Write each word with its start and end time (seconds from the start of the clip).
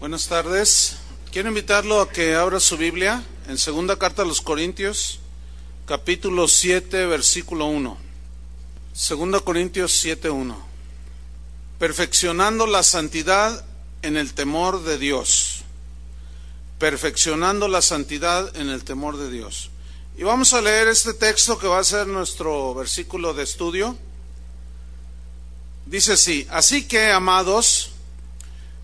Buenas 0.00 0.28
tardes. 0.28 0.96
Quiero 1.30 1.50
invitarlo 1.50 2.00
a 2.00 2.08
que 2.08 2.34
abra 2.34 2.58
su 2.58 2.78
Biblia 2.78 3.22
en 3.48 3.58
segunda 3.58 3.98
carta 3.98 4.22
a 4.22 4.24
los 4.24 4.40
Corintios, 4.40 5.20
capítulo 5.84 6.48
7, 6.48 7.04
versículo 7.04 7.66
1. 7.66 7.98
Segunda 8.94 9.40
Corintios 9.40 9.92
7, 9.92 10.30
1. 10.30 10.56
Perfeccionando 11.78 12.66
la 12.66 12.82
santidad 12.82 13.62
en 14.00 14.16
el 14.16 14.32
temor 14.32 14.84
de 14.84 14.96
Dios. 14.96 15.64
Perfeccionando 16.78 17.68
la 17.68 17.82
santidad 17.82 18.56
en 18.56 18.70
el 18.70 18.84
temor 18.84 19.18
de 19.18 19.30
Dios. 19.30 19.68
Y 20.16 20.22
vamos 20.22 20.54
a 20.54 20.62
leer 20.62 20.88
este 20.88 21.12
texto 21.12 21.58
que 21.58 21.66
va 21.66 21.78
a 21.78 21.84
ser 21.84 22.06
nuestro 22.06 22.72
versículo 22.72 23.34
de 23.34 23.42
estudio. 23.42 23.98
Dice 25.84 26.14
así, 26.14 26.46
así 26.48 26.88
que, 26.88 27.12
amados, 27.12 27.90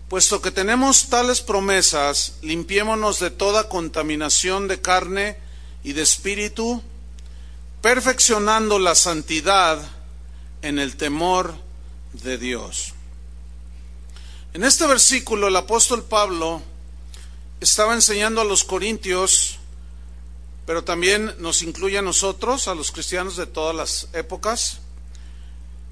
Puesto 0.09 0.41
que 0.41 0.51
tenemos 0.51 1.09
tales 1.09 1.41
promesas, 1.41 2.35
limpiémonos 2.41 3.19
de 3.19 3.29
toda 3.29 3.67
contaminación 3.67 4.69
de 4.69 4.79
carne 4.79 5.37
y 5.83 5.91
de 5.91 6.01
espíritu, 6.01 6.81
perfeccionando 7.81 8.79
la 8.79 8.95
santidad 8.95 9.85
en 10.61 10.79
el 10.79 10.95
temor 10.95 11.55
de 12.13 12.37
Dios. 12.37 12.93
En 14.53 14.63
este 14.63 14.87
versículo 14.87 15.49
el 15.49 15.55
apóstol 15.57 16.05
Pablo 16.05 16.61
estaba 17.59 17.93
enseñando 17.93 18.39
a 18.39 18.45
los 18.45 18.63
corintios, 18.63 19.57
pero 20.65 20.85
también 20.85 21.35
nos 21.39 21.63
incluye 21.63 21.97
a 21.97 22.01
nosotros, 22.01 22.69
a 22.69 22.75
los 22.75 22.93
cristianos 22.93 23.35
de 23.35 23.45
todas 23.45 23.75
las 23.75 24.07
épocas, 24.13 24.79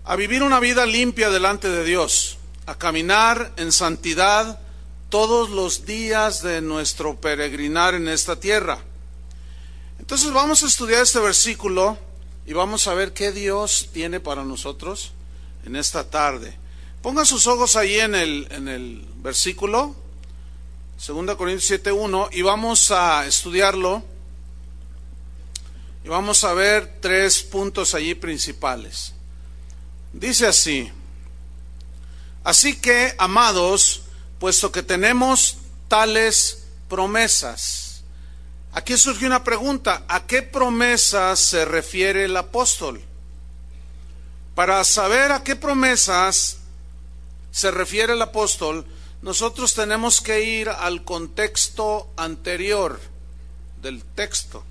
a 0.05 0.15
vivir 0.15 0.41
una 0.41 0.61
vida 0.61 0.85
limpia 0.85 1.29
delante 1.29 1.67
de 1.67 1.83
Dios 1.83 2.34
a 2.65 2.77
caminar 2.77 3.53
en 3.57 3.71
santidad 3.71 4.59
todos 5.09 5.49
los 5.49 5.85
días 5.85 6.41
de 6.41 6.61
nuestro 6.61 7.19
peregrinar 7.19 7.93
en 7.93 8.07
esta 8.07 8.39
tierra. 8.39 8.79
Entonces 9.99 10.31
vamos 10.33 10.63
a 10.63 10.67
estudiar 10.67 11.03
este 11.03 11.19
versículo 11.19 11.97
y 12.45 12.53
vamos 12.53 12.87
a 12.87 12.93
ver 12.93 13.13
qué 13.13 13.31
Dios 13.31 13.89
tiene 13.93 14.19
para 14.19 14.43
nosotros 14.43 15.13
en 15.65 15.75
esta 15.75 16.09
tarde. 16.09 16.57
Ponga 17.01 17.25
sus 17.25 17.47
ojos 17.47 17.75
ahí 17.75 17.99
en 17.99 18.15
el, 18.15 18.47
en 18.51 18.67
el 18.67 19.05
versículo, 19.17 19.95
2 21.05 21.35
Corintios 21.35 21.83
7.1, 21.83 22.29
y 22.31 22.41
vamos 22.41 22.91
a 22.91 23.25
estudiarlo. 23.25 24.03
Y 26.03 26.07
vamos 26.07 26.43
a 26.43 26.53
ver 26.53 26.99
tres 27.01 27.41
puntos 27.41 27.95
allí 27.95 28.13
principales. 28.13 29.13
Dice 30.13 30.45
así, 30.45 30.91
Así 32.45 32.79
que, 32.79 33.15
amados, 33.17 34.03
puesto 34.37 34.71
que 34.71 34.83
tenemos 34.83 35.57
tales 35.87 36.67
promesas, 36.87 38.03
aquí 38.71 38.95
surge 38.97 39.25
una 39.25 39.43
pregunta, 39.43 40.03
¿a 40.07 40.27
qué 40.27 40.43
promesas 40.43 41.39
se 41.39 41.65
refiere 41.65 42.25
el 42.25 42.37
apóstol? 42.37 43.01
Para 44.53 44.83
saber 44.83 45.31
a 45.31 45.43
qué 45.43 45.55
promesas 45.55 46.57
se 47.49 47.71
refiere 47.71 48.13
el 48.13 48.21
apóstol, 48.21 48.85
nosotros 49.23 49.73
tenemos 49.73 50.21
que 50.21 50.43
ir 50.43 50.69
al 50.69 51.03
contexto 51.03 52.11
anterior 52.15 53.01
del 53.81 54.03
texto. 54.03 54.63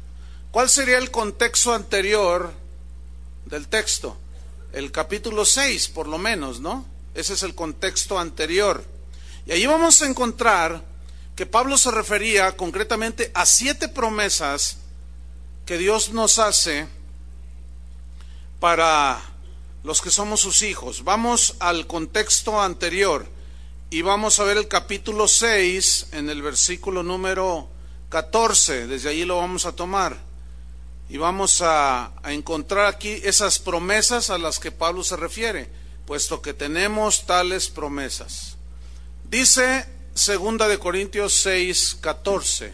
¿Cuál 0.52 0.70
sería 0.70 0.98
el 0.98 1.10
contexto 1.10 1.74
anterior 1.74 2.52
del 3.46 3.66
texto? 3.66 4.16
El 4.72 4.92
capítulo 4.92 5.44
6, 5.44 5.88
por 5.88 6.06
lo 6.06 6.18
menos, 6.18 6.60
¿no? 6.60 6.93
Ese 7.14 7.34
es 7.34 7.42
el 7.44 7.54
contexto 7.54 8.18
anterior. 8.18 8.84
Y 9.46 9.52
allí 9.52 9.66
vamos 9.66 10.02
a 10.02 10.06
encontrar 10.06 10.84
que 11.36 11.46
Pablo 11.46 11.78
se 11.78 11.90
refería 11.90 12.56
concretamente 12.56 13.30
a 13.34 13.46
siete 13.46 13.88
promesas 13.88 14.78
que 15.64 15.78
Dios 15.78 16.10
nos 16.10 16.38
hace 16.38 16.86
para 18.58 19.20
los 19.84 20.00
que 20.00 20.10
somos 20.10 20.40
sus 20.40 20.62
hijos. 20.62 21.04
Vamos 21.04 21.56
al 21.60 21.86
contexto 21.86 22.60
anterior 22.60 23.26
y 23.90 24.02
vamos 24.02 24.40
a 24.40 24.44
ver 24.44 24.56
el 24.56 24.66
capítulo 24.66 25.28
6 25.28 26.08
en 26.12 26.30
el 26.30 26.42
versículo 26.42 27.02
número 27.02 27.68
14. 28.08 28.88
Desde 28.88 29.10
allí 29.10 29.24
lo 29.24 29.38
vamos 29.38 29.66
a 29.66 29.72
tomar. 29.72 30.16
Y 31.08 31.18
vamos 31.18 31.60
a, 31.60 32.12
a 32.22 32.32
encontrar 32.32 32.86
aquí 32.86 33.20
esas 33.22 33.58
promesas 33.58 34.30
a 34.30 34.38
las 34.38 34.58
que 34.58 34.72
Pablo 34.72 35.04
se 35.04 35.16
refiere 35.16 35.83
puesto 36.06 36.42
que 36.42 36.54
tenemos 36.54 37.26
tales 37.26 37.68
promesas. 37.68 38.56
Dice 39.28 39.86
segunda 40.14 40.68
de 40.68 40.78
Corintios 40.78 41.32
6, 41.42 41.98
14. 42.00 42.72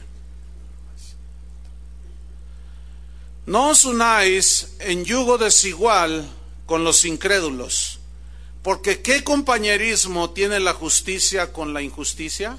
No 3.47 3.71
os 3.71 3.85
unáis 3.85 4.77
en 4.81 5.05
yugo 5.05 5.39
desigual 5.39 6.29
con 6.67 6.85
los 6.85 7.05
incrédulos, 7.05 7.99
porque 8.63 9.01
¿qué 9.01 9.25
compañerismo 9.25 10.31
tiene 10.31 10.61
la 10.61 10.75
justicia 10.75 11.53
con 11.53 11.73
la 11.73 11.83
injusticia? 11.83 12.59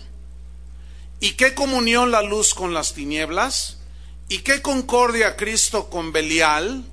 ¿Y 1.19 1.33
qué 1.33 1.53
comunión 1.53 2.11
la 2.11 2.23
luz 2.23 2.53
con 2.53 2.73
las 2.73 2.93
tinieblas? 2.93 3.77
¿Y 4.27 4.39
qué 4.39 4.61
concordia 4.61 5.37
Cristo 5.37 5.89
con 5.89 6.11
Belial? 6.11 6.83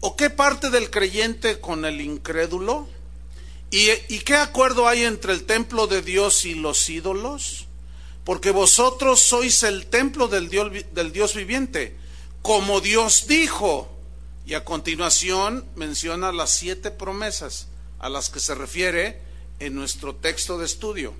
¿O 0.00 0.14
qué 0.14 0.28
parte 0.28 0.68
del 0.68 0.90
creyente 0.90 1.58
con 1.58 1.84
el 1.84 2.00
incrédulo? 2.00 2.86
¿Y, 3.74 4.18
qué 4.18 4.36
acuerdo 4.36 4.86
hay 4.86 5.02
entre 5.04 5.32
el 5.32 5.44
templo 5.44 5.86
de 5.86 6.02
Dios 6.02 6.44
y 6.44 6.54
los 6.54 6.90
ídolos? 6.90 7.64
Porque 8.22 8.50
vosotros 8.50 9.20
sois 9.20 9.62
el 9.62 9.86
templo 9.86 10.28
del 10.28 10.50
Dios, 10.50 11.34
viviente, 11.34 11.96
como 12.42 12.82
Dios 12.82 13.26
dijo. 13.26 13.90
Y 14.44 14.52
a 14.52 14.64
continuación 14.66 15.64
menciona 15.74 16.32
las 16.32 16.50
siete 16.50 16.90
promesas 16.90 17.68
a 17.98 18.10
las 18.10 18.28
que 18.28 18.40
se 18.40 18.54
refiere 18.54 19.22
en 19.58 19.74
nuestro 19.74 20.16
texto 20.16 20.58
de 20.58 20.66
estudio. 20.66 21.14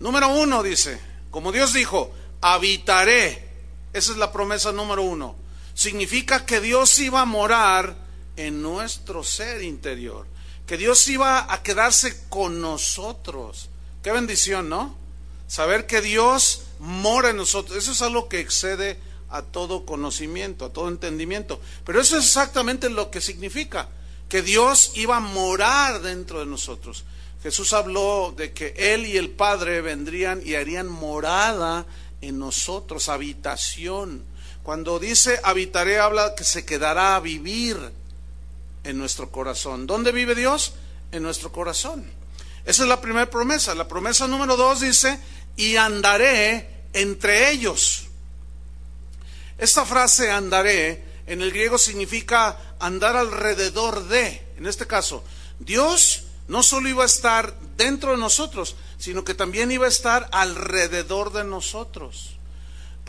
Número 0.00 0.26
uno 0.26 0.64
dice, 0.64 0.98
como 1.30 1.52
Dios 1.52 1.72
dijo, 1.72 2.12
habitaré. 2.40 3.48
Esa 3.92 4.10
es 4.10 4.18
la 4.18 4.32
promesa 4.32 4.72
número 4.72 5.02
uno. 5.02 5.36
Significa 5.74 6.44
que 6.44 6.60
Dios 6.60 6.98
iba 6.98 7.20
a 7.20 7.26
morar 7.26 7.94
en 8.36 8.60
nuestro 8.60 9.22
ser 9.22 9.62
interior 9.62 10.26
que 10.70 10.76
Dios 10.76 11.08
iba 11.08 11.52
a 11.52 11.64
quedarse 11.64 12.16
con 12.28 12.60
nosotros. 12.60 13.70
Qué 14.04 14.12
bendición, 14.12 14.68
¿no? 14.68 14.96
Saber 15.48 15.84
que 15.84 16.00
Dios 16.00 16.62
mora 16.78 17.30
en 17.30 17.38
nosotros. 17.38 17.76
Eso 17.76 17.90
es 17.90 18.02
algo 18.02 18.28
que 18.28 18.38
excede 18.38 18.96
a 19.30 19.42
todo 19.42 19.84
conocimiento, 19.84 20.64
a 20.64 20.72
todo 20.72 20.86
entendimiento. 20.86 21.60
Pero 21.84 22.00
eso 22.00 22.16
es 22.16 22.24
exactamente 22.24 22.88
lo 22.88 23.10
que 23.10 23.20
significa, 23.20 23.88
que 24.28 24.42
Dios 24.42 24.92
iba 24.94 25.16
a 25.16 25.20
morar 25.20 26.02
dentro 26.02 26.38
de 26.38 26.46
nosotros. 26.46 27.02
Jesús 27.42 27.72
habló 27.72 28.32
de 28.36 28.52
que 28.52 28.72
Él 28.76 29.06
y 29.06 29.16
el 29.16 29.30
Padre 29.30 29.80
vendrían 29.80 30.40
y 30.46 30.54
harían 30.54 30.86
morada 30.86 31.84
en 32.20 32.38
nosotros, 32.38 33.08
habitación. 33.08 34.22
Cuando 34.62 35.00
dice 35.00 35.40
habitaré, 35.42 35.98
habla 35.98 36.36
que 36.36 36.44
se 36.44 36.64
quedará 36.64 37.16
a 37.16 37.20
vivir 37.20 37.76
en 38.84 38.98
nuestro 38.98 39.30
corazón. 39.30 39.86
¿Dónde 39.86 40.12
vive 40.12 40.34
Dios? 40.34 40.74
En 41.12 41.22
nuestro 41.22 41.52
corazón. 41.52 42.04
Esa 42.64 42.82
es 42.82 42.88
la 42.88 43.00
primera 43.00 43.30
promesa. 43.30 43.74
La 43.74 43.88
promesa 43.88 44.26
número 44.26 44.56
dos 44.56 44.80
dice, 44.80 45.18
y 45.56 45.76
andaré 45.76 46.84
entre 46.92 47.50
ellos. 47.50 48.06
Esta 49.58 49.84
frase 49.84 50.30
andaré 50.30 51.04
en 51.26 51.42
el 51.42 51.52
griego 51.52 51.78
significa 51.78 52.58
andar 52.80 53.16
alrededor 53.16 54.08
de. 54.08 54.46
En 54.56 54.66
este 54.66 54.86
caso, 54.86 55.22
Dios 55.58 56.24
no 56.48 56.62
solo 56.62 56.88
iba 56.88 57.04
a 57.04 57.06
estar 57.06 57.54
dentro 57.76 58.12
de 58.12 58.16
nosotros, 58.16 58.76
sino 58.98 59.22
que 59.24 59.34
también 59.34 59.70
iba 59.70 59.86
a 59.86 59.90
estar 59.90 60.28
alrededor 60.32 61.32
de 61.32 61.44
nosotros 61.44 62.40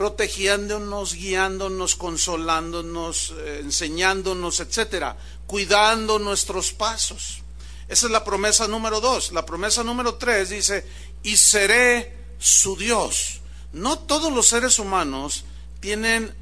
protegiéndonos, 0.01 1.13
guiándonos, 1.13 1.95
consolándonos, 1.95 3.35
eh, 3.38 3.59
enseñándonos, 3.62 4.59
etcétera, 4.59 5.15
cuidando 5.51 6.18
nuestros 6.18 6.71
pasos. 6.71 7.42
Esa 7.89 8.06
es 8.06 8.12
la 8.13 8.24
promesa 8.24 8.69
número 8.69 9.01
dos. 9.01 9.33
La 9.33 9.45
promesa 9.45 9.83
número 9.83 10.15
tres 10.15 10.50
dice, 10.50 10.88
y 11.24 11.36
seré 11.36 12.15
su 12.39 12.77
Dios. 12.77 13.42
No 13.74 14.00
todos 14.00 14.31
los 14.31 14.48
seres 14.48 14.80
humanos 14.80 15.44
tienen 15.81 16.33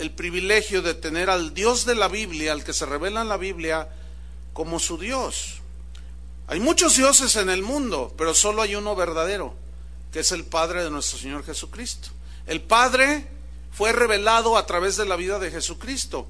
el 0.00 0.10
privilegio 0.10 0.82
de 0.82 0.94
tener 0.94 1.30
al 1.30 1.54
Dios 1.54 1.86
de 1.86 1.94
la 1.94 2.08
Biblia, 2.08 2.50
al 2.50 2.64
que 2.64 2.72
se 2.72 2.84
revela 2.84 3.22
en 3.22 3.28
la 3.28 3.36
Biblia, 3.36 3.88
como 4.52 4.80
su 4.80 4.98
Dios. 4.98 5.60
Hay 6.48 6.58
muchos 6.58 6.96
dioses 6.96 7.36
en 7.36 7.48
el 7.48 7.62
mundo, 7.62 8.12
pero 8.18 8.34
solo 8.34 8.60
hay 8.60 8.74
uno 8.74 8.96
verdadero, 8.96 9.54
que 10.12 10.18
es 10.18 10.32
el 10.32 10.44
Padre 10.44 10.82
de 10.82 10.90
nuestro 10.90 11.16
Señor 11.16 11.44
Jesucristo. 11.44 12.08
El 12.48 12.60
Padre 12.60 13.24
fue 13.70 13.92
revelado 13.92 14.56
a 14.56 14.66
través 14.66 14.96
de 14.96 15.06
la 15.06 15.14
vida 15.14 15.38
de 15.38 15.52
Jesucristo 15.52 16.26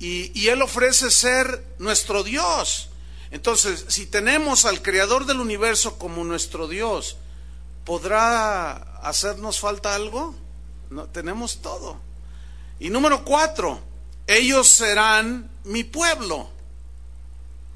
y, 0.00 0.48
Él 0.48 0.62
ofrece 0.62 1.10
ser 1.10 1.62
nuestro 1.78 2.24
Dios. 2.24 2.88
Entonces, 3.30 3.84
si 3.88 4.06
tenemos 4.06 4.64
al 4.64 4.80
Creador 4.80 5.26
del 5.26 5.40
universo 5.40 5.98
como 5.98 6.24
nuestro 6.24 6.66
Dios, 6.66 7.18
¿podrá 7.84 8.72
hacernos 9.02 9.60
falta 9.60 9.94
algo? 9.94 10.34
No, 10.88 11.04
tenemos 11.04 11.60
todo. 11.60 11.98
Y 12.80 12.88
número 12.88 13.24
cuatro, 13.26 13.78
ellos 14.26 14.68
serán 14.68 15.50
mi 15.64 15.84
pueblo. 15.84 16.48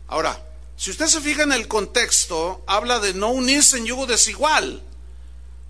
Ahora, 0.08 0.42
si 0.76 0.90
usted 0.90 1.06
se 1.06 1.20
fija 1.20 1.42
en 1.42 1.52
el 1.52 1.68
contexto, 1.68 2.62
habla 2.66 3.00
de 3.00 3.12
no 3.12 3.28
unirse 3.28 3.76
en 3.76 3.84
yugo 3.84 4.06
desigual, 4.06 4.82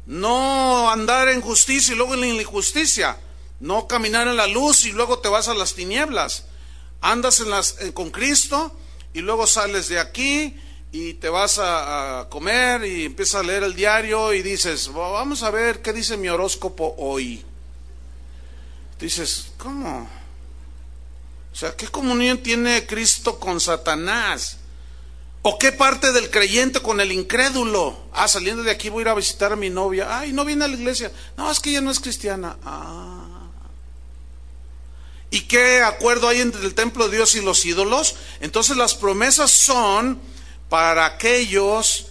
no 0.07 0.89
andar 0.89 1.29
en 1.29 1.41
justicia 1.41 1.95
y 1.95 1.97
luego 1.97 2.15
en 2.15 2.21
la 2.21 2.27
injusticia, 2.27 3.19
no 3.65 3.89
caminar 3.89 4.29
en 4.29 4.37
la 4.37 4.47
luz 4.47 4.85
y 4.85 4.93
luego 4.93 5.21
te 5.21 5.29
vas 5.31 5.49
a 5.49 5.55
las 5.55 5.73
tinieblas. 5.73 6.45
Andas 7.01 7.41
las, 7.41 7.77
con 7.95 8.11
Cristo 8.11 8.77
y 9.15 9.21
luego 9.21 9.47
sales 9.47 9.89
de 9.89 9.99
aquí 9.99 10.55
y 10.93 11.15
te 11.15 11.31
vas 11.31 11.59
a, 11.59 12.29
comer 12.29 12.85
y 12.85 13.07
empiezas 13.07 13.37
a 13.37 13.43
leer 13.43 13.63
el 13.63 13.75
diario 13.75 14.35
y 14.35 14.43
dices, 14.43 14.93
vamos 14.93 15.43
a 15.43 15.51
ver 15.51 15.81
qué 15.81 15.95
dice 15.95 16.19
mi 16.19 16.29
horóscopo 16.29 16.95
hoy. 16.99 17.43
Dices, 19.01 19.53
¿cómo? 19.57 20.11
O 21.51 21.57
sea, 21.57 21.75
¿qué 21.75 21.89
comunión 21.89 22.39
tiene 22.39 22.87
Cristo 22.87 23.41
con 23.41 23.61
Satanás? 23.61 24.59
¿O 25.41 25.59
qué 25.59 25.73
parte 25.73 26.13
del 26.13 26.31
creyente 26.31 26.81
con 26.81 27.01
el 27.01 27.13
incrédulo? 27.13 27.97
Ah, 28.13 28.29
saliendo 28.29 28.63
de 28.63 28.71
aquí 28.71 28.91
voy 28.91 29.01
a 29.01 29.03
ir 29.03 29.09
a 29.09 29.15
visitar 29.15 29.53
a 29.53 29.57
mi 29.57 29.71
novia. 29.71 30.19
Ay, 30.19 30.33
no 30.35 30.45
viene 30.45 30.67
a 30.67 30.69
la 30.69 30.75
iglesia. 30.75 31.11
No, 31.39 31.51
es 31.51 31.61
que 31.61 31.71
ella 31.71 31.81
no 31.81 31.91
es 31.91 32.01
cristiana. 32.01 32.59
Ah. 32.63 33.24
¿Y 35.35 35.41
qué 35.41 35.83
acuerdo 35.83 36.29
hay 36.29 36.41
entre 36.41 36.65
el 36.65 36.77
templo 36.77 37.09
de 37.09 37.17
Dios 37.17 37.35
y 37.35 37.41
los 37.41 37.65
ídolos? 37.67 38.15
Entonces 38.39 38.77
las 38.77 38.95
promesas 38.95 39.51
son 39.51 40.21
para 40.69 41.07
aquellos 41.07 42.07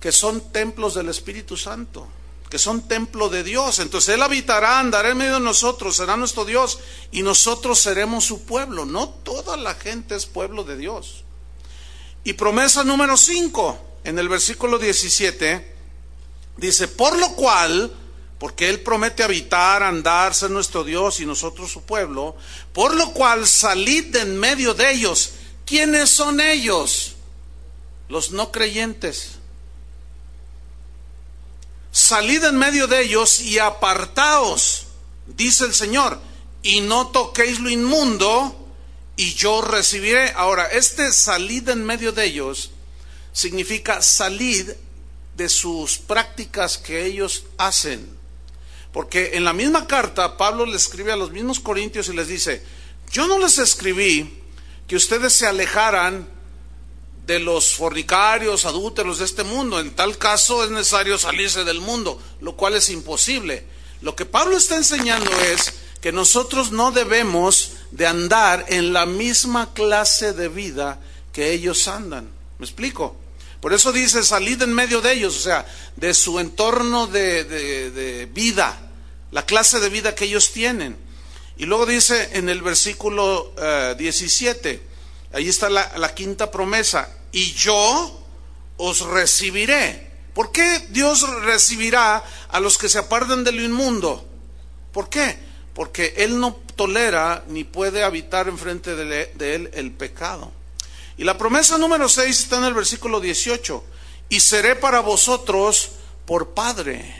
que 0.00 0.10
son 0.10 0.40
templos 0.50 0.94
del 0.94 1.08
Espíritu 1.08 1.56
Santo, 1.56 2.08
que 2.48 2.58
son 2.58 2.88
templo 2.88 3.28
de 3.28 3.44
Dios. 3.44 3.78
Entonces 3.78 4.12
Él 4.12 4.22
habitará, 4.22 4.80
andará 4.80 5.10
en 5.10 5.18
medio 5.18 5.34
de 5.34 5.40
nosotros, 5.40 5.94
será 5.94 6.16
nuestro 6.16 6.44
Dios 6.44 6.80
y 7.12 7.22
nosotros 7.22 7.78
seremos 7.78 8.24
su 8.24 8.44
pueblo. 8.44 8.84
No 8.84 9.10
toda 9.10 9.56
la 9.56 9.76
gente 9.76 10.16
es 10.16 10.26
pueblo 10.26 10.64
de 10.64 10.76
Dios. 10.76 11.22
Y 12.24 12.32
promesa 12.32 12.82
número 12.82 13.16
5, 13.16 14.00
en 14.02 14.18
el 14.18 14.28
versículo 14.28 14.80
17, 14.80 15.76
dice, 16.56 16.88
por 16.88 17.16
lo 17.16 17.36
cual, 17.36 17.92
porque 18.40 18.70
Él 18.70 18.80
promete 18.80 19.22
habitar, 19.22 19.82
andar, 19.82 20.34
ser 20.34 20.50
nuestro 20.50 20.82
Dios 20.82 21.20
y 21.20 21.26
nosotros 21.26 21.70
su 21.70 21.82
pueblo, 21.82 22.34
por 22.72 22.96
lo 22.96 23.12
cual 23.12 23.46
salid 23.46 24.06
de 24.06 24.22
en 24.22 24.40
medio 24.40 24.72
de 24.72 24.92
ellos. 24.92 25.32
¿Quiénes 25.66 26.08
son 26.08 26.40
ellos? 26.40 27.16
Los 28.08 28.30
no 28.30 28.50
creyentes. 28.50 29.32
Salid 31.92 32.42
en 32.44 32.56
medio 32.56 32.86
de 32.86 33.02
ellos 33.02 33.42
y 33.42 33.58
apartaos, 33.58 34.86
dice 35.26 35.64
el 35.66 35.74
Señor, 35.74 36.18
y 36.62 36.80
no 36.80 37.08
toquéis 37.08 37.60
lo 37.60 37.68
inmundo, 37.68 38.56
y 39.16 39.34
yo 39.34 39.60
recibiré. 39.60 40.32
Ahora, 40.34 40.64
este 40.72 41.12
salid 41.12 41.68
en 41.68 41.84
medio 41.84 42.10
de 42.10 42.24
ellos 42.24 42.70
significa 43.34 44.00
salid 44.00 44.70
de 45.36 45.48
sus 45.50 45.98
prácticas 45.98 46.78
que 46.78 47.04
ellos 47.04 47.44
hacen. 47.58 48.19
Porque 48.92 49.32
en 49.34 49.44
la 49.44 49.52
misma 49.52 49.86
carta 49.86 50.36
Pablo 50.36 50.66
le 50.66 50.76
escribe 50.76 51.12
a 51.12 51.16
los 51.16 51.30
mismos 51.30 51.60
corintios 51.60 52.08
y 52.08 52.12
les 52.12 52.28
dice, 52.28 52.62
yo 53.10 53.26
no 53.26 53.38
les 53.38 53.58
escribí 53.58 54.38
que 54.86 54.96
ustedes 54.96 55.32
se 55.32 55.46
alejaran 55.46 56.28
de 57.26 57.38
los 57.38 57.76
fornicarios, 57.76 58.64
adúlteros 58.64 59.18
de 59.20 59.24
este 59.24 59.44
mundo. 59.44 59.78
En 59.78 59.94
tal 59.94 60.18
caso 60.18 60.64
es 60.64 60.70
necesario 60.70 61.16
salirse 61.16 61.62
del 61.62 61.80
mundo, 61.80 62.20
lo 62.40 62.56
cual 62.56 62.74
es 62.74 62.90
imposible. 62.90 63.64
Lo 64.02 64.16
que 64.16 64.26
Pablo 64.26 64.56
está 64.56 64.76
enseñando 64.76 65.30
es 65.40 65.74
que 66.00 66.10
nosotros 66.10 66.72
no 66.72 66.90
debemos 66.90 67.72
de 67.92 68.06
andar 68.06 68.64
en 68.68 68.92
la 68.92 69.06
misma 69.06 69.72
clase 69.74 70.32
de 70.32 70.48
vida 70.48 71.00
que 71.32 71.52
ellos 71.52 71.86
andan. 71.86 72.28
¿Me 72.58 72.66
explico? 72.66 73.16
Por 73.60 73.72
eso 73.72 73.92
dice, 73.92 74.22
salid 74.22 74.62
en 74.62 74.72
medio 74.72 75.00
de 75.00 75.12
ellos, 75.12 75.36
o 75.36 75.40
sea, 75.40 75.66
de 75.96 76.14
su 76.14 76.40
entorno 76.40 77.06
de, 77.06 78.28
vida, 78.32 78.78
la 79.30 79.44
clase 79.44 79.80
de 79.80 79.88
vida 79.88 80.14
que 80.14 80.24
ellos 80.24 80.52
tienen. 80.52 80.96
Y 81.58 81.66
luego 81.66 81.84
dice 81.84 82.30
en 82.32 82.48
el 82.48 82.62
versículo 82.62 83.52
17, 83.98 84.70
eh, 84.70 84.82
ahí 85.32 85.48
está 85.48 85.68
la, 85.68 86.14
quinta 86.14 86.50
promesa, 86.50 87.08
y 87.32 87.52
yo 87.52 88.24
os 88.78 89.00
recibiré. 89.00 90.10
¿Por 90.32 90.52
qué 90.52 90.86
Dios 90.88 91.28
recibirá 91.42 92.24
a 92.48 92.60
los 92.60 92.78
que 92.78 92.88
se 92.88 92.98
apartan 92.98 93.44
de 93.44 93.52
lo 93.52 93.62
inmundo? 93.62 94.26
¿Por 94.92 95.10
qué? 95.10 95.50
porque 95.74 96.14
Él 96.18 96.38
no 96.38 96.56
tolera 96.76 97.44
ni 97.48 97.64
puede 97.64 98.02
habitar 98.02 98.48
enfrente 98.48 98.94
de, 98.96 99.30
Él 99.38 99.70
el 99.72 99.92
pecado. 99.92 100.52
Y 101.20 101.24
la 101.24 101.36
promesa 101.36 101.76
número 101.76 102.08
6 102.08 102.30
está 102.30 102.56
en 102.56 102.64
el 102.64 102.72
versículo 102.72 103.20
18, 103.20 103.84
y 104.30 104.40
seré 104.40 104.74
para 104.74 105.00
vosotros 105.00 105.90
por 106.24 106.54
Padre. 106.54 107.14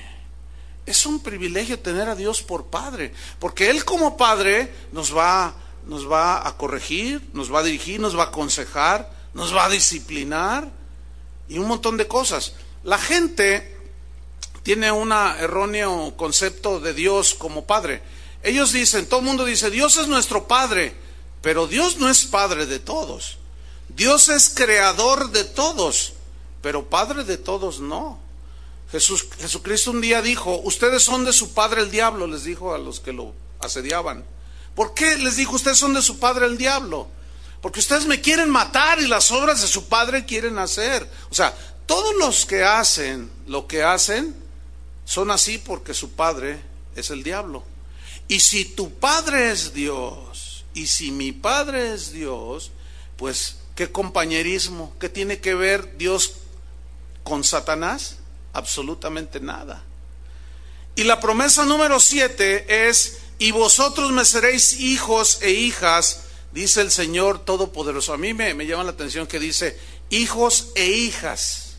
Es 0.87 1.05
un 1.05 1.23
privilegio 1.23 1.79
tener 1.81 2.09
a 2.09 2.15
Dios 2.15 2.41
por 2.41 2.65
Padre, 2.65 3.13
porque 3.39 3.69
Él 3.69 3.85
como 3.85 4.17
Padre 4.17 4.73
nos 4.93 5.15
va, 5.15 5.55
nos 5.85 6.11
va 6.11 6.49
a 6.49 6.57
corregir, 6.57 7.29
nos 7.35 7.53
va 7.53 7.59
a 7.61 7.63
dirigir, 7.63 8.01
nos 8.01 8.17
va 8.17 8.23
a 8.23 8.27
aconsejar, 8.29 9.13
nos 9.35 9.55
va 9.55 9.67
a 9.67 9.69
disciplinar 9.69 10.71
y 11.47 11.59
un 11.59 11.69
montón 11.69 11.99
de 11.99 12.09
cosas. 12.09 12.55
La 12.85 12.97
gente 12.97 13.77
tiene 14.63 14.91
un 14.91 15.13
erróneo 15.13 16.17
concepto 16.17 16.81
de 16.81 16.95
Dios 16.95 17.35
como 17.35 17.67
Padre. 17.67 18.01
Ellos 18.43 18.73
dicen, 18.73 19.05
todo 19.05 19.21
el 19.21 19.27
mundo 19.27 19.45
dice, 19.45 19.69
Dios 19.69 19.99
es 19.99 20.09
nuestro 20.09 20.49
Padre, 20.49 20.95
pero 21.43 21.67
Dios 21.67 21.99
no 21.99 22.09
es 22.09 22.25
Padre 22.25 22.65
de 22.65 22.79
todos. 22.79 23.40
Dios 23.97 24.29
es 24.29 24.51
creador 24.51 25.31
de 25.31 25.45
todos, 25.45 26.15
pero 26.63 26.89
Padre 26.89 27.25
de 27.25 27.37
todos 27.37 27.81
no. 27.81 28.19
Jesús, 28.91 29.27
Jesucristo 29.39 29.91
un 29.93 30.01
día 30.01 30.21
dijo, 30.21 30.61
ustedes 30.65 31.03
son 31.03 31.25
de 31.25 31.33
su 31.33 31.55
Padre 31.55 31.83
el 31.83 31.91
diablo, 31.91 32.27
les 32.27 32.45
dijo 32.45 32.75
a 32.75 32.79
los 32.79 33.01
que 33.01 33.13
lo 33.13 33.33
asediaban. 33.61 34.25
¿Por 34.75 34.95
qué 34.95 35.17
les 35.17 35.37
dijo, 35.37 35.55
ustedes 35.55 35.79
son 35.79 35.95
de 35.95 36.03
su 36.03 36.19
Padre 36.19 36.47
el 36.47 36.59
diablo? 36.59 37.09
Porque 37.61 37.81
ustedes 37.81 38.07
me 38.07 38.21
quieren 38.21 38.51
matar 38.51 39.01
y 39.01 39.07
las 39.07 39.31
obras 39.31 39.61
de 39.61 39.69
su 39.69 39.87
Padre 39.89 40.25
quieren 40.25 40.59
hacer. 40.59 41.09
O 41.31 41.35
sea, 41.35 41.55
todos 41.87 42.15
los 42.17 42.47
que 42.47 42.65
hacen 42.65 43.31
lo 43.47 43.67
que 43.67 43.83
hacen 43.83 44.35
son 45.05 45.31
así 45.31 45.59
porque 45.59 45.93
su 45.93 46.13
Padre 46.13 46.61
es 46.97 47.11
el 47.11 47.23
diablo. 47.23 47.65
Y 48.29 48.41
si 48.41 48.65
tu 48.65 48.95
Padre 48.95 49.51
es 49.51 49.75
Dios, 49.75 50.65
y 50.73 50.87
si 50.87 51.11
mi 51.11 51.33
Padre 51.33 51.95
es 51.95 52.13
Dios, 52.13 52.71
pues 53.17 53.57
qué 53.81 53.91
compañerismo, 53.91 54.93
qué 55.01 55.09
tiene 55.09 55.39
que 55.39 55.55
ver 55.55 55.97
Dios 55.97 56.35
con 57.25 57.45
Satanás? 57.45 58.19
Absolutamente 58.53 59.41
nada. 59.41 59.83
Y 60.97 61.05
la 61.05 61.19
promesa 61.19 61.65
número 61.65 61.99
siete 61.99 62.89
es, 62.89 63.21
y 63.39 63.53
vosotros 63.53 64.13
me 64.13 64.27
seréis 64.27 64.79
hijos 64.79 65.39
e 65.41 65.53
hijas, 65.53 66.25
dice 66.53 66.83
el 66.83 66.91
Señor 66.91 67.43
Todopoderoso. 67.43 68.13
A 68.13 68.19
mí 68.19 68.35
me, 68.35 68.53
me 68.53 68.67
llama 68.67 68.85
la 68.85 68.91
atención 68.91 69.27
que 69.27 69.39
dice 69.39 69.81
hijos 70.11 70.73
e 70.75 70.85
hijas. 70.85 71.77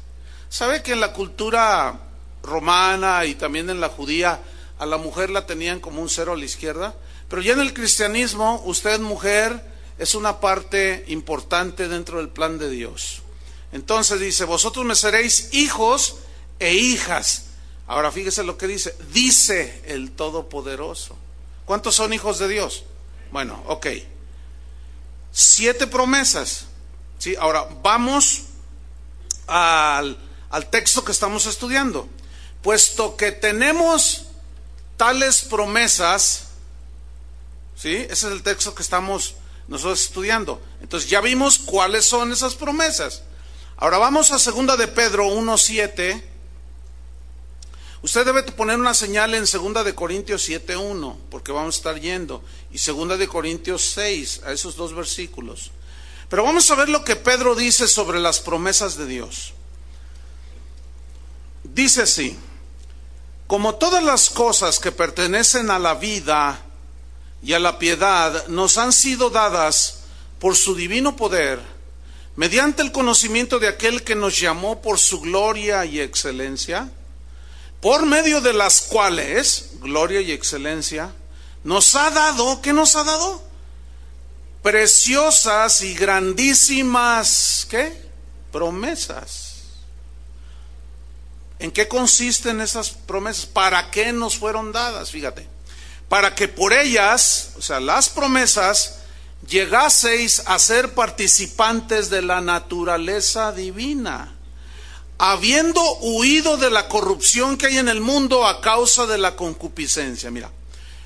¿Sabe 0.50 0.82
que 0.82 0.94
en 0.94 1.02
la 1.02 1.14
cultura 1.14 2.00
romana 2.42 3.26
y 3.26 3.36
también 3.36 3.70
en 3.70 3.80
la 3.80 3.90
judía, 3.90 4.40
a 4.80 4.88
la 4.88 4.98
mujer 4.98 5.30
la 5.30 5.46
tenían 5.46 5.80
como 5.80 6.02
un 6.02 6.10
cero 6.10 6.34
a 6.34 6.36
la 6.36 6.46
izquierda, 6.46 6.96
pero 7.30 7.44
ya 7.44 7.54
en 7.54 7.60
el 7.60 7.76
cristianismo, 7.76 8.60
usted 8.66 9.00
mujer 9.02 9.71
es 10.02 10.16
una 10.16 10.40
parte 10.40 11.06
importante 11.10 11.88
dentro 11.88 12.18
del 12.18 12.30
plan 12.30 12.58
de 12.58 12.72
Dios. 12.72 13.22
Entonces 13.72 14.20
dice, 14.20 14.46
vosotros 14.46 14.84
me 14.84 14.96
seréis 14.96 15.50
hijos 15.52 16.16
e 16.58 16.74
hijas. 16.74 17.44
Ahora 17.86 18.12
fíjese 18.12 18.44
lo 18.44 18.58
que 18.58 18.66
dice, 18.66 18.96
dice 19.14 19.84
el 19.86 20.12
Todopoderoso. 20.14 21.16
¿Cuántos 21.66 21.94
son 21.94 22.14
hijos 22.14 22.40
de 22.40 22.48
Dios? 22.48 22.84
Bueno, 23.32 23.64
ok. 23.68 23.88
Siete 25.32 25.86
promesas. 25.86 26.66
¿sí? 27.20 27.36
Ahora 27.40 27.68
vamos 27.84 28.46
al, 29.46 30.18
al 30.50 30.70
texto 30.72 31.06
que 31.06 31.12
estamos 31.12 31.46
estudiando. 31.46 32.10
Puesto 32.64 33.16
que 33.18 33.32
tenemos 33.32 34.24
tales 34.98 35.44
promesas, 35.44 36.48
¿sí? 37.76 37.98
Ese 37.98 38.12
es 38.14 38.24
el 38.24 38.42
texto 38.42 38.74
que 38.74 38.82
estamos 38.82 39.36
nosotros 39.72 40.02
estudiando. 40.02 40.62
Entonces 40.82 41.10
ya 41.10 41.22
vimos 41.22 41.58
cuáles 41.58 42.06
son 42.06 42.34
esas 42.34 42.56
promesas. 42.56 43.24
Ahora 43.78 43.98
vamos 43.98 44.32
a 44.32 44.38
segunda 44.38 44.76
de 44.76 44.90
Pedro 44.90 45.28
1.7. 45.28 46.22
Usted 48.02 48.26
debe 48.26 48.44
poner 48.44 48.78
una 48.78 48.94
señal 48.94 49.34
en 49.34 49.48
segunda 49.48 49.86
de 49.86 49.96
Corintios 49.96 50.50
7.1, 50.50 51.16
porque 51.30 51.54
vamos 51.54 51.76
a 51.76 51.78
estar 51.78 52.00
yendo, 52.02 52.44
y 52.72 52.80
segunda 52.80 53.16
de 53.16 53.30
Corintios 53.30 53.82
6, 53.96 54.42
a 54.46 54.52
esos 54.52 54.76
dos 54.76 54.94
versículos. 54.94 55.72
Pero 56.28 56.44
vamos 56.44 56.70
a 56.70 56.76
ver 56.76 56.90
lo 56.90 57.06
que 57.06 57.16
Pedro 57.16 57.56
dice 57.56 57.88
sobre 57.88 58.20
las 58.20 58.42
promesas 58.42 58.98
de 58.98 59.06
Dios. 59.06 59.54
Dice 61.64 62.02
así, 62.02 62.38
como 63.48 63.76
todas 63.76 64.04
las 64.04 64.30
cosas 64.30 64.80
que 64.80 64.92
pertenecen 64.92 65.72
a 65.72 65.80
la 65.80 65.94
vida 65.94 66.62
y 67.44 67.54
a 67.54 67.60
la 67.60 67.80
piedad 67.80 68.48
nos 68.48 68.78
han 68.78 68.94
sido 68.94 69.30
dadas 69.30 70.02
por 70.40 70.56
su 70.56 70.76
divino 70.76 71.16
poder, 71.16 71.60
mediante 72.36 72.82
el 72.82 72.92
conocimiento 72.92 73.60
de 73.60 73.68
aquel 73.68 74.04
que 74.04 74.16
nos 74.16 74.40
llamó 74.40 74.82
por 74.82 75.00
su 75.00 75.22
gloria 75.22 75.86
y 75.86 76.00
excelencia, 76.00 76.92
por 77.80 78.06
medio 78.06 78.42
de 78.42 78.54
las 78.54 78.82
cuales, 78.82 79.72
gloria 79.82 80.22
y 80.22 80.32
excelencia, 80.32 81.14
nos 81.64 81.96
ha 81.96 82.10
dado, 82.12 82.62
¿qué 82.62 82.74
nos 82.74 82.96
ha 82.96 83.04
dado? 83.04 83.44
Preciosas 84.62 85.82
y 85.82 85.96
grandísimas, 85.96 87.66
¿qué? 87.70 88.10
Promesas. 88.52 89.52
¿En 91.58 91.72
qué 91.72 91.88
consisten 91.88 92.62
esas 92.62 92.90
promesas? 92.90 93.46
¿Para 93.46 93.92
qué 93.92 94.12
nos 94.14 94.38
fueron 94.38 94.72
dadas? 94.72 95.12
Fíjate. 95.12 95.51
Para 96.12 96.36
que 96.36 96.50
por 96.50 96.74
ellas, 96.74 97.54
o 97.58 97.62
sea, 97.62 97.80
las 97.80 98.10
promesas, 98.10 99.00
llegaseis 99.48 100.44
a 100.46 100.60
ser 100.60 100.94
participantes 100.94 102.10
de 102.10 102.22
la 102.22 102.42
naturaleza 102.42 103.54
divina 103.54 104.36
habiendo 105.24 105.80
huido 106.00 106.58
de 106.58 106.72
la 106.72 106.88
corrupción 106.88 107.56
que 107.56 107.68
hay 107.68 107.78
en 107.78 107.88
el 107.88 108.02
mundo 108.02 108.48
a 108.48 108.60
causa 108.60 109.06
de 109.06 109.20
la 109.20 109.36
concupiscencia. 109.36 110.32
Mira, 110.32 110.50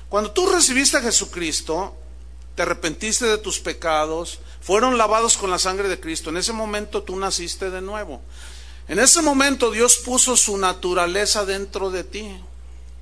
cuando 0.08 0.30
tú 0.30 0.46
recibiste 0.46 0.96
a 0.96 1.02
Jesucristo, 1.02 1.94
te 2.54 2.62
arrepentiste 2.62 3.26
de 3.26 3.36
tus 3.36 3.60
pecados, 3.60 4.38
fueron 4.62 4.96
lavados 4.96 5.36
con 5.36 5.50
la 5.50 5.58
sangre 5.58 5.88
de 5.88 6.00
Cristo, 6.00 6.30
en 6.30 6.38
ese 6.38 6.54
momento 6.54 7.02
tú 7.02 7.14
naciste 7.14 7.68
de 7.68 7.82
nuevo. 7.82 8.22
En 8.88 8.98
ese 9.00 9.20
momento 9.20 9.70
Dios 9.70 9.98
puso 9.98 10.34
su 10.38 10.56
naturaleza 10.56 11.44
dentro 11.44 11.90
de 11.90 12.02
ti. 12.02 12.40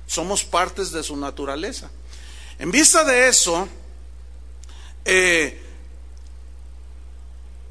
Somos 0.07 0.43
partes 0.43 0.91
de 0.91 1.03
su 1.03 1.17
naturaleza. 1.17 1.89
En 2.59 2.71
vista 2.71 3.03
de 3.03 3.27
eso, 3.27 3.67
eh, 5.03 5.61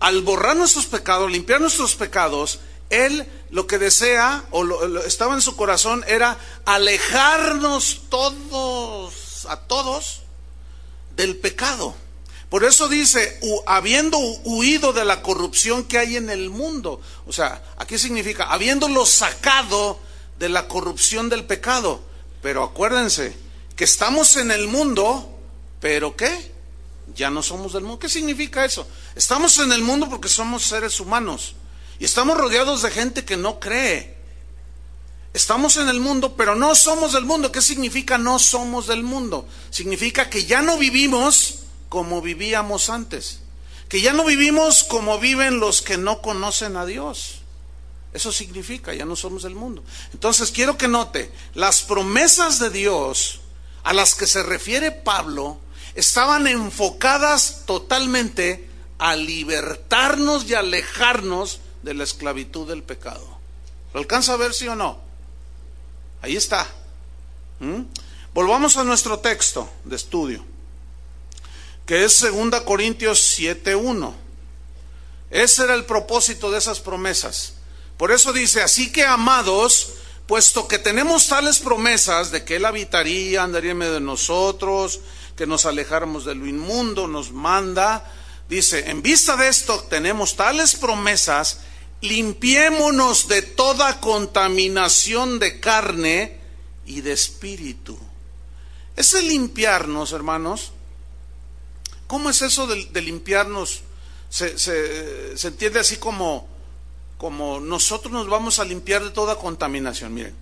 al 0.00 0.22
borrar 0.22 0.56
nuestros 0.56 0.86
pecados, 0.86 1.30
limpiar 1.30 1.60
nuestros 1.60 1.94
pecados, 1.94 2.60
él 2.90 3.26
lo 3.50 3.66
que 3.66 3.78
desea 3.78 4.44
o 4.50 4.62
lo, 4.62 5.04
estaba 5.04 5.34
en 5.34 5.40
su 5.40 5.56
corazón 5.56 6.04
era 6.06 6.36
alejarnos 6.64 8.02
todos, 8.08 9.46
a 9.48 9.60
todos, 9.60 10.22
del 11.16 11.36
pecado. 11.36 11.94
Por 12.50 12.64
eso 12.64 12.88
dice, 12.88 13.40
habiendo 13.66 14.18
huido 14.44 14.92
de 14.92 15.04
la 15.04 15.22
corrupción 15.22 15.84
que 15.84 15.98
hay 15.98 16.16
en 16.16 16.30
el 16.30 16.50
mundo. 16.50 17.00
O 17.26 17.32
sea, 17.32 17.64
aquí 17.78 17.98
significa, 17.98 18.44
habiéndolo 18.44 19.06
sacado 19.06 19.98
de 20.38 20.48
la 20.48 20.68
corrupción 20.68 21.28
del 21.28 21.44
pecado. 21.44 22.00
Pero 22.44 22.62
acuérdense 22.62 23.34
que 23.74 23.84
estamos 23.84 24.36
en 24.36 24.50
el 24.50 24.68
mundo, 24.68 25.34
pero 25.80 26.14
¿qué? 26.14 26.52
Ya 27.14 27.30
no 27.30 27.42
somos 27.42 27.72
del 27.72 27.84
mundo. 27.84 27.98
¿Qué 27.98 28.10
significa 28.10 28.66
eso? 28.66 28.86
Estamos 29.14 29.58
en 29.60 29.72
el 29.72 29.80
mundo 29.80 30.10
porque 30.10 30.28
somos 30.28 30.62
seres 30.62 31.00
humanos. 31.00 31.54
Y 31.98 32.04
estamos 32.04 32.36
rodeados 32.36 32.82
de 32.82 32.90
gente 32.90 33.24
que 33.24 33.38
no 33.38 33.58
cree. 33.58 34.14
Estamos 35.32 35.78
en 35.78 35.88
el 35.88 36.00
mundo, 36.00 36.36
pero 36.36 36.54
no 36.54 36.74
somos 36.74 37.14
del 37.14 37.24
mundo. 37.24 37.50
¿Qué 37.50 37.62
significa 37.62 38.18
no 38.18 38.38
somos 38.38 38.88
del 38.88 39.04
mundo? 39.04 39.48
Significa 39.70 40.28
que 40.28 40.44
ya 40.44 40.60
no 40.60 40.76
vivimos 40.76 41.60
como 41.88 42.20
vivíamos 42.20 42.90
antes. 42.90 43.38
Que 43.88 44.02
ya 44.02 44.12
no 44.12 44.22
vivimos 44.22 44.84
como 44.84 45.18
viven 45.18 45.60
los 45.60 45.80
que 45.80 45.96
no 45.96 46.20
conocen 46.20 46.76
a 46.76 46.84
Dios. 46.84 47.43
Eso 48.14 48.30
significa, 48.30 48.94
ya 48.94 49.04
no 49.04 49.16
somos 49.16 49.42
del 49.42 49.56
mundo. 49.56 49.83
Entonces 50.12 50.52
quiero 50.52 50.78
que 50.78 50.87
note, 50.87 51.33
las 51.54 51.83
promesas 51.83 52.61
de 52.61 52.71
Dios 52.71 53.40
a 53.83 53.92
las 53.92 54.14
que 54.14 54.28
se 54.28 54.44
refiere 54.44 54.92
Pablo 54.92 55.59
estaban 55.97 56.47
enfocadas 56.47 57.64
totalmente 57.66 58.71
a 58.99 59.16
libertarnos 59.16 60.49
y 60.49 60.54
alejarnos 60.54 61.59
de 61.83 61.94
la 61.94 62.04
esclavitud 62.04 62.68
del 62.68 62.85
pecado. 62.85 63.26
¿Lo 63.92 63.99
alcanza 63.99 64.35
a 64.35 64.37
ver, 64.37 64.54
sí 64.54 64.68
o 64.68 64.76
no? 64.76 65.00
Ahí 66.23 66.37
está. 66.37 66.68
¿Mm? 67.59 67.83
Volvamos 68.33 68.76
a 68.76 68.85
nuestro 68.85 69.18
texto 69.18 69.68
de 69.85 69.97
estudio, 69.97 70.44
que 71.85 72.04
es 72.04 72.21
2 72.21 72.61
Corintios 72.61 73.37
7.1. 73.38 74.14
Ese 75.30 75.64
era 75.64 75.75
el 75.75 75.85
propósito 75.85 76.52
de 76.52 76.59
esas 76.59 76.78
promesas. 76.78 77.54
Por 77.96 78.12
eso 78.12 78.32
dice, 78.32 78.62
así 78.62 78.90
que 78.90 79.04
amados, 79.04 79.94
puesto 80.26 80.66
que 80.66 80.78
tenemos 80.78 81.28
tales 81.28 81.58
promesas 81.60 82.30
de 82.30 82.44
que 82.44 82.56
Él 82.56 82.64
habitaría, 82.64 83.42
andaría 83.42 83.72
en 83.72 83.78
medio 83.78 83.94
de 83.94 84.00
nosotros, 84.00 85.00
que 85.36 85.46
nos 85.46 85.66
alejáramos 85.66 86.24
de 86.24 86.34
lo 86.34 86.46
inmundo, 86.46 87.06
nos 87.06 87.32
manda, 87.32 88.10
dice, 88.48 88.90
en 88.90 89.02
vista 89.02 89.36
de 89.36 89.48
esto 89.48 89.80
tenemos 89.88 90.36
tales 90.36 90.74
promesas, 90.74 91.60
limpiémonos 92.00 93.28
de 93.28 93.42
toda 93.42 94.00
contaminación 94.00 95.38
de 95.38 95.60
carne 95.60 96.40
y 96.86 97.00
de 97.00 97.12
espíritu. 97.12 97.98
Ese 98.96 99.22
limpiarnos, 99.22 100.12
hermanos, 100.12 100.72
¿cómo 102.06 102.30
es 102.30 102.42
eso 102.42 102.66
de, 102.66 103.02
limpiarnos? 103.02 103.82
Se, 104.28 104.58
se, 104.58 105.48
entiende 105.48 105.80
así 105.80 105.96
como, 105.96 106.48
como 107.25 107.59
nosotros 107.59 108.12
nos 108.12 108.28
vamos 108.28 108.59
a 108.59 108.66
limpiar 108.66 109.02
de 109.02 109.09
toda 109.09 109.37
contaminación. 109.37 110.12
Miren, 110.12 110.35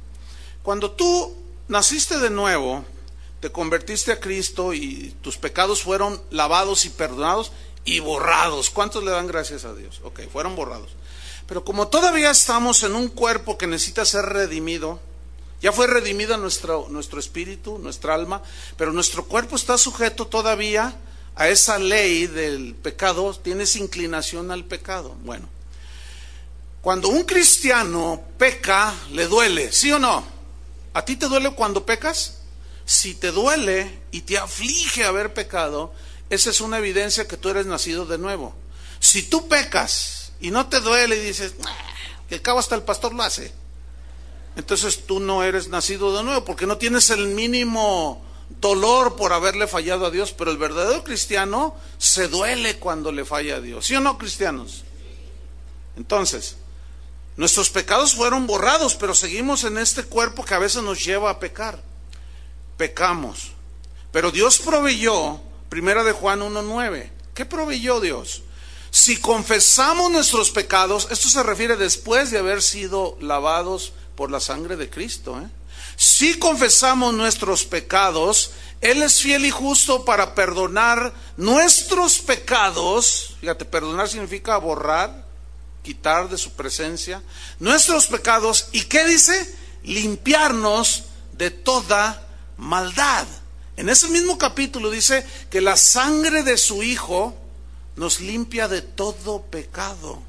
cuando 0.64 0.90
tú 0.90 1.32
naciste 1.68 2.18
de 2.18 2.28
nuevo, 2.28 2.84
te 3.38 3.52
convertiste 3.52 4.10
a 4.10 4.18
Cristo 4.18 4.74
y 4.74 5.14
tus 5.22 5.36
pecados 5.36 5.84
fueron 5.84 6.20
lavados 6.30 6.84
y 6.84 6.90
perdonados 6.90 7.52
y 7.84 8.00
borrados. 8.00 8.68
¿Cuántos 8.70 9.04
le 9.04 9.12
dan 9.12 9.28
gracias 9.28 9.64
a 9.64 9.74
Dios? 9.74 10.00
Ok, 10.02 10.22
fueron 10.32 10.56
borrados. 10.56 10.90
Pero 11.46 11.64
como 11.64 11.86
todavía 11.86 12.32
estamos 12.32 12.82
en 12.82 12.96
un 12.96 13.06
cuerpo 13.06 13.56
que 13.56 13.68
necesita 13.68 14.04
ser 14.04 14.24
redimido, 14.24 14.98
ya 15.60 15.70
fue 15.70 15.86
redimido 15.86 16.36
nuestro, 16.36 16.88
nuestro 16.90 17.20
espíritu, 17.20 17.78
nuestra 17.78 18.14
alma, 18.14 18.42
pero 18.76 18.92
nuestro 18.92 19.26
cuerpo 19.26 19.54
está 19.54 19.78
sujeto 19.78 20.26
todavía 20.26 20.96
a 21.36 21.48
esa 21.48 21.78
ley 21.78 22.26
del 22.26 22.74
pecado, 22.74 23.32
tiene 23.40 23.62
esa 23.62 23.78
inclinación 23.78 24.50
al 24.50 24.64
pecado. 24.64 25.14
Bueno, 25.22 25.48
cuando 26.82 27.08
un 27.08 27.22
cristiano 27.22 28.20
peca, 28.36 28.92
le 29.12 29.26
duele, 29.28 29.72
¿sí 29.72 29.92
o 29.92 30.00
no? 30.00 30.24
¿A 30.92 31.04
ti 31.04 31.14
te 31.14 31.28
duele 31.28 31.52
cuando 31.52 31.86
pecas? 31.86 32.40
Si 32.84 33.14
te 33.14 33.30
duele 33.30 34.00
y 34.10 34.22
te 34.22 34.36
aflige 34.36 35.04
haber 35.04 35.32
pecado, 35.32 35.94
esa 36.28 36.50
es 36.50 36.60
una 36.60 36.78
evidencia 36.78 37.28
que 37.28 37.36
tú 37.36 37.50
eres 37.50 37.66
nacido 37.66 38.04
de 38.04 38.18
nuevo. 38.18 38.52
Si 38.98 39.22
tú 39.22 39.46
pecas 39.46 40.32
y 40.40 40.50
no 40.50 40.66
te 40.66 40.80
duele 40.80 41.16
y 41.16 41.20
dices, 41.20 41.54
que 42.28 42.34
el 42.34 42.42
cabo 42.42 42.58
hasta 42.58 42.74
el 42.74 42.82
pastor 42.82 43.14
lo 43.14 43.22
hace. 43.22 43.52
Entonces 44.56 45.06
tú 45.06 45.20
no 45.20 45.44
eres 45.44 45.68
nacido 45.68 46.16
de 46.16 46.24
nuevo 46.24 46.44
porque 46.44 46.66
no 46.66 46.78
tienes 46.78 47.10
el 47.10 47.28
mínimo 47.28 48.20
dolor 48.60 49.14
por 49.14 49.32
haberle 49.32 49.68
fallado 49.68 50.04
a 50.04 50.10
Dios, 50.10 50.32
pero 50.32 50.50
el 50.50 50.58
verdadero 50.58 51.04
cristiano 51.04 51.76
se 51.98 52.26
duele 52.26 52.80
cuando 52.80 53.12
le 53.12 53.24
falla 53.24 53.56
a 53.56 53.60
Dios. 53.60 53.86
¿Sí 53.86 53.94
o 53.94 54.00
no, 54.00 54.18
cristianos? 54.18 54.82
Entonces, 55.96 56.56
nuestros 57.36 57.70
pecados 57.70 58.14
fueron 58.14 58.46
borrados, 58.46 58.94
pero 58.94 59.14
seguimos 59.14 59.64
en 59.64 59.78
este 59.78 60.04
cuerpo 60.04 60.44
que 60.44 60.54
a 60.54 60.58
veces 60.58 60.82
nos 60.82 61.04
lleva 61.04 61.30
a 61.30 61.38
pecar. 61.38 61.82
Pecamos. 62.76 63.52
Pero 64.10 64.30
Dios 64.30 64.58
proveyó, 64.58 65.40
primera 65.68 66.04
de 66.04 66.12
Juan 66.12 66.40
1.9. 66.40 67.10
¿Qué 67.34 67.46
proveyó 67.46 68.00
Dios? 68.00 68.42
Si 68.90 69.16
confesamos 69.16 70.10
nuestros 70.10 70.50
pecados, 70.50 71.08
esto 71.10 71.30
se 71.30 71.42
refiere 71.42 71.76
después 71.76 72.30
de 72.30 72.38
haber 72.38 72.60
sido 72.60 73.16
lavados 73.20 73.94
por 74.14 74.30
la 74.30 74.38
sangre 74.38 74.76
de 74.76 74.90
Cristo. 74.90 75.40
¿eh? 75.40 75.48
Si 75.96 76.38
confesamos 76.38 77.14
nuestros 77.14 77.64
pecados, 77.64 78.50
Él 78.82 79.02
es 79.02 79.20
fiel 79.22 79.46
y 79.46 79.50
justo 79.50 80.04
para 80.04 80.34
perdonar 80.34 81.14
nuestros 81.38 82.18
pecados. 82.18 83.36
Fíjate, 83.40 83.64
perdonar 83.64 84.10
significa 84.10 84.58
borrar, 84.58 85.21
quitar 85.82 86.28
de 86.28 86.38
su 86.38 86.52
presencia 86.52 87.22
nuestros 87.58 88.06
pecados. 88.06 88.68
¿Y 88.72 88.82
qué 88.82 89.04
dice? 89.04 89.56
Limpiarnos 89.82 91.04
de 91.32 91.50
toda 91.50 92.26
maldad. 92.56 93.26
En 93.76 93.88
ese 93.88 94.08
mismo 94.08 94.38
capítulo 94.38 94.90
dice 94.90 95.26
que 95.50 95.60
la 95.60 95.76
sangre 95.76 96.42
de 96.42 96.56
su 96.56 96.82
Hijo 96.82 97.36
nos 97.96 98.20
limpia 98.20 98.68
de 98.68 98.82
todo 98.82 99.42
pecado. 99.42 100.22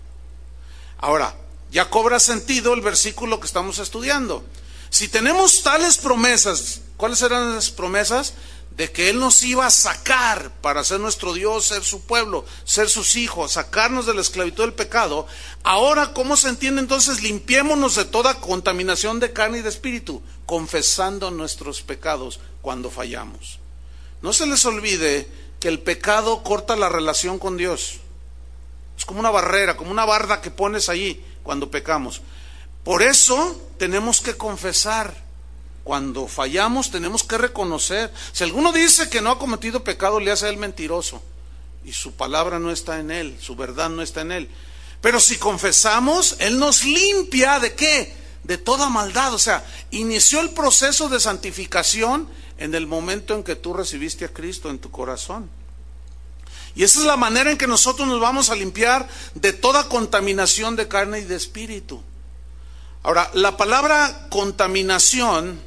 Ahora, 0.98 1.36
ya 1.72 1.90
cobra 1.90 2.20
sentido 2.20 2.74
el 2.74 2.82
versículo 2.82 3.40
que 3.40 3.48
estamos 3.48 3.80
estudiando. 3.80 4.44
Si 4.90 5.08
tenemos 5.08 5.64
tales 5.64 5.98
promesas, 5.98 6.82
¿cuáles 6.98 7.22
eran 7.22 7.56
las 7.56 7.72
promesas? 7.72 8.34
De 8.76 8.92
que 8.92 9.10
Él 9.10 9.20
nos 9.20 9.44
iba 9.44 9.68
a 9.68 9.72
sacar 9.72 10.52
para 10.62 10.84
ser 10.84 11.00
nuestro 11.00 11.34
Dios, 11.34 11.66
ser 11.66 11.84
su 11.84 12.02
pueblo, 12.02 12.46
ser 12.64 12.90
sus 12.90 13.16
hijos, 13.16 13.52
sacarnos 13.54 14.06
de 14.06 14.16
la 14.16 14.22
esclavitud 14.22 14.64
del 14.64 14.74
pecado, 14.74 15.28
ahora, 15.64 16.14
¿cómo 16.14 16.36
se 16.38 16.50
entiende 16.50 16.82
entonces? 16.82 17.22
Limpiémonos 17.22 17.96
de 17.96 18.06
toda 18.06 18.42
contaminación 18.42 19.20
de 19.20 19.32
carne 19.32 19.60
y 19.60 19.62
de 19.62 19.70
espíritu, 19.70 20.24
confesando 20.46 21.30
nuestros 21.30 21.84
pecados 21.84 22.40
cuando 22.62 22.90
fallamos. 22.90 23.60
No 24.22 24.34
se 24.34 24.48
les 24.48 24.66
olvide 24.66 25.28
que 25.60 25.68
el 25.68 25.80
pecado 25.80 26.42
corta 26.44 26.76
la 26.76 26.90
relación 26.90 27.38
con 27.38 27.58
Dios. 27.58 28.00
Es 28.98 29.06
como 29.06 29.20
una 29.20 29.32
barrera, 29.32 29.78
como 29.78 29.92
una 29.92 30.06
barda 30.06 30.42
que 30.42 30.50
pones 30.50 30.90
allí 30.90 31.24
cuando 31.44 31.70
pecamos. 31.70 32.22
Por 32.84 33.04
eso 33.04 33.62
tenemos 33.78 34.20
que 34.20 34.36
confesar 34.36 35.23
cuando 35.84 36.28
fallamos 36.28 36.92
tenemos 36.92 37.24
que 37.24 37.38
reconocer. 37.38 38.12
Si 38.32 38.44
alguno 38.44 38.72
dice 38.72 39.10
que 39.10 39.22
no 39.22 39.32
ha 39.32 39.40
cometido 39.40 39.84
pecado, 39.84 40.20
le 40.20 40.32
hace 40.32 40.46
a 40.46 40.50
él 40.50 40.58
mentiroso. 40.58 41.22
Y 41.84 41.92
su 41.92 42.14
palabra 42.14 42.60
no 42.60 42.72
está 42.72 43.00
en 43.00 43.12
él, 43.12 43.38
su 43.42 43.56
verdad 43.56 43.90
no 43.90 44.02
está 44.02 44.22
en 44.22 44.32
él. 44.32 44.50
Pero 45.04 45.20
si 45.20 45.36
confesamos, 45.36 46.38
Él 46.40 46.58
nos 46.58 46.86
limpia 46.86 47.60
de 47.60 47.74
qué? 47.74 48.16
De 48.46 48.58
toda 48.58 48.88
maldad. 48.88 49.34
O 49.34 49.38
sea, 49.38 49.66
inició 49.92 50.40
el 50.40 50.52
proceso 50.52 51.10
de 51.10 51.20
santificación 51.20 52.30
en 52.58 52.74
el 52.74 52.88
momento 52.88 53.36
en 53.36 53.44
que 53.44 53.58
tú 53.58 53.74
recibiste 53.74 54.24
a 54.24 54.32
Cristo 54.32 54.70
en 54.70 54.80
tu 54.80 54.92
corazón. 54.92 55.50
Y 56.74 56.84
esa 56.84 57.02
es 57.02 57.06
la 57.06 57.18
manera 57.18 57.52
en 57.52 57.58
que 57.58 57.68
nosotros 57.68 58.08
nos 58.08 58.22
vamos 58.22 58.50
a 58.50 58.56
limpiar 58.56 59.10
de 59.36 59.52
toda 59.52 59.90
contaminación 59.90 60.78
de 60.78 60.88
carne 60.88 61.20
y 61.20 61.26
de 61.26 61.36
espíritu. 61.36 62.02
Ahora, 63.04 63.30
la 63.34 63.58
palabra 63.58 64.28
contaminación 64.30 65.60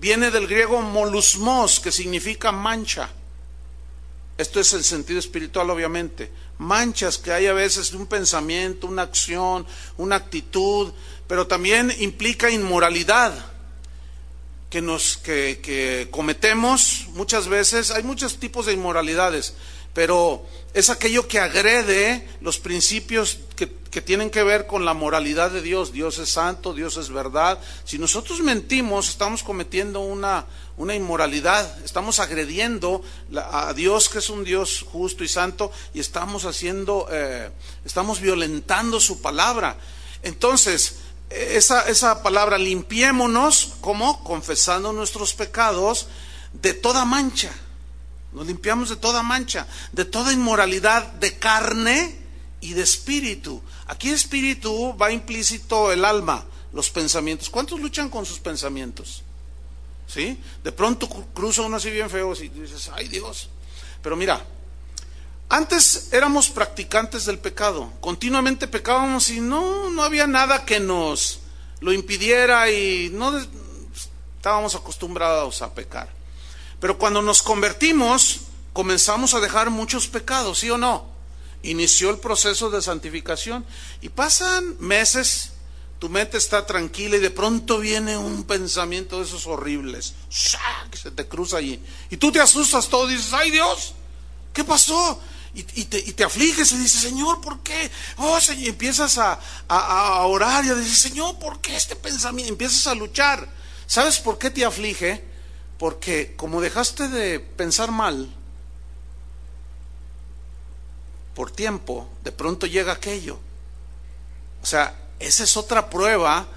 viene 0.00 0.30
del 0.30 0.46
griego 0.46 0.80
molusmos, 0.80 1.80
que 1.80 1.92
significa 1.92 2.52
mancha. 2.52 3.10
Esto 4.36 4.60
es 4.60 4.72
el 4.72 4.84
sentido 4.84 5.18
espiritual, 5.18 5.68
obviamente. 5.70 6.30
Manchas 6.58 7.18
que 7.18 7.32
hay 7.32 7.46
a 7.46 7.52
veces 7.52 7.90
de 7.90 7.96
un 7.96 8.06
pensamiento, 8.06 8.86
una 8.86 9.02
acción, 9.02 9.66
una 9.96 10.16
actitud, 10.16 10.92
pero 11.26 11.46
también 11.46 11.92
implica 11.98 12.50
inmoralidad 12.50 13.32
que 14.70 14.82
nos 14.82 15.16
que, 15.16 15.60
que 15.62 16.08
cometemos 16.10 17.06
muchas 17.14 17.48
veces. 17.48 17.90
Hay 17.90 18.02
muchos 18.02 18.38
tipos 18.38 18.66
de 18.66 18.74
inmoralidades, 18.74 19.54
pero 19.98 20.46
es 20.74 20.90
aquello 20.90 21.26
que 21.26 21.40
agrede 21.40 22.24
los 22.40 22.60
principios 22.60 23.40
que, 23.56 23.66
tienen 24.00 24.30
que 24.30 24.44
ver 24.44 24.68
con 24.68 24.84
la 24.84 24.94
moralidad 24.94 25.50
de 25.50 25.60
Dios. 25.60 25.92
Dios 25.92 26.18
es 26.18 26.28
santo, 26.28 26.72
Dios 26.72 26.96
es 26.98 27.10
verdad. 27.10 27.58
Si 27.82 27.98
nosotros 27.98 28.38
mentimos, 28.38 29.08
estamos 29.08 29.42
cometiendo 29.42 29.98
una, 29.98 30.46
una 30.76 30.94
inmoralidad, 30.94 31.84
estamos 31.84 32.20
agrediendo 32.20 33.02
a 33.34 33.72
Dios 33.74 34.08
que 34.08 34.18
es 34.18 34.30
un 34.30 34.44
Dios 34.44 34.86
justo 34.88 35.24
y 35.24 35.28
santo 35.28 35.72
y 35.92 35.98
estamos 35.98 36.44
haciendo, 36.44 37.08
eh, 37.10 37.50
estamos 37.84 38.20
violentando 38.20 39.00
su 39.00 39.20
palabra. 39.20 39.78
Entonces, 40.22 40.98
esa, 41.28 41.88
esa 41.88 42.22
palabra, 42.22 42.56
limpiémonos, 42.56 43.72
¿cómo? 43.80 44.22
Confesando 44.22 44.92
nuestros 44.92 45.34
pecados 45.34 46.06
de 46.52 46.72
toda 46.72 47.04
mancha. 47.04 47.50
Nos 48.32 48.46
limpiamos 48.46 48.88
de 48.90 48.96
toda 48.96 49.22
mancha, 49.22 49.66
de 49.92 50.04
toda 50.04 50.32
inmoralidad 50.32 51.04
de 51.14 51.38
carne 51.38 52.18
y 52.60 52.74
de 52.74 52.82
espíritu. 52.82 53.62
Aquí 53.86 54.10
espíritu 54.10 54.96
va 54.96 55.10
implícito 55.10 55.92
el 55.92 56.04
alma, 56.04 56.44
los 56.72 56.90
pensamientos. 56.90 57.48
¿Cuántos 57.48 57.80
luchan 57.80 58.10
con 58.10 58.26
sus 58.26 58.38
pensamientos? 58.38 59.22
¿Sí? 60.06 60.38
De 60.62 60.72
pronto 60.72 61.08
cruza 61.08 61.62
uno 61.62 61.76
así 61.76 61.90
bien 61.90 62.10
feo 62.10 62.34
y 62.34 62.48
dices, 62.48 62.90
ay 62.92 63.08
Dios. 63.08 63.48
Pero 64.02 64.16
mira, 64.16 64.44
antes 65.48 66.12
éramos 66.12 66.50
practicantes 66.50 67.24
del 67.24 67.38
pecado, 67.38 67.92
continuamente 68.00 68.68
pecábamos 68.68 69.30
y 69.30 69.40
no, 69.40 69.88
no 69.90 70.02
había 70.02 70.26
nada 70.26 70.66
que 70.66 70.80
nos 70.80 71.40
lo 71.80 71.92
impidiera 71.92 72.70
y 72.70 73.10
no 73.12 73.38
estábamos 74.36 74.74
acostumbrados 74.74 75.62
a 75.62 75.72
pecar. 75.72 76.17
Pero 76.80 76.98
cuando 76.98 77.22
nos 77.22 77.42
convertimos, 77.42 78.40
comenzamos 78.72 79.34
a 79.34 79.40
dejar 79.40 79.70
muchos 79.70 80.06
pecados, 80.06 80.60
¿sí 80.60 80.70
o 80.70 80.78
no? 80.78 81.06
Inició 81.62 82.10
el 82.10 82.18
proceso 82.18 82.70
de 82.70 82.80
santificación 82.80 83.64
y 84.00 84.08
pasan 84.10 84.76
meses, 84.78 85.52
tu 85.98 86.08
mente 86.08 86.38
está 86.38 86.64
tranquila 86.64 87.16
y 87.16 87.20
de 87.20 87.32
pronto 87.32 87.78
viene 87.78 88.16
un 88.16 88.44
pensamiento 88.44 89.18
de 89.18 89.24
esos 89.24 89.46
horribles, 89.48 90.14
que 90.90 90.96
se 90.96 91.10
te 91.10 91.26
cruza 91.26 91.56
allí. 91.56 91.80
Y 92.10 92.16
tú 92.16 92.30
te 92.30 92.40
asustas 92.40 92.88
todo 92.88 93.10
y 93.10 93.16
dices, 93.16 93.32
ay 93.32 93.50
Dios, 93.50 93.94
¿qué 94.52 94.62
pasó? 94.62 95.20
Y, 95.54 95.62
te, 95.62 96.22
afliges 96.22 96.70
y 96.70 96.76
dices, 96.76 97.00
Señor, 97.00 97.40
¿por 97.40 97.60
qué? 97.60 97.90
Oh, 98.18 98.38
y 98.56 98.68
empiezas 98.68 99.18
a, 99.18 99.40
a, 99.66 100.24
orar 100.26 100.64
y 100.64 100.68
a 100.68 100.74
decir, 100.74 100.94
Señor, 100.94 101.36
¿por 101.40 101.60
qué 101.60 101.74
este 101.74 101.96
pensamiento? 101.96 102.52
Empiezas 102.52 102.86
a 102.86 102.94
luchar. 102.94 103.48
¿Sabes 103.88 104.20
por 104.20 104.38
qué 104.38 104.50
te 104.50 104.64
aflige? 104.64 105.24
Porque 105.78 106.34
como 106.36 106.60
dejaste 106.60 107.08
de 107.08 107.40
pensar 107.40 107.90
mal 107.90 108.28
por 111.34 111.50
tiempo, 111.50 112.08
de 112.24 112.32
pronto 112.32 112.66
llega 112.66 112.92
aquello. 112.92 113.38
O 114.62 114.66
sea, 114.66 114.94
esa 115.20 115.44
es 115.44 115.56
otra 115.56 115.88
prueba 115.88 116.48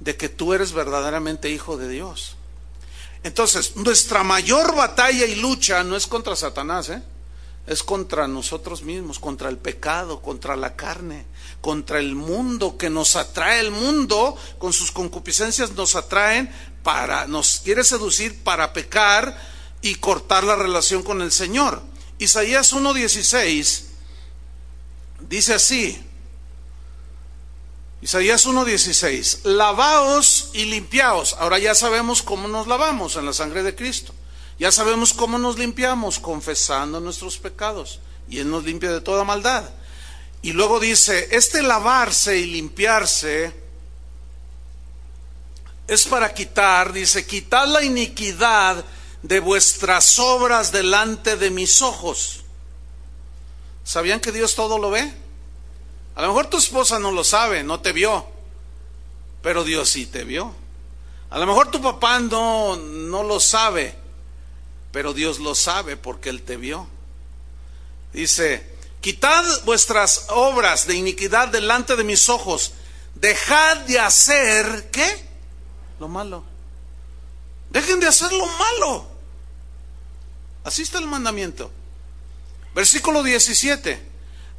de 0.00 0.16
que 0.16 0.28
tú 0.28 0.54
eres 0.54 0.72
verdaderamente 0.72 1.50
hijo 1.50 1.76
de 1.76 1.88
Dios. 1.88 2.36
Entonces, 3.24 3.74
nuestra 3.76 4.22
mayor 4.22 4.76
batalla 4.76 5.26
y 5.26 5.34
lucha 5.34 5.82
no 5.82 5.96
es 5.96 6.06
contra 6.06 6.36
Satanás, 6.36 6.88
¿eh? 6.88 7.02
es 7.68 7.82
contra 7.82 8.26
nosotros 8.26 8.82
mismos, 8.82 9.18
contra 9.18 9.50
el 9.50 9.58
pecado, 9.58 10.22
contra 10.22 10.56
la 10.56 10.74
carne, 10.74 11.26
contra 11.60 11.98
el 11.98 12.14
mundo 12.14 12.78
que 12.78 12.88
nos 12.88 13.14
atrae. 13.14 13.60
El 13.60 13.70
mundo 13.70 14.36
con 14.58 14.72
sus 14.72 14.90
concupiscencias 14.90 15.72
nos 15.72 15.94
atraen 15.94 16.50
para, 16.82 17.26
nos 17.26 17.60
quiere 17.60 17.84
seducir 17.84 18.42
para 18.42 18.72
pecar 18.72 19.38
y 19.82 19.96
cortar 19.96 20.44
la 20.44 20.56
relación 20.56 21.02
con 21.02 21.22
el 21.22 21.32
Señor. 21.32 21.82
Isaías 22.18 22.72
1.16 22.72 23.82
dice 25.20 25.54
así, 25.54 26.04
Isaías 28.00 28.46
1.16, 28.46 29.44
lavaos 29.44 30.50
y 30.52 30.66
limpiaos. 30.66 31.34
Ahora 31.40 31.58
ya 31.58 31.74
sabemos 31.74 32.22
cómo 32.22 32.46
nos 32.46 32.68
lavamos 32.68 33.16
en 33.16 33.26
la 33.26 33.32
sangre 33.32 33.62
de 33.64 33.74
Cristo. 33.74 34.14
Ya 34.58 34.70
sabemos 34.70 35.12
cómo 35.12 35.38
nos 35.38 35.58
limpiamos, 35.58 36.18
confesando 36.20 37.00
nuestros 37.00 37.38
pecados. 37.38 38.00
Y 38.28 38.38
Él 38.38 38.50
nos 38.50 38.64
limpia 38.64 38.92
de 38.92 39.00
toda 39.00 39.24
maldad. 39.24 39.64
Y 40.42 40.52
luego 40.52 40.78
dice, 40.78 41.28
este 41.32 41.62
lavarse 41.62 42.38
y 42.38 42.46
limpiarse 42.46 43.52
es 45.88 46.06
para 46.06 46.34
quitar, 46.34 46.92
dice, 46.92 47.26
quitad 47.26 47.66
la 47.66 47.82
iniquidad 47.82 48.84
de 49.22 49.40
vuestras 49.40 50.18
obras 50.18 50.70
delante 50.70 51.36
de 51.36 51.50
mis 51.50 51.80
ojos. 51.80 52.44
¿Sabían 53.84 54.20
que 54.20 54.30
Dios 54.30 54.54
todo 54.54 54.78
lo 54.78 54.90
ve? 54.90 55.10
A 56.14 56.22
lo 56.22 56.28
mejor 56.28 56.48
tu 56.48 56.58
esposa 56.58 56.98
no 56.98 57.10
lo 57.10 57.24
sabe, 57.24 57.64
no 57.64 57.80
te 57.80 57.92
vio, 57.92 58.26
pero 59.40 59.64
Dios 59.64 59.88
sí 59.88 60.04
te 60.04 60.24
vio. 60.24 60.54
A 61.30 61.38
lo 61.38 61.46
mejor 61.46 61.70
tu 61.70 61.80
papá 61.80 62.20
no, 62.20 62.76
no 62.76 63.22
lo 63.22 63.40
sabe, 63.40 63.96
pero 64.92 65.14
Dios 65.14 65.38
lo 65.38 65.54
sabe 65.54 65.96
porque 65.96 66.28
Él 66.28 66.42
te 66.42 66.58
vio. 66.58 66.86
Dice, 68.12 68.76
quitad 69.00 69.42
vuestras 69.64 70.26
obras 70.28 70.86
de 70.86 70.96
iniquidad 70.96 71.48
delante 71.48 71.96
de 71.96 72.04
mis 72.04 72.28
ojos, 72.28 72.72
dejad 73.14 73.78
de 73.78 74.00
hacer, 74.00 74.90
¿qué? 74.90 75.27
Lo 75.98 76.08
malo. 76.08 76.44
Dejen 77.70 78.00
de 78.00 78.06
hacer 78.06 78.32
lo 78.32 78.46
malo. 78.46 79.06
Así 80.64 80.82
está 80.82 80.98
el 80.98 81.06
mandamiento. 81.06 81.70
Versículo 82.74 83.22
17. 83.22 84.00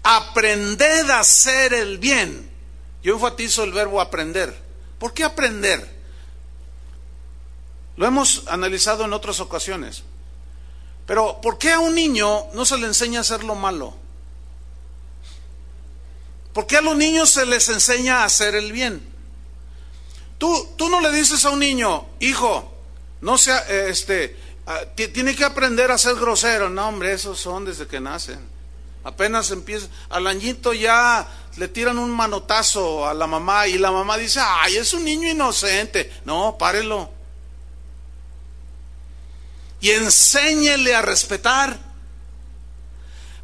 Aprended 0.04 1.10
a 1.10 1.19
hacer 1.19 1.73
el 1.73 1.97
bien. 1.97 2.49
Yo 3.04 3.13
enfatizo 3.13 3.63
el 3.63 3.71
verbo 3.71 4.02
aprender. 4.02 4.56
¿Por 4.97 5.13
qué 5.13 5.23
aprender? 5.23 5.97
Lo 7.95 8.06
hemos 8.06 8.43
analizado 8.47 9.06
en 9.06 9.13
otras 9.13 9.39
ocasiones. 9.39 10.04
Pero 11.06 11.41
¿por 11.41 11.58
qué 11.58 11.71
a 11.71 11.80
un 11.80 11.95
niño 11.95 12.45
no 12.54 12.65
se 12.65 12.78
le 12.78 12.88
enseña 12.88 13.19
a 13.19 13.21
hacer 13.21 13.43
lo 13.43 13.56
malo? 13.56 13.95
¿Por 16.54 16.67
qué 16.67 16.78
a 16.78 16.82
los 16.82 16.95
niños 16.95 17.30
se 17.30 17.45
les 17.45 17.69
enseña 17.69 18.21
a 18.21 18.25
hacer 18.25 18.56
el 18.56 18.71
bien? 18.71 19.18
Tú, 20.39 20.69
tú 20.78 20.89
no 20.89 21.02
le 21.02 21.12
dices 21.12 21.45
a 21.45 21.52
un 21.52 21.60
niño, 21.60 22.06
hijo, 22.19 22.73
no 23.21 23.38
sea, 23.38 23.60
este, 23.60 24.36
ah, 24.65 24.80
tiene 24.95 25.36
que 25.36 25.43
aprender 25.43 25.91
a 25.91 25.97
ser 25.97 26.15
grosero. 26.15 26.69
No, 26.69 26.88
hombre, 26.88 27.13
esos 27.13 27.39
son 27.39 27.65
desde 27.65 27.86
que 27.86 27.99
nacen. 27.99 28.39
Apenas 29.04 29.52
empieza, 29.52 29.88
al 30.10 30.25
añito 30.25 30.73
ya 30.73 31.28
le 31.58 31.67
tiran 31.67 31.97
un 31.97 32.10
manotazo 32.12 33.08
a 33.08 33.13
la 33.13 33.28
mamá 33.28 33.67
y 33.67 33.78
la 33.78 33.91
mamá 33.91 34.17
dice, 34.17 34.39
ay, 34.41 34.78
es 34.78 34.93
un 34.93 35.04
niño 35.04 35.30
inocente. 35.30 36.12
No, 36.25 36.58
párelo. 36.58 37.12
y 39.82 39.91
enséñele 39.91 40.95
a 40.95 41.02
respetar. 41.02 41.78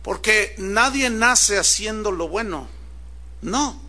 Porque 0.01 0.53
nadie 0.59 1.09
nace 1.09 1.57
haciendo 1.57 2.11
lo 2.11 2.27
bueno. 2.27 2.67
No. 3.41 3.84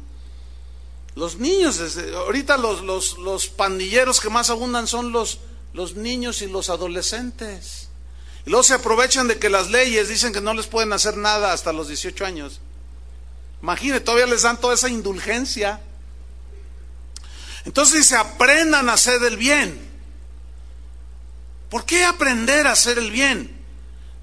Los 1.16 1.38
niños, 1.38 1.81
ahorita 2.14 2.59
los, 2.59 2.83
los, 2.83 3.16
los 3.16 3.48
pandilleros 3.48 4.20
que 4.20 4.29
más 4.29 4.50
abundan 4.50 4.87
son 4.87 5.12
los, 5.12 5.40
los 5.72 5.94
niños 5.94 6.42
y 6.42 6.46
los 6.46 6.68
adolescentes. 6.68 7.88
Y 8.44 8.50
luego 8.50 8.62
se 8.62 8.74
aprovechan 8.74 9.26
de 9.26 9.38
que 9.38 9.48
las 9.48 9.70
leyes 9.70 10.09
dicen 10.09 10.35
que 10.35 10.42
no 10.42 10.52
les 10.52 10.66
pueden 10.66 10.92
hacer 10.92 11.16
nada 11.16 11.55
hasta 11.55 11.72
los 11.72 11.88
18 11.88 12.24
años. 12.26 12.61
Imagínate, 13.62 14.05
todavía 14.05 14.26
les 14.26 14.42
dan 14.42 14.61
toda 14.61 14.74
esa 14.74 14.90
indulgencia. 14.90 15.81
Entonces 17.64 18.00
dice, 18.00 18.16
aprendan 18.16 18.90
a 18.90 18.92
hacer 18.92 19.24
el 19.24 19.38
bien. 19.38 19.81
¿Por 21.70 21.87
qué 21.87 22.05
aprender 22.05 22.66
a 22.66 22.72
hacer 22.72 22.98
el 22.98 23.11
bien? 23.11 23.59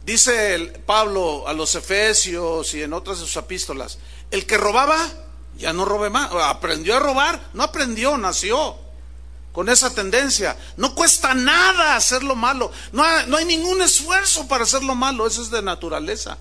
Dice 0.05 0.53
el 0.53 0.73
Pablo 0.73 1.47
a 1.47 1.53
los 1.53 1.73
Efesios 1.73 2.71
y 2.75 2.83
en 2.83 2.93
otras 2.93 3.19
de 3.19 3.25
sus 3.25 3.35
epístolas, 3.35 3.97
el 4.29 4.45
que 4.45 4.57
robaba, 4.57 5.22
ya 5.57 5.73
no 5.73 5.85
robe 5.85 6.09
más, 6.09 6.31
aprendió 6.31 6.95
a 6.95 6.99
robar, 6.99 7.49
no 7.53 7.63
aprendió, 7.63 8.17
nació 8.17 8.77
con 9.53 9.69
esa 9.69 9.93
tendencia. 9.93 10.57
No 10.77 10.95
cuesta 10.95 11.33
nada 11.33 11.95
hacer 11.95 12.23
lo 12.23 12.35
malo, 12.35 12.71
no 12.91 13.03
hay, 13.03 13.25
no 13.27 13.37
hay 13.37 13.45
ningún 13.45 13.81
esfuerzo 13.81 14.47
para 14.47 14.63
hacer 14.63 14.83
lo 14.83 14.95
malo, 14.95 15.25
eso 15.25 15.41
es 15.41 15.51
de 15.51 15.61
naturaleza. 15.61 16.37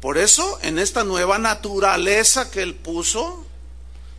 Por 0.00 0.18
eso, 0.18 0.58
en 0.62 0.78
esta 0.78 1.04
nueva 1.04 1.38
naturaleza 1.38 2.50
que 2.50 2.62
Él 2.62 2.74
puso, 2.74 3.44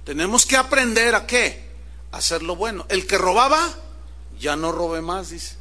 tenemos 0.05 0.45
que 0.45 0.57
aprender 0.57 1.15
a 1.15 1.25
qué? 1.25 1.71
A 2.11 2.17
hacer 2.17 2.43
lo 2.43 2.55
bueno. 2.55 2.85
El 2.89 3.07
que 3.07 3.17
robaba, 3.17 3.69
ya 4.39 4.55
no 4.55 4.71
robe 4.71 5.01
más, 5.01 5.29
dice. 5.29 5.55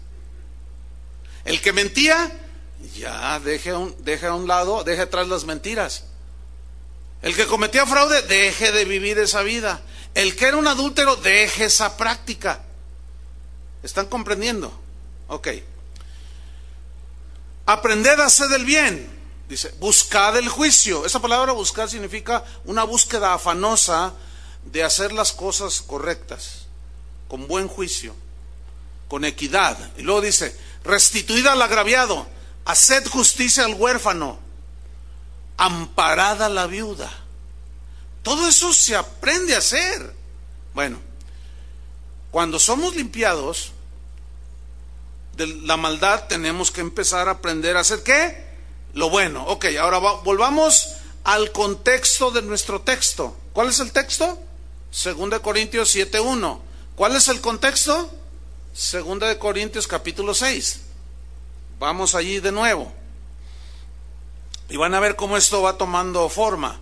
El 1.45 1.61
que 1.61 1.73
mentía, 1.73 2.41
ya 2.97 3.41
deje, 3.41 3.73
deje 3.99 4.27
a 4.27 4.35
un 4.35 4.47
lado, 4.47 4.85
deje 4.85 5.03
atrás 5.03 5.27
las 5.29 5.45
mentiras. 5.45 6.05
El 7.23 7.37
que 7.37 7.47
cometía 7.47 7.87
fraude, 7.87 8.23
deje 8.23 8.73
de 8.73 8.85
vivir 8.85 9.19
esa 9.19 9.43
vida. 9.43 9.81
El 10.15 10.37
que 10.37 10.47
era 10.47 10.57
un 10.57 10.67
adúltero, 10.67 11.17
deje 11.17 11.67
esa 11.67 11.97
práctica. 11.97 12.63
¿Están 13.83 14.07
comprendiendo? 14.07 14.73
Ok. 15.29 15.49
Aprended 17.65 18.19
a 18.21 18.27
hacer 18.27 18.53
el 18.53 18.65
bien. 18.65 19.09
Dice, 19.49 19.73
buscad 19.79 20.37
el 20.37 20.49
juicio. 20.49 21.07
Esa 21.07 21.21
palabra 21.21 21.53
buscar 21.53 21.89
significa 21.89 22.45
una 22.65 22.85
búsqueda 22.85 23.35
afanosa 23.35 24.15
de 24.65 24.83
hacer 24.83 25.13
las 25.13 25.33
cosas 25.33 25.81
correctas, 25.81 26.67
con 27.29 27.47
buen 27.47 27.69
juicio, 27.69 28.15
con 29.09 29.25
equidad. 29.25 29.77
Y 29.97 30.03
luego 30.03 30.23
dice, 30.23 30.57
restituid 30.85 31.47
al 31.47 31.63
agraviado, 31.63 32.27
haced 32.65 33.07
justicia 33.09 33.65
al 33.65 33.75
huérfano, 33.75 34.39
amparada 35.65 36.49
la 36.49 36.67
viuda. 36.67 37.11
Todo 38.23 38.49
eso 38.49 38.73
se 38.73 38.97
aprende 38.97 39.55
a 39.55 39.59
hacer. 39.59 40.15
Bueno, 40.75 40.99
cuando 42.31 42.59
somos 42.59 42.97
limpiados 42.97 43.73
de 45.37 45.47
la 45.47 45.77
maldad, 45.77 46.27
tenemos 46.29 46.71
que 46.71 46.81
empezar 46.81 47.29
a 47.29 47.33
aprender 47.33 47.77
a 47.77 47.81
hacer 47.81 48.03
qué? 48.03 48.53
lo 48.95 49.11
bueno. 49.11 49.45
Ok, 49.47 49.67
ahora 49.81 49.99
volvamos 49.99 50.89
al 51.25 51.53
contexto 51.53 52.31
de 52.31 52.43
nuestro 52.43 52.81
texto. 52.81 53.37
¿Cuál 53.53 53.69
es 53.69 53.81
el 53.81 53.93
texto? 53.93 54.39
Segunda 54.91 55.39
de 55.39 55.43
Corintios 55.43 55.95
7.1. 55.95 56.61
¿Cuál 56.95 57.17
es 57.17 57.29
el 57.29 57.41
contexto? 57.41 58.11
Segunda 58.75 59.29
de 59.29 59.39
Corintios 59.39 59.87
capítulo 59.87 60.35
6. 60.35 60.81
Vamos 61.79 62.15
allí 62.15 62.41
de 62.41 62.53
nuevo. 62.53 62.93
Y 64.69 64.77
van 64.77 64.95
a 64.95 65.01
ver 65.01 65.17
cómo 65.17 65.37
esto 65.37 65.63
va 65.63 65.77
tomando 65.77 66.29
forma. 66.29 66.81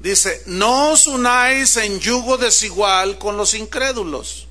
Dice, 0.00 0.42
no 0.46 0.90
os 0.92 1.06
unáis 1.06 1.76
en 1.76 2.00
yugo 2.00 2.36
desigual 2.36 3.18
con 3.18 3.36
los 3.36 3.54
incrédulos. 3.54 4.46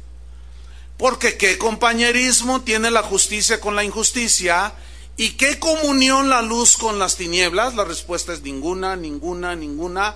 Porque 0.97 1.37
qué 1.37 1.57
compañerismo 1.57 2.61
tiene 2.61 2.91
la 2.91 3.03
justicia 3.03 3.59
con 3.59 3.75
la 3.75 3.83
injusticia 3.83 4.73
¿Y 5.15 5.31
qué 5.31 5.59
comunión 5.59 6.29
la 6.29 6.41
luz 6.41 6.75
con 6.75 6.97
las 6.97 7.17
tinieblas? 7.17 7.75
La 7.75 7.83
respuesta 7.83 8.33
es 8.33 8.41
ninguna, 8.41 8.95
ninguna, 8.95 9.55
ninguna. 9.55 10.15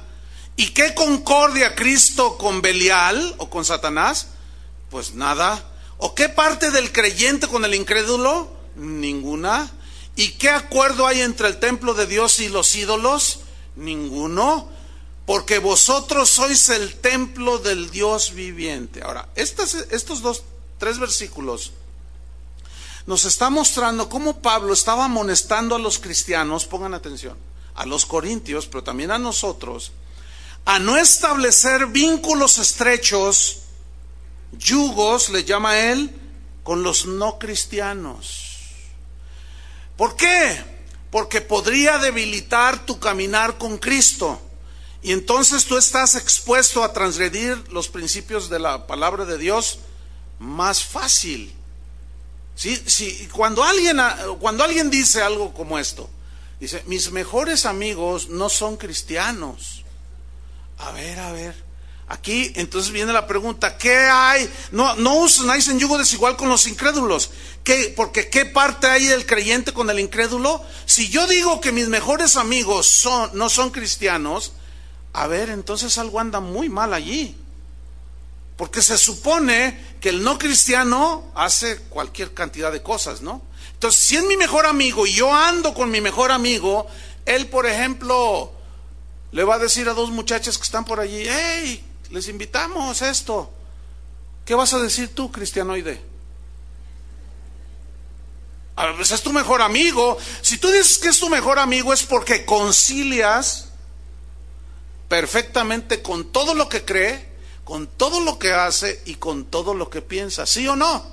¿Y 0.56 0.70
qué 0.70 0.96
concordia 0.96 1.76
Cristo 1.76 2.38
con 2.38 2.62
Belial 2.64 3.36
o 3.38 3.50
con 3.50 3.64
Satanás? 3.64 4.30
Pues 4.90 5.14
nada. 5.14 5.64
¿O 6.00 6.16
qué 6.16 6.30
parte 6.30 6.72
del 6.72 6.92
creyente 6.92 7.48
con 7.48 7.64
el 7.64 7.76
incrédulo? 7.76 8.52
Ninguna. 8.76 9.72
¿Y 10.18 10.32
qué 10.32 10.50
acuerdo 10.50 11.06
hay 11.06 11.22
entre 11.22 11.48
el 11.48 11.60
templo 11.60 11.94
de 11.94 12.08
Dios 12.08 12.40
y 12.40 12.50
los 12.50 12.76
ídolos? 12.76 13.42
Ninguno. 13.76 14.68
Porque 15.28 15.60
vosotros 15.60 16.32
sois 16.32 16.70
el 16.70 16.96
templo 16.96 17.60
del 17.60 17.92
Dios 17.92 18.34
viviente. 18.34 19.04
Ahora, 19.04 19.30
estos, 19.36 20.22
dos, 20.22 20.44
tres 20.80 20.98
versículos 20.98 21.72
nos 23.06 23.26
está 23.26 23.52
mostrando 23.52 24.10
cómo 24.10 24.42
Pablo 24.42 24.74
estaba 24.74 25.06
amonestando 25.06 25.76
a 25.76 25.80
los 25.80 26.00
cristianos, 26.00 26.66
pongan 26.66 26.96
atención, 26.96 27.38
a 27.76 27.86
los 27.86 28.06
corintios, 28.06 28.66
pero 28.66 28.84
también 28.84 29.12
a 29.12 29.20
nosotros, 29.20 29.92
a 30.66 30.80
no 30.80 30.98
establecer 30.98 31.86
vínculos 31.88 32.58
estrechos, 32.58 33.60
yugos, 34.52 35.30
le 35.30 35.44
llama 35.44 35.78
él, 35.78 36.12
con 36.64 36.82
los 36.82 37.06
no 37.06 37.38
cristianos. 37.38 38.47
¿Por 39.98 40.16
qué? 40.16 40.64
Porque 41.12 41.42
podría 41.42 41.98
debilitar 41.98 42.86
tu 42.86 43.00
caminar 43.00 43.58
con 43.58 43.78
Cristo. 43.78 44.40
Y 45.02 45.12
entonces 45.12 45.66
tú 45.66 45.78
estás 45.78 46.16
expuesto 46.16 46.84
a 46.84 46.94
transgredir 46.94 47.72
los 47.72 47.88
principios 47.88 48.50
de 48.50 48.60
la 48.60 48.88
palabra 48.88 49.26
de 49.26 49.38
Dios 49.38 49.80
más 50.40 50.84
fácil. 50.84 51.54
Sí, 52.56 53.30
cuando, 53.32 53.64
alguien, 53.64 54.00
cuando 54.40 54.64
alguien 54.64 54.90
dice 54.90 55.22
algo 55.22 55.54
como 55.54 55.78
esto, 55.78 56.10
dice, 56.60 56.84
mis 56.88 57.12
mejores 57.12 57.66
amigos 57.66 58.30
no 58.30 58.50
son 58.50 58.78
cristianos. 58.78 59.84
A 60.80 60.92
ver, 60.92 61.20
a 61.20 61.32
ver. 61.32 61.67
Aquí 62.10 62.54
entonces 62.56 62.92
viene 62.92 63.12
la 63.12 63.28
pregunta, 63.28 63.78
¿qué 63.78 63.98
hay? 63.98 64.50
No, 64.72 64.96
no 64.96 65.16
usáis 65.16 65.68
en 65.68 65.78
yugo 65.78 65.98
desigual 65.98 66.38
con 66.38 66.48
los 66.48 66.66
incrédulos. 66.66 67.32
¿Qué, 67.66 67.94
porque 67.98 68.30
¿qué 68.30 68.46
parte 68.46 68.88
hay 68.88 69.06
del 69.08 69.26
creyente 69.26 69.74
con 69.74 69.90
el 69.90 70.00
incrédulo? 70.00 70.64
Si 70.86 71.10
yo 71.10 71.28
digo 71.28 71.60
que 71.60 71.74
mis 71.74 71.90
mejores 71.90 72.38
amigos 72.38 73.08
no 73.34 73.50
son 73.50 73.72
cristianos, 73.72 74.54
a 75.12 75.28
ver, 75.28 75.50
entonces 75.50 75.98
algo 75.98 76.22
anda 76.22 76.40
muy 76.40 76.70
mal 76.70 76.94
allí. 76.94 77.36
Porque 78.56 78.82
se 78.82 78.98
supone 78.98 79.78
que 80.00 80.10
el 80.10 80.24
no 80.24 80.40
cristiano 80.40 81.30
hace 81.36 81.78
cualquier 81.90 82.34
cantidad 82.34 82.72
de 82.72 82.82
cosas, 82.82 83.22
¿no? 83.22 83.42
Entonces, 83.74 84.02
si 84.02 84.16
es 84.16 84.24
mi 84.24 84.38
mejor 84.38 84.66
amigo 84.66 85.06
y 85.06 85.14
yo 85.14 85.34
ando 85.34 85.74
con 85.74 85.92
mi 85.92 86.00
mejor 86.00 86.32
amigo, 86.32 86.88
él, 87.26 87.48
por 87.48 87.68
ejemplo, 87.68 88.52
le 89.32 89.44
va 89.44 89.56
a 89.56 89.60
decir 89.60 89.90
a 89.90 89.94
dos 89.94 90.10
muchachas 90.10 90.58
que 90.58 90.64
están 90.64 90.86
por 90.86 91.00
allí, 91.00 91.26
hey, 91.28 91.84
les 92.12 92.28
invitamos 92.28 93.02
esto. 93.02 93.52
¿Qué 94.46 94.56
vas 94.56 94.74
a 94.74 94.80
decir 94.80 95.14
tú, 95.14 95.32
cristianoide? 95.32 96.02
A 98.76 98.94
pues 98.96 99.12
es 99.12 99.22
tu 99.22 99.34
mejor 99.34 99.62
amigo. 99.62 100.18
Si 100.42 100.58
tú 100.58 100.70
dices 100.70 101.00
que 101.00 101.10
es 101.10 101.20
tu 101.20 101.30
mejor 101.30 101.60
amigo 101.60 101.94
es 101.94 102.04
porque 102.04 102.46
concilias 102.46 103.70
perfectamente 105.10 106.02
con 106.02 106.32
todo 106.32 106.54
lo 106.54 106.70
que 106.70 106.86
cree 106.86 107.28
con 107.68 107.86
todo 107.86 108.22
lo 108.22 108.40
que 108.40 108.54
hace 108.54 109.02
y 109.04 109.16
con 109.16 109.44
todo 109.44 109.74
lo 109.74 109.90
que 109.90 110.02
piensa, 110.02 110.46
¿sí 110.46 110.66
o 110.70 110.78
no? 110.78 111.06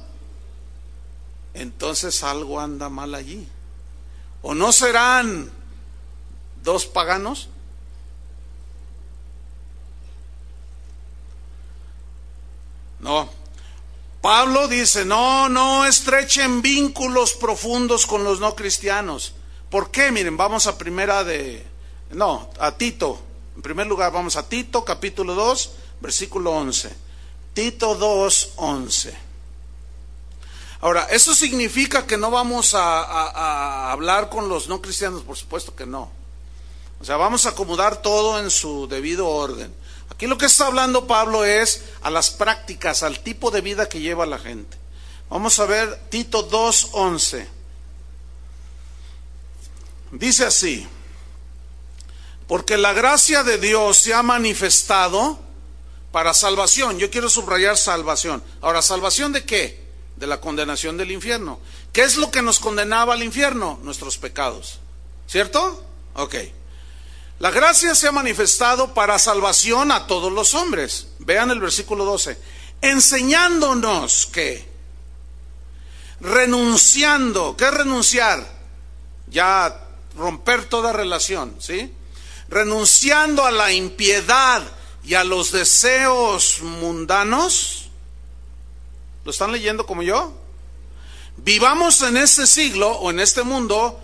Entonces 1.52 2.22
algo 2.22 2.60
anda 2.60 2.88
mal 2.88 3.16
allí. 3.16 3.48
¿O 4.40 4.54
no 4.54 4.70
serán 4.70 5.50
dos 6.62 6.86
paganos? 6.86 7.48
No. 13.04 13.28
Pablo 14.22 14.66
dice, 14.66 15.04
no, 15.04 15.50
no 15.50 15.84
estrechen 15.84 16.62
vínculos 16.62 17.34
profundos 17.34 18.06
con 18.06 18.24
los 18.24 18.40
no 18.40 18.56
cristianos. 18.56 19.34
¿Por 19.68 19.90
qué? 19.90 20.10
Miren, 20.10 20.38
vamos 20.38 20.66
a 20.66 20.78
primera 20.78 21.22
de, 21.22 21.62
no, 22.12 22.48
a 22.58 22.78
Tito. 22.78 23.20
En 23.56 23.60
primer 23.60 23.86
lugar, 23.86 24.10
vamos 24.10 24.36
a 24.36 24.48
Tito, 24.48 24.86
capítulo 24.86 25.34
2, 25.34 25.70
versículo 26.00 26.52
11. 26.52 26.96
Tito 27.52 27.94
2, 27.94 28.52
11. 28.56 29.14
Ahora, 30.80 31.02
¿eso 31.10 31.34
significa 31.34 32.06
que 32.06 32.16
no 32.16 32.30
vamos 32.30 32.72
a, 32.72 33.92
hablar 33.92 34.30
con 34.30 34.48
los 34.48 34.66
no 34.66 34.80
cristianos? 34.80 35.20
Por 35.24 35.36
supuesto 35.36 35.76
que 35.76 35.84
no. 35.84 36.10
O 37.00 37.04
sea, 37.04 37.18
vamos 37.18 37.44
a 37.44 37.50
acomodar 37.50 38.00
todo 38.00 38.40
en 38.40 38.50
su 38.50 38.88
debido 38.88 39.28
orden. 39.28 39.74
Aquí 40.24 40.30
lo 40.30 40.38
que 40.38 40.46
está 40.46 40.68
hablando 40.68 41.06
Pablo 41.06 41.44
es 41.44 41.82
a 42.00 42.08
las 42.08 42.30
prácticas, 42.30 43.02
al 43.02 43.20
tipo 43.20 43.50
de 43.50 43.60
vida 43.60 43.90
que 43.90 44.00
lleva 44.00 44.24
la 44.24 44.38
gente. 44.38 44.74
Vamos 45.28 45.58
a 45.58 45.66
ver 45.66 46.00
Tito 46.08 46.48
2.11. 46.48 47.46
Dice 50.12 50.46
así, 50.46 50.88
porque 52.48 52.78
la 52.78 52.94
gracia 52.94 53.42
de 53.42 53.58
Dios 53.58 53.98
se 53.98 54.14
ha 54.14 54.22
manifestado 54.22 55.38
para 56.10 56.32
salvación. 56.32 56.98
Yo 56.98 57.10
quiero 57.10 57.28
subrayar 57.28 57.76
salvación. 57.76 58.42
Ahora, 58.62 58.80
¿salvación 58.80 59.30
de 59.34 59.44
qué? 59.44 59.84
De 60.16 60.26
la 60.26 60.40
condenación 60.40 60.96
del 60.96 61.10
infierno. 61.10 61.60
¿Qué 61.92 62.00
es 62.00 62.16
lo 62.16 62.30
que 62.30 62.40
nos 62.40 62.60
condenaba 62.60 63.12
al 63.12 63.22
infierno? 63.22 63.78
Nuestros 63.82 64.16
pecados. 64.16 64.78
¿Cierto? 65.26 65.84
Ok. 66.14 66.34
La 67.38 67.50
gracia 67.50 67.94
se 67.94 68.08
ha 68.08 68.12
manifestado 68.12 68.94
para 68.94 69.18
salvación 69.18 69.90
a 69.90 70.06
todos 70.06 70.32
los 70.32 70.54
hombres. 70.54 71.08
Vean 71.18 71.50
el 71.50 71.60
versículo 71.60 72.04
12. 72.04 72.38
Enseñándonos 72.80 74.26
que, 74.26 74.68
renunciando, 76.20 77.56
¿qué 77.56 77.64
es 77.64 77.74
renunciar? 77.74 78.46
Ya 79.26 79.80
romper 80.16 80.66
toda 80.66 80.92
relación, 80.92 81.56
¿sí? 81.58 81.92
Renunciando 82.48 83.44
a 83.44 83.50
la 83.50 83.72
impiedad 83.72 84.62
y 85.04 85.14
a 85.14 85.24
los 85.24 85.50
deseos 85.50 86.60
mundanos. 86.62 87.88
¿Lo 89.24 89.30
están 89.30 89.52
leyendo 89.52 89.86
como 89.86 90.02
yo? 90.02 90.32
Vivamos 91.36 92.00
en 92.02 92.16
este 92.16 92.46
siglo 92.46 92.90
o 92.92 93.10
en 93.10 93.18
este 93.18 93.42
mundo 93.42 94.00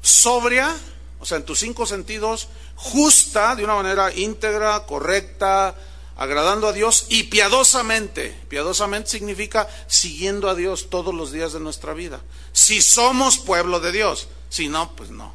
sobria, 0.00 0.76
o 1.24 1.26
sea, 1.26 1.38
en 1.38 1.46
tus 1.46 1.60
cinco 1.60 1.86
sentidos, 1.86 2.48
justa, 2.76 3.56
de 3.56 3.64
una 3.64 3.76
manera 3.76 4.14
íntegra, 4.14 4.84
correcta, 4.84 5.74
agradando 6.18 6.68
a 6.68 6.74
Dios 6.74 7.06
y 7.08 7.22
piadosamente. 7.22 8.38
Piadosamente 8.50 9.08
significa 9.08 9.66
siguiendo 9.86 10.50
a 10.50 10.54
Dios 10.54 10.90
todos 10.90 11.14
los 11.14 11.32
días 11.32 11.54
de 11.54 11.60
nuestra 11.60 11.94
vida. 11.94 12.20
Si 12.52 12.82
somos 12.82 13.38
pueblo 13.38 13.80
de 13.80 13.92
Dios, 13.92 14.28
si 14.50 14.68
no, 14.68 14.94
pues 14.96 15.08
no. 15.08 15.34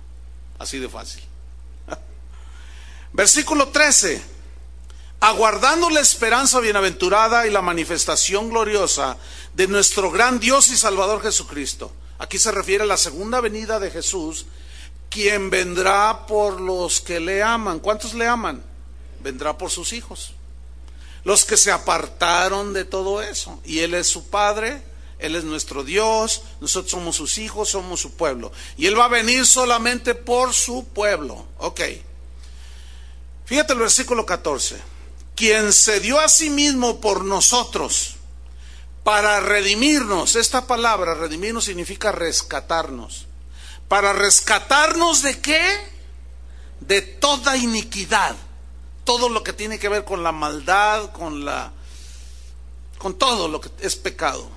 Así 0.59 0.77
de 0.77 0.89
fácil. 0.89 1.23
Versículo 3.13 3.69
13. 3.69 4.21
Aguardando 5.21 5.89
la 5.89 6.01
esperanza 6.01 6.59
bienaventurada 6.59 7.47
y 7.47 7.49
la 7.49 7.63
manifestación 7.63 8.51
gloriosa 8.51 9.17
de 9.55 9.67
nuestro 9.67 10.11
gran 10.11 10.39
Dios 10.39 10.69
y 10.69 10.77
Salvador 10.77 11.23
Jesucristo. 11.23 11.91
Aquí 12.19 12.37
se 12.37 12.51
refiere 12.51 12.83
a 12.83 12.87
la 12.87 12.97
segunda 12.97 13.41
venida 13.41 13.79
de 13.79 13.89
Jesús 13.89 14.45
quien 15.09 15.49
vendrá 15.49 16.25
por 16.27 16.61
los 16.61 17.01
que 17.01 17.19
le 17.19 17.43
aman. 17.43 17.79
¿Cuántos 17.79 18.13
le 18.13 18.27
aman? 18.27 18.63
Vendrá 19.21 19.57
por 19.57 19.71
sus 19.71 19.93
hijos. 19.93 20.33
Los 21.23 21.45
que 21.45 21.57
se 21.57 21.71
apartaron 21.71 22.73
de 22.73 22.85
todo 22.85 23.21
eso. 23.21 23.59
Y 23.65 23.79
Él 23.79 23.93
es 23.93 24.07
su 24.07 24.29
Padre, 24.29 24.81
Él 25.17 25.35
es 25.35 25.43
nuestro 25.43 25.83
Dios, 25.83 26.43
nosotros 26.61 26.91
somos 26.91 27.15
sus 27.15 27.37
hijos, 27.37 27.69
somos 27.69 27.99
su 27.99 28.13
pueblo. 28.13 28.51
Y 28.77 28.85
Él 28.85 28.97
va 28.97 29.05
a 29.05 29.09
venir 29.09 29.45
solamente 29.45 30.15
por 30.15 30.53
su 30.53 30.87
pueblo. 30.87 31.45
Ok. 31.57 31.81
Fíjate 33.45 33.73
el 33.73 33.79
versículo 33.79 34.25
14. 34.25 34.77
Quien 35.35 35.73
se 35.73 35.99
dio 35.99 36.19
a 36.19 36.29
sí 36.29 36.49
mismo 36.49 37.01
por 37.01 37.23
nosotros 37.25 38.15
para 39.03 39.39
redimirnos. 39.39 40.35
Esta 40.35 40.67
palabra, 40.67 41.15
redimirnos, 41.15 41.65
significa 41.65 42.11
rescatarnos 42.11 43.28
para 43.89 44.13
rescatarnos 44.13 45.23
de 45.23 45.39
qué? 45.41 45.77
De 46.79 47.01
toda 47.01 47.57
iniquidad. 47.57 48.35
Todo 49.03 49.27
lo 49.27 49.43
que 49.43 49.51
tiene 49.51 49.79
que 49.79 49.89
ver 49.89 50.05
con 50.05 50.23
la 50.23 50.31
maldad, 50.31 51.11
con 51.11 51.43
la 51.43 51.73
con 52.99 53.17
todo 53.17 53.47
lo 53.47 53.59
que 53.59 53.71
es 53.79 53.95
pecado. 53.95 54.47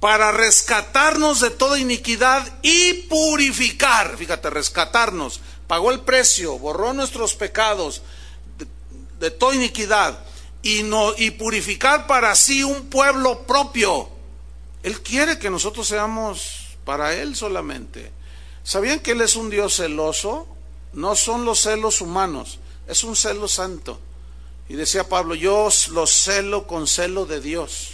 Para 0.00 0.32
rescatarnos 0.32 1.40
de 1.40 1.50
toda 1.50 1.78
iniquidad 1.78 2.60
y 2.62 2.94
purificar, 3.08 4.16
fíjate, 4.16 4.50
rescatarnos, 4.50 5.40
pagó 5.66 5.90
el 5.90 6.00
precio, 6.00 6.58
borró 6.58 6.92
nuestros 6.92 7.34
pecados 7.34 8.02
de, 9.18 9.30
toda 9.30 9.54
iniquidad 9.54 10.18
y 10.62 10.82
no 10.82 11.12
y 11.16 11.32
purificar 11.32 12.06
para 12.06 12.34
sí 12.34 12.64
un 12.64 12.86
pueblo 12.86 13.46
propio. 13.46 14.08
Él 14.82 15.00
quiere 15.02 15.38
que 15.38 15.50
nosotros 15.50 15.86
seamos 15.86 16.76
para 16.84 17.14
él 17.14 17.36
solamente. 17.36 18.10
¿Sabían 18.64 19.00
que 19.00 19.12
Él 19.12 19.20
es 19.20 19.36
un 19.36 19.50
Dios 19.50 19.76
celoso? 19.76 20.46
No 20.92 21.16
son 21.16 21.44
los 21.44 21.60
celos 21.60 22.00
humanos, 22.00 22.58
es 22.86 23.02
un 23.04 23.16
celo 23.16 23.48
santo. 23.48 23.98
Y 24.68 24.74
decía 24.74 25.08
Pablo, 25.08 25.34
yo 25.34 25.68
los 25.90 26.10
celo 26.10 26.66
con 26.66 26.86
celo 26.86 27.26
de 27.26 27.40
Dios. 27.40 27.90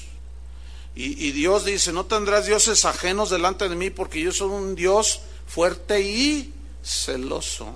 Y, 0.94 1.30
Dios 1.30 1.64
dice, 1.64 1.92
no 1.92 2.06
tendrás 2.06 2.46
dioses 2.46 2.84
ajenos 2.84 3.30
delante 3.30 3.68
de 3.68 3.76
mí 3.76 3.88
porque 3.88 4.20
yo 4.20 4.32
soy 4.32 4.48
un 4.48 4.74
Dios 4.74 5.20
fuerte 5.46 6.00
y 6.00 6.52
celoso. 6.82 7.70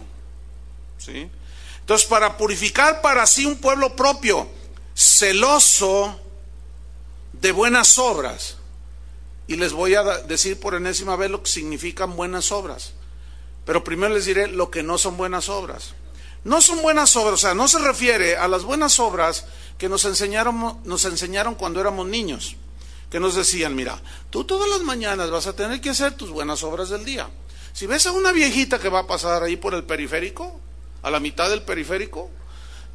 ¿Sí? 0.98 1.30
Entonces, 1.78 2.08
para 2.08 2.36
purificar 2.36 3.00
para 3.00 3.24
sí 3.28 3.46
un 3.46 3.58
pueblo 3.58 3.94
propio, 3.94 4.48
celoso 4.92 6.18
de 7.32 7.52
buenas 7.52 7.96
obras. 7.96 8.56
Y 9.46 9.56
les 9.56 9.72
voy 9.72 9.94
a 9.94 10.02
decir 10.02 10.58
por 10.58 10.74
enésima 10.74 11.16
vez 11.16 11.30
lo 11.30 11.42
que 11.42 11.50
significan 11.50 12.16
buenas 12.16 12.52
obras. 12.52 12.92
Pero 13.64 13.84
primero 13.84 14.14
les 14.14 14.24
diré 14.24 14.48
lo 14.48 14.70
que 14.70 14.82
no 14.82 14.98
son 14.98 15.16
buenas 15.16 15.48
obras. 15.48 15.94
No 16.44 16.60
son 16.60 16.82
buenas 16.82 17.14
obras, 17.14 17.34
o 17.34 17.36
sea, 17.36 17.54
no 17.54 17.68
se 17.68 17.78
refiere 17.78 18.36
a 18.36 18.48
las 18.48 18.64
buenas 18.64 18.98
obras 18.98 19.44
que 19.78 19.88
nos 19.88 20.04
enseñaron, 20.04 20.80
nos 20.84 21.04
enseñaron 21.04 21.54
cuando 21.54 21.80
éramos 21.80 22.08
niños. 22.08 22.56
Que 23.10 23.20
nos 23.20 23.34
decían, 23.34 23.76
mira, 23.76 24.00
tú 24.30 24.44
todas 24.44 24.68
las 24.68 24.80
mañanas 24.80 25.30
vas 25.30 25.46
a 25.46 25.54
tener 25.54 25.80
que 25.80 25.90
hacer 25.90 26.14
tus 26.14 26.30
buenas 26.30 26.62
obras 26.64 26.88
del 26.88 27.04
día. 27.04 27.30
Si 27.72 27.86
ves 27.86 28.06
a 28.06 28.12
una 28.12 28.32
viejita 28.32 28.78
que 28.78 28.88
va 28.88 29.00
a 29.00 29.06
pasar 29.06 29.42
ahí 29.42 29.56
por 29.56 29.74
el 29.74 29.84
periférico, 29.84 30.60
a 31.02 31.10
la 31.10 31.20
mitad 31.20 31.48
del 31.48 31.62
periférico, 31.62 32.30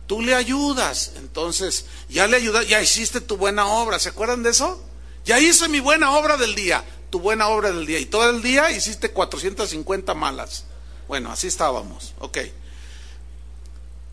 tú 0.08 0.22
le 0.22 0.36
ayudas. 0.36 1.14
Entonces, 1.18 1.86
ya 2.10 2.28
le 2.28 2.38
ayudas, 2.38 2.68
ya 2.68 2.82
hiciste 2.82 3.22
tu 3.22 3.38
buena 3.38 3.68
obra. 3.68 4.00
¿Se 4.00 4.10
acuerdan 4.10 4.44
de 4.44 4.50
eso? 4.50 4.84
Ya 5.28 5.40
hice 5.42 5.68
mi 5.68 5.82
buena 5.82 6.12
obra 6.18 6.38
del 6.38 6.56
día, 6.56 6.86
tu 7.10 7.20
buena 7.20 7.50
obra 7.50 7.70
del 7.74 7.86
día. 7.86 8.00
Y 8.00 8.06
todo 8.06 8.30
el 8.30 8.42
día 8.42 8.72
hiciste 8.72 9.12
450 9.12 10.14
malas. 10.14 10.64
Bueno, 11.06 11.30
así 11.30 11.48
estábamos, 11.48 12.14
ok. 12.20 12.38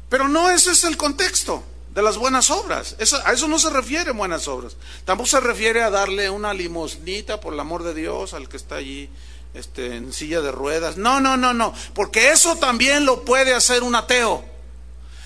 Pero 0.09 0.27
no 0.27 0.50
ese 0.50 0.72
es 0.72 0.83
el 0.83 0.96
contexto 0.96 1.62
de 1.94 2.03
las 2.03 2.18
buenas 2.18 2.50
obras. 2.50 2.96
a 3.24 3.33
eso 3.33 3.46
no 3.46 3.61
se 3.61 3.70
refiere 3.70 4.11
buenas 4.11 4.48
obras. 4.48 4.77
Tampoco 5.05 5.29
se 5.29 5.38
refiere 5.38 5.85
a 5.85 5.90
darle 5.90 6.31
una 6.31 6.53
limosnita, 6.53 7.40
por 7.40 7.55
el 7.55 7.61
amor 7.61 7.85
de 7.85 7.94
Dios, 7.94 8.35
al 8.35 8.48
que 8.48 8.57
está 8.57 8.74
allí 8.74 9.09
este, 9.55 9.94
en 9.94 10.12
silla 10.12 10.40
de 10.40 10.50
ruedas. 10.50 10.96
No, 10.96 11.20
no, 11.20 11.37
no, 11.37 11.55
no. 11.55 11.72
Porque 11.94 12.33
eso 12.33 12.57
también 12.57 13.07
lo 13.07 13.24
puede 13.24 13.55
hacer 13.55 13.85
un 13.85 13.94
ateo. 13.94 14.44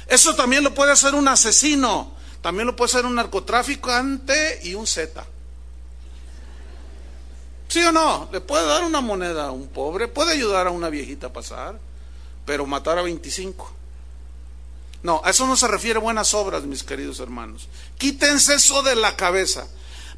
Eso 0.06 0.34
también 0.34 0.64
lo 0.64 0.74
puede 0.74 0.92
hacer 0.92 1.14
un 1.14 1.28
asesino. 1.28 2.12
También 2.42 2.66
lo 2.66 2.76
puede 2.76 2.90
hacer 2.90 3.06
un 3.06 3.14
narcotraficante 3.14 4.60
y 4.64 4.74
un 4.74 4.86
Z. 4.86 5.24
¿Sí 7.68 7.84
o 7.84 7.92
no? 7.92 8.28
Le 8.32 8.40
puede 8.40 8.66
dar 8.66 8.82
una 8.82 9.02
moneda 9.02 9.48
a 9.48 9.50
un 9.52 9.68
pobre, 9.68 10.08
puede 10.08 10.32
ayudar 10.32 10.66
a 10.66 10.70
una 10.70 10.88
viejita 10.88 11.26
a 11.26 11.32
pasar, 11.32 11.78
pero 12.46 12.66
matar 12.66 12.98
a 12.98 13.02
25. 13.02 13.74
No, 15.02 15.20
a 15.22 15.30
eso 15.30 15.46
no 15.46 15.54
se 15.54 15.68
refiere 15.68 15.98
buenas 15.98 16.32
obras, 16.32 16.64
mis 16.64 16.82
queridos 16.82 17.20
hermanos. 17.20 17.68
Quítense 17.98 18.54
eso 18.54 18.82
de 18.82 18.96
la 18.96 19.16
cabeza. 19.16 19.68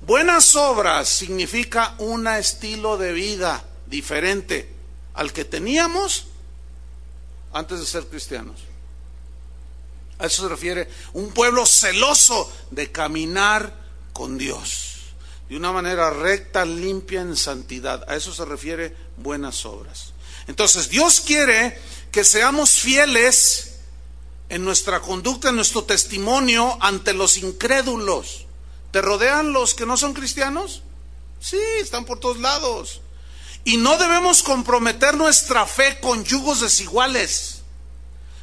Buenas 0.00 0.54
obras 0.54 1.08
significa 1.08 1.94
un 1.98 2.26
estilo 2.28 2.96
de 2.96 3.12
vida 3.12 3.62
diferente 3.86 4.72
al 5.14 5.32
que 5.32 5.44
teníamos 5.44 6.26
antes 7.52 7.80
de 7.80 7.86
ser 7.86 8.06
cristianos. 8.06 8.60
A 10.20 10.26
eso 10.26 10.44
se 10.44 10.48
refiere 10.48 10.88
un 11.14 11.32
pueblo 11.32 11.66
celoso 11.66 12.50
de 12.70 12.92
caminar 12.92 13.74
con 14.12 14.38
Dios 14.38 14.89
de 15.50 15.56
una 15.56 15.72
manera 15.72 16.10
recta, 16.10 16.64
limpia, 16.64 17.22
en 17.22 17.36
santidad. 17.36 18.08
A 18.08 18.14
eso 18.14 18.32
se 18.32 18.44
refiere 18.44 18.94
buenas 19.16 19.66
obras. 19.66 20.12
Entonces, 20.46 20.88
Dios 20.88 21.20
quiere 21.20 21.76
que 22.12 22.22
seamos 22.22 22.70
fieles 22.70 23.80
en 24.48 24.64
nuestra 24.64 25.00
conducta, 25.00 25.48
en 25.48 25.56
nuestro 25.56 25.82
testimonio 25.82 26.78
ante 26.80 27.14
los 27.14 27.36
incrédulos. 27.36 28.46
¿Te 28.92 29.02
rodean 29.02 29.52
los 29.52 29.74
que 29.74 29.86
no 29.86 29.96
son 29.96 30.14
cristianos? 30.14 30.82
Sí, 31.40 31.58
están 31.80 32.04
por 32.04 32.20
todos 32.20 32.38
lados. 32.38 33.00
Y 33.64 33.76
no 33.76 33.96
debemos 33.98 34.44
comprometer 34.44 35.16
nuestra 35.16 35.66
fe 35.66 35.98
con 35.98 36.24
yugos 36.24 36.60
desiguales, 36.60 37.62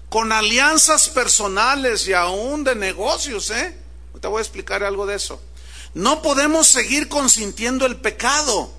con 0.09 0.33
alianzas 0.33 1.07
personales 1.07 2.05
y 2.05 2.11
aún 2.11 2.65
de 2.65 2.75
negocios, 2.75 3.49
¿eh? 3.49 3.77
Te 4.19 4.27
voy 4.27 4.39
a 4.39 4.41
explicar 4.41 4.83
algo 4.83 5.05
de 5.05 5.15
eso. 5.15 5.41
No 5.93 6.21
podemos 6.21 6.67
seguir 6.67 7.07
consintiendo 7.07 7.85
el 7.85 7.97
pecado. 7.97 8.71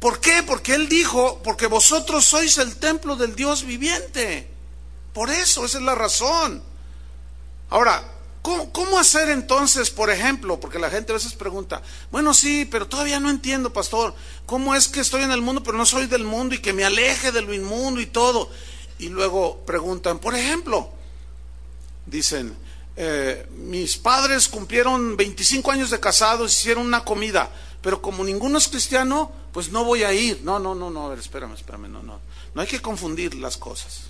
¿Por 0.00 0.20
qué? 0.20 0.42
Porque 0.42 0.74
Él 0.74 0.88
dijo, 0.88 1.40
porque 1.42 1.66
vosotros 1.66 2.24
sois 2.24 2.58
el 2.58 2.76
templo 2.76 3.16
del 3.16 3.34
Dios 3.34 3.64
viviente. 3.64 4.48
Por 5.12 5.30
eso, 5.30 5.64
esa 5.64 5.78
es 5.78 5.84
la 5.84 5.94
razón. 5.94 6.62
Ahora, 7.70 8.04
¿Cómo, 8.72 8.98
hacer 8.98 9.28
entonces, 9.28 9.90
por 9.90 10.10
ejemplo? 10.10 10.58
Porque 10.58 10.78
la 10.78 10.88
gente 10.88 11.12
a 11.12 11.16
veces 11.16 11.34
pregunta, 11.34 11.82
bueno, 12.10 12.32
sí, 12.32 12.66
pero 12.70 12.88
todavía 12.88 13.20
no 13.20 13.28
entiendo, 13.28 13.72
pastor, 13.72 14.14
¿cómo 14.46 14.74
es 14.74 14.88
que 14.88 15.00
estoy 15.00 15.22
en 15.22 15.32
el 15.32 15.42
mundo, 15.42 15.62
pero 15.62 15.76
no 15.76 15.84
soy 15.84 16.06
del 16.06 16.24
mundo 16.24 16.54
y 16.54 16.58
que 16.58 16.72
me 16.72 16.84
aleje 16.84 17.30
de 17.30 17.42
lo 17.42 17.52
inmundo 17.52 18.00
y 18.00 18.06
todo? 18.06 18.50
Y 18.98 19.10
luego 19.10 19.62
preguntan, 19.66 20.18
por 20.18 20.34
ejemplo, 20.34 20.90
dicen, 22.06 22.56
eh, 23.00 23.46
mis 23.52 23.96
padres 23.96 24.48
cumplieron 24.48 25.16
25 25.16 25.70
años 25.70 25.90
de 25.90 26.00
casados, 26.00 26.52
hicieron 26.52 26.84
una 26.84 27.04
comida, 27.04 27.48
pero 27.80 28.02
como 28.02 28.24
ninguno 28.24 28.58
es 28.58 28.66
cristiano, 28.66 29.30
pues 29.52 29.70
no 29.70 29.84
voy 29.84 30.02
a 30.02 30.12
ir. 30.12 30.40
No, 30.42 30.58
no, 30.58 30.74
no, 30.74 30.90
no, 30.90 31.06
a 31.06 31.10
ver, 31.10 31.20
espérame, 31.20 31.54
espérame, 31.54 31.88
no, 31.88 32.02
no. 32.02 32.18
No 32.54 32.60
hay 32.60 32.66
que 32.66 32.82
confundir 32.82 33.34
las 33.36 33.56
cosas. 33.56 34.08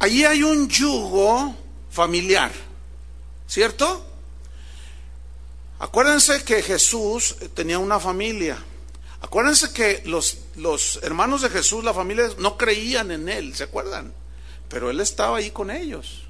Allí 0.00 0.22
hay 0.26 0.42
un 0.42 0.68
yugo 0.68 1.56
familiar. 1.90 2.52
¿Cierto? 3.46 4.04
Acuérdense 5.78 6.44
que 6.44 6.62
Jesús 6.62 7.36
tenía 7.54 7.78
una 7.78 7.98
familia. 7.98 8.58
Acuérdense 9.22 9.72
que 9.72 10.02
los, 10.04 10.36
los, 10.56 11.00
hermanos 11.02 11.40
de 11.40 11.48
Jesús, 11.48 11.82
la 11.82 11.94
familia, 11.94 12.28
no 12.36 12.58
creían 12.58 13.10
en 13.12 13.30
él, 13.30 13.56
¿se 13.56 13.64
acuerdan? 13.64 14.12
Pero 14.68 14.90
él 14.90 15.00
estaba 15.00 15.38
ahí 15.38 15.50
con 15.50 15.70
ellos. 15.70 16.27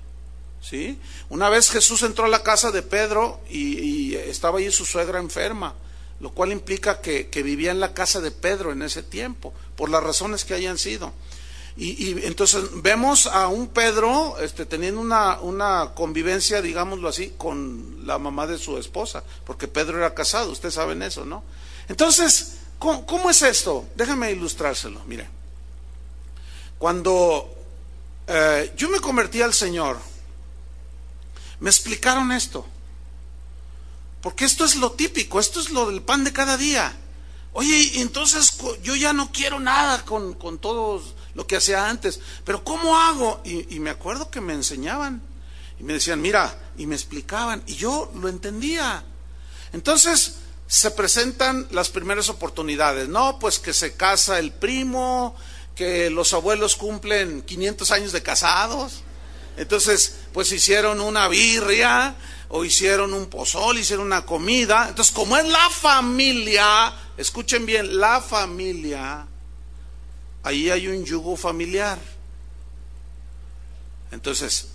¿Sí? 0.61 0.99
Una 1.29 1.49
vez 1.49 1.71
Jesús 1.71 2.03
entró 2.03 2.25
a 2.25 2.29
la 2.29 2.43
casa 2.43 2.71
de 2.71 2.83
Pedro 2.83 3.41
y, 3.49 4.15
estaba 4.15 4.59
ahí 4.59 4.71
su 4.71 4.85
suegra 4.85 5.19
enferma, 5.19 5.75
lo 6.21 6.31
cual 6.31 6.53
implica 6.53 7.01
que, 7.01 7.29
que 7.29 7.43
vivía 7.43 7.71
en 7.71 7.81
la 7.81 7.95
casa 7.95 8.21
de 8.21 8.31
Pedro 8.31 8.73
en 8.73 8.83
ese 8.83 9.03
tiempo, 9.03 9.55
por 9.77 9.89
las 9.89 10.03
razones 10.03 10.45
que 10.45 10.55
hayan 10.55 10.79
sido. 10.79 11.13
Y, 11.81 12.27
entonces 12.27 12.83
vemos 12.83 13.29
a 13.29 13.47
un 13.47 13.69
Pedro 13.69 14.37
este, 14.41 14.67
teniendo 14.67 15.01
una, 15.01 15.39
una, 15.41 15.93
convivencia, 15.95 16.61
digámoslo 16.61 17.09
así, 17.09 17.35
con 17.39 18.05
la 18.05 18.19
mamá 18.19 18.49
de 18.49 18.59
su 18.59 18.79
esposa, 18.79 19.23
porque 19.47 19.69
Pedro 19.69 19.99
era 19.99 20.13
casado, 20.13 20.51
ustedes 20.51 20.75
saben 20.75 21.03
eso, 21.03 21.25
¿no? 21.25 21.45
Entonces, 21.87 22.57
¿cómo, 22.81 23.31
es 23.31 23.43
esto? 23.43 23.87
Déjame 23.95 24.33
ilustrárselo, 24.33 25.01
mire. 25.07 25.29
Cuando 26.79 27.49
eh, 28.27 28.73
yo 28.77 28.89
me 28.89 28.99
convertí 28.99 29.41
al 29.41 29.55
Señor, 29.55 29.99
me 31.61 31.71
explicaron 31.71 32.33
esto, 32.33 32.67
porque 34.21 34.45
esto 34.45 34.65
es 34.65 34.77
lo 34.77 34.93
típico, 34.93 35.41
esto 35.41 35.61
es 35.61 35.71
lo 35.71 35.91
del 35.91 36.03
pan 36.03 36.25
de 36.25 36.33
cada 36.33 36.57
día. 36.57 36.97
Oye, 37.53 38.01
entonces 38.01 38.59
yo 38.83 38.95
ya 38.95 39.13
no 39.13 39.33
quiero 39.33 39.59
nada 39.59 40.05
con, 40.05 40.35
con 40.35 40.59
todos 40.59 41.15
lo 41.39 41.47
que 41.47 41.57
hacía 41.57 41.89
antes. 41.89 42.21
Pero 42.45 42.65
¿cómo 42.65 42.99
hago? 42.99 43.41
Y, 43.45 43.79
me 43.79 43.91
acuerdo 43.91 44.29
que 44.29 44.41
me 44.41 44.53
enseñaban 44.53 45.23
y 45.79 45.85
me 45.85 45.95
decían, 45.95 46.21
mira, 46.21 46.59
y 46.77 46.87
me 46.87 46.97
explicaban, 46.97 47.63
y 47.67 47.77
yo 47.77 48.11
lo 48.17 48.29
entendía. 48.29 49.05
Entonces 49.73 50.39
se 50.67 50.91
presentan 50.91 51.69
las 51.71 51.91
primeras 51.91 52.29
oportunidades, 52.29 53.09
¿no? 53.09 53.39
Pues 53.39 53.61
que 53.61 53.73
se 53.73 53.95
casa 53.95 54.41
el 54.41 54.51
primo, 54.51 55.37
que 55.77 56.11
los 56.11 56.33
abuelos 56.33 56.75
cumplen 56.75 57.43
500 57.43 57.91
años 57.93 58.13
de 58.13 58.23
casados. 58.23 59.05
Entonces, 59.59 60.21
pues 60.33 60.51
hicieron 60.53 61.01
una 61.01 61.29
birria 61.29 62.15
o 62.49 62.65
hicieron 62.65 63.13
un 63.13 63.27
pozol, 63.27 63.79
hicieron 63.79 64.07
una 64.07 64.25
comida. 64.25 64.87
Entonces, 64.89 65.15
como 65.15 65.37
es 65.37 65.47
la 65.47 65.69
familia, 65.69 66.95
escuchen 67.19 67.67
bien, 67.67 67.99
la 67.99 68.23
familia 68.23 69.27
ahí 70.49 70.71
hay 70.71 70.89
un 70.89 71.05
yugo 71.05 71.37
familiar. 71.37 71.99
Entonces, 74.11 74.69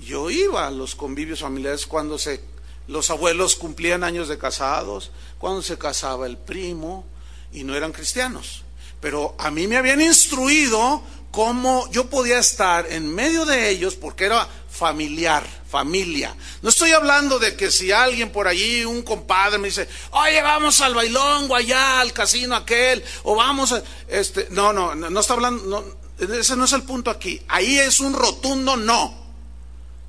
yo 0.00 0.30
iba 0.30 0.66
a 0.66 0.70
los 0.70 0.96
convivios 0.96 1.40
familiares 1.40 1.86
cuando 1.86 2.18
se, 2.18 2.40
los 2.88 3.10
abuelos 3.10 3.54
cumplían 3.54 4.02
años 4.02 4.28
de 4.28 4.38
casados, 4.38 5.12
cuando 5.38 5.62
se 5.62 5.78
casaba 5.78 6.26
el 6.26 6.36
primo, 6.36 7.06
y 7.52 7.62
no 7.62 7.76
eran 7.76 7.92
cristianos. 7.92 8.64
Pero 9.00 9.36
a 9.38 9.50
mí 9.50 9.68
me 9.68 9.76
habían 9.76 10.00
instruido 10.00 11.02
cómo 11.36 11.86
yo 11.90 12.06
podía 12.06 12.38
estar 12.38 12.90
en 12.90 13.14
medio 13.14 13.44
de 13.44 13.68
ellos 13.68 13.94
porque 13.94 14.24
era 14.24 14.48
familiar, 14.70 15.46
familia. 15.68 16.34
No 16.62 16.70
estoy 16.70 16.92
hablando 16.92 17.38
de 17.38 17.54
que 17.54 17.70
si 17.70 17.92
alguien 17.92 18.30
por 18.30 18.48
allí, 18.48 18.86
un 18.86 19.02
compadre 19.02 19.58
me 19.58 19.68
dice, 19.68 19.86
oye, 20.12 20.40
vamos 20.40 20.80
al 20.80 20.94
bailongo 20.94 21.54
allá, 21.54 22.00
al 22.00 22.14
casino 22.14 22.56
aquel, 22.56 23.04
o 23.24 23.36
vamos 23.36 23.72
a, 23.72 23.82
este, 24.08 24.46
no, 24.48 24.72
no, 24.72 24.94
no, 24.94 25.20
está 25.20 25.34
hablando, 25.34 25.98
ese 26.18 26.56
no 26.56 26.64
es 26.64 26.72
el 26.72 26.84
punto 26.84 27.10
aquí. 27.10 27.42
Ahí 27.48 27.80
es 27.80 28.00
un 28.00 28.14
rotundo 28.14 28.74
no. 28.78 29.26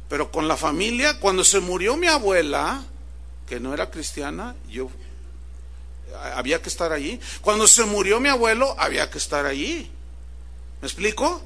Pero 0.08 0.32
con 0.32 0.48
la 0.48 0.56
familia, 0.56 1.20
cuando 1.20 1.44
se 1.44 1.60
murió 1.60 1.98
mi 1.98 2.08
abuela, 2.08 2.86
que 3.46 3.60
no 3.60 3.74
era 3.74 3.92
cristiana, 3.92 4.56
yo 4.70 4.90
había 6.36 6.62
que 6.62 6.70
estar 6.70 6.94
allí. 6.94 7.20
Cuando 7.42 7.68
se 7.68 7.84
murió 7.84 8.22
mi 8.22 8.30
abuelo, 8.30 8.78
había 8.80 9.10
que 9.12 9.18
estar 9.18 9.46
allí. 9.46 9.92
¿Me 10.82 10.88
explico? 10.88 11.42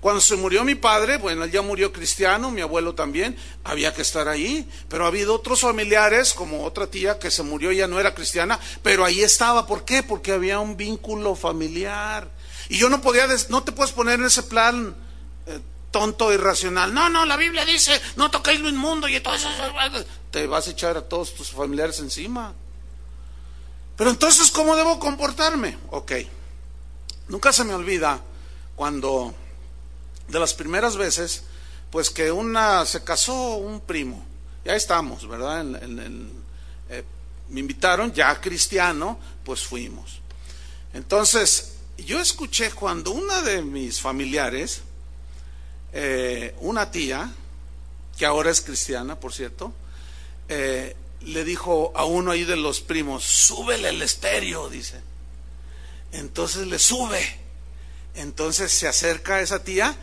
Cuando 0.00 0.20
se 0.20 0.36
murió 0.36 0.62
mi 0.62 0.76
padre, 0.76 1.16
bueno, 1.16 1.42
él 1.44 1.50
ya 1.50 1.62
murió 1.62 1.92
cristiano, 1.92 2.50
mi 2.50 2.60
abuelo 2.60 2.94
también, 2.94 3.36
había 3.64 3.92
que 3.92 4.02
estar 4.02 4.28
ahí. 4.28 4.68
Pero 4.88 5.04
ha 5.04 5.08
habido 5.08 5.34
otros 5.34 5.62
familiares, 5.62 6.32
como 6.32 6.64
otra 6.64 6.86
tía 6.86 7.18
que 7.18 7.30
se 7.30 7.42
murió, 7.42 7.72
ya 7.72 7.88
no 7.88 7.98
era 7.98 8.14
cristiana, 8.14 8.60
pero 8.82 9.04
ahí 9.04 9.22
estaba. 9.22 9.66
¿Por 9.66 9.84
qué? 9.84 10.02
Porque 10.02 10.32
había 10.32 10.60
un 10.60 10.76
vínculo 10.76 11.34
familiar. 11.34 12.30
Y 12.68 12.78
yo 12.78 12.88
no 12.88 13.00
podía, 13.00 13.26
no 13.48 13.64
te 13.64 13.72
puedes 13.72 13.92
poner 13.92 14.20
en 14.20 14.26
ese 14.26 14.44
plan 14.44 14.94
eh, 15.46 15.60
tonto, 15.90 16.32
irracional. 16.32 16.94
No, 16.94 17.08
no, 17.08 17.24
la 17.24 17.36
Biblia 17.36 17.64
dice, 17.64 18.00
no 18.16 18.30
toquéis 18.30 18.60
lo 18.60 18.68
inmundo 18.68 19.08
y 19.08 19.16
entonces 19.16 19.48
te 20.30 20.46
vas 20.46 20.68
a 20.68 20.70
echar 20.70 20.96
a 20.96 21.02
todos 21.02 21.34
tus 21.34 21.50
familiares 21.50 21.98
encima. 21.98 22.54
Pero 23.96 24.10
entonces, 24.10 24.50
¿cómo 24.50 24.76
debo 24.76 25.00
comportarme? 25.00 25.78
Ok, 25.90 26.12
nunca 27.28 27.52
se 27.52 27.64
me 27.64 27.74
olvida 27.74 28.22
cuando 28.76 29.34
de 30.28 30.38
las 30.38 30.54
primeras 30.54 30.96
veces, 30.96 31.42
pues 31.90 32.10
que 32.10 32.30
una 32.30 32.84
se 32.86 33.02
casó 33.02 33.56
un 33.56 33.80
primo, 33.80 34.24
ya 34.64 34.76
estamos, 34.76 35.26
¿verdad? 35.26 35.64
Eh, 36.90 37.04
me 37.48 37.60
invitaron, 37.60 38.12
ya 38.12 38.40
cristiano, 38.40 39.18
pues 39.44 39.64
fuimos. 39.64 40.20
Entonces, 40.92 41.74
yo 41.98 42.20
escuché 42.20 42.70
cuando 42.72 43.12
una 43.12 43.42
de 43.42 43.62
mis 43.62 44.00
familiares, 44.00 44.82
eh, 45.92 46.54
una 46.60 46.90
tía, 46.90 47.32
que 48.16 48.26
ahora 48.26 48.50
es 48.50 48.60
cristiana, 48.60 49.18
por 49.18 49.32
cierto, 49.32 49.72
eh, 50.48 50.96
le 51.22 51.44
dijo 51.44 51.92
a 51.94 52.04
uno 52.04 52.30
ahí 52.30 52.44
de 52.44 52.56
los 52.56 52.80
primos, 52.80 53.24
súbele 53.24 53.90
el 53.90 54.02
estéreo, 54.02 54.68
dice. 54.68 55.00
Entonces 56.12 56.66
le 56.66 56.78
sube. 56.78 57.45
Entonces 58.16 58.72
se 58.72 58.88
acerca 58.88 59.40
esa 59.40 59.62
tía 59.62 59.94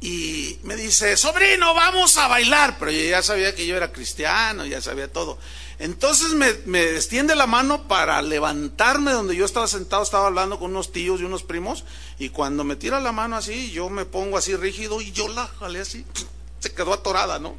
y 0.00 0.60
me 0.62 0.76
dice, 0.76 1.16
sobrino, 1.16 1.74
vamos 1.74 2.16
a 2.18 2.28
bailar. 2.28 2.76
Pero 2.78 2.90
yo 2.90 3.02
ya 3.02 3.22
sabía 3.22 3.54
que 3.54 3.66
yo 3.66 3.76
era 3.76 3.90
cristiano, 3.90 4.64
ya 4.64 4.80
sabía 4.80 5.12
todo. 5.12 5.38
Entonces 5.78 6.32
me, 6.32 6.52
me 6.66 6.94
extiende 6.96 7.34
la 7.34 7.46
mano 7.46 7.88
para 7.88 8.20
levantarme 8.22 9.12
donde 9.12 9.34
yo 9.34 9.44
estaba 9.44 9.66
sentado, 9.66 10.02
estaba 10.02 10.26
hablando 10.26 10.58
con 10.58 10.70
unos 10.70 10.92
tíos 10.92 11.20
y 11.20 11.24
unos 11.24 11.42
primos. 11.42 11.84
Y 12.18 12.28
cuando 12.28 12.64
me 12.64 12.76
tira 12.76 13.00
la 13.00 13.12
mano 13.12 13.36
así, 13.36 13.70
yo 13.70 13.88
me 13.88 14.04
pongo 14.04 14.36
así 14.38 14.54
rígido 14.54 15.00
y 15.00 15.10
yo 15.12 15.28
la 15.28 15.46
jalé 15.46 15.80
así. 15.80 16.04
Se 16.60 16.72
quedó 16.72 16.92
atorada, 16.92 17.38
¿no? 17.38 17.56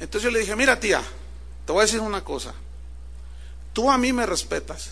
Entonces 0.00 0.22
yo 0.22 0.30
le 0.30 0.40
dije, 0.40 0.54
mira 0.56 0.78
tía, 0.78 1.02
te 1.66 1.72
voy 1.72 1.80
a 1.80 1.86
decir 1.86 2.00
una 2.00 2.22
cosa. 2.22 2.54
Tú 3.72 3.90
a 3.90 3.98
mí 3.98 4.12
me 4.12 4.26
respetas. 4.26 4.90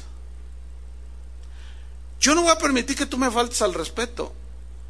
Yo 2.20 2.34
no 2.34 2.42
voy 2.42 2.50
a 2.50 2.58
permitir 2.58 2.96
que 2.96 3.06
tú 3.06 3.18
me 3.18 3.30
faltes 3.30 3.62
al 3.62 3.74
respeto. 3.74 4.32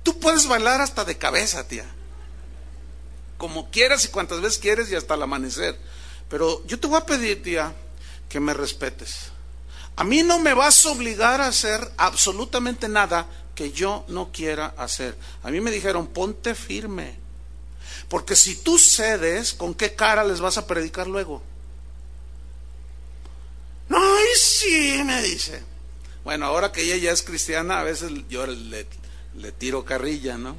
Tú 0.02 0.18
puedes 0.18 0.46
bailar 0.46 0.80
hasta 0.80 1.04
de 1.04 1.18
cabeza, 1.18 1.66
tía. 1.66 1.86
Como 3.38 3.70
quieras 3.70 4.04
y 4.04 4.08
cuantas 4.08 4.40
veces 4.40 4.58
quieres 4.58 4.90
y 4.90 4.94
hasta 4.94 5.14
el 5.14 5.22
amanecer. 5.22 5.78
Pero 6.28 6.64
yo 6.66 6.78
te 6.78 6.86
voy 6.86 6.98
a 6.98 7.06
pedir, 7.06 7.42
tía, 7.42 7.74
que 8.28 8.40
me 8.40 8.54
respetes. 8.54 9.32
A 9.96 10.04
mí 10.04 10.22
no 10.22 10.38
me 10.38 10.54
vas 10.54 10.84
a 10.84 10.90
obligar 10.90 11.40
a 11.40 11.48
hacer 11.48 11.92
absolutamente 11.96 12.88
nada 12.88 13.26
que 13.54 13.72
yo 13.72 14.04
no 14.08 14.30
quiera 14.30 14.74
hacer. 14.76 15.16
A 15.42 15.50
mí 15.50 15.60
me 15.60 15.70
dijeron, 15.70 16.06
ponte 16.06 16.54
firme. 16.54 17.18
Porque 18.08 18.36
si 18.36 18.56
tú 18.56 18.78
cedes, 18.78 19.54
¿con 19.54 19.74
qué 19.74 19.94
cara 19.94 20.22
les 20.22 20.40
vas 20.40 20.58
a 20.58 20.66
predicar 20.66 21.06
luego? 21.06 21.42
No, 23.88 23.98
sí, 24.34 25.02
me 25.04 25.22
dice. 25.22 25.75
Bueno, 26.26 26.46
ahora 26.46 26.72
que 26.72 26.82
ella 26.82 26.96
ya 26.96 27.12
es 27.12 27.22
cristiana, 27.22 27.78
a 27.78 27.84
veces 27.84 28.10
yo 28.28 28.44
le, 28.48 29.52
tiro 29.52 29.84
carrilla, 29.84 30.36
¿no? 30.36 30.56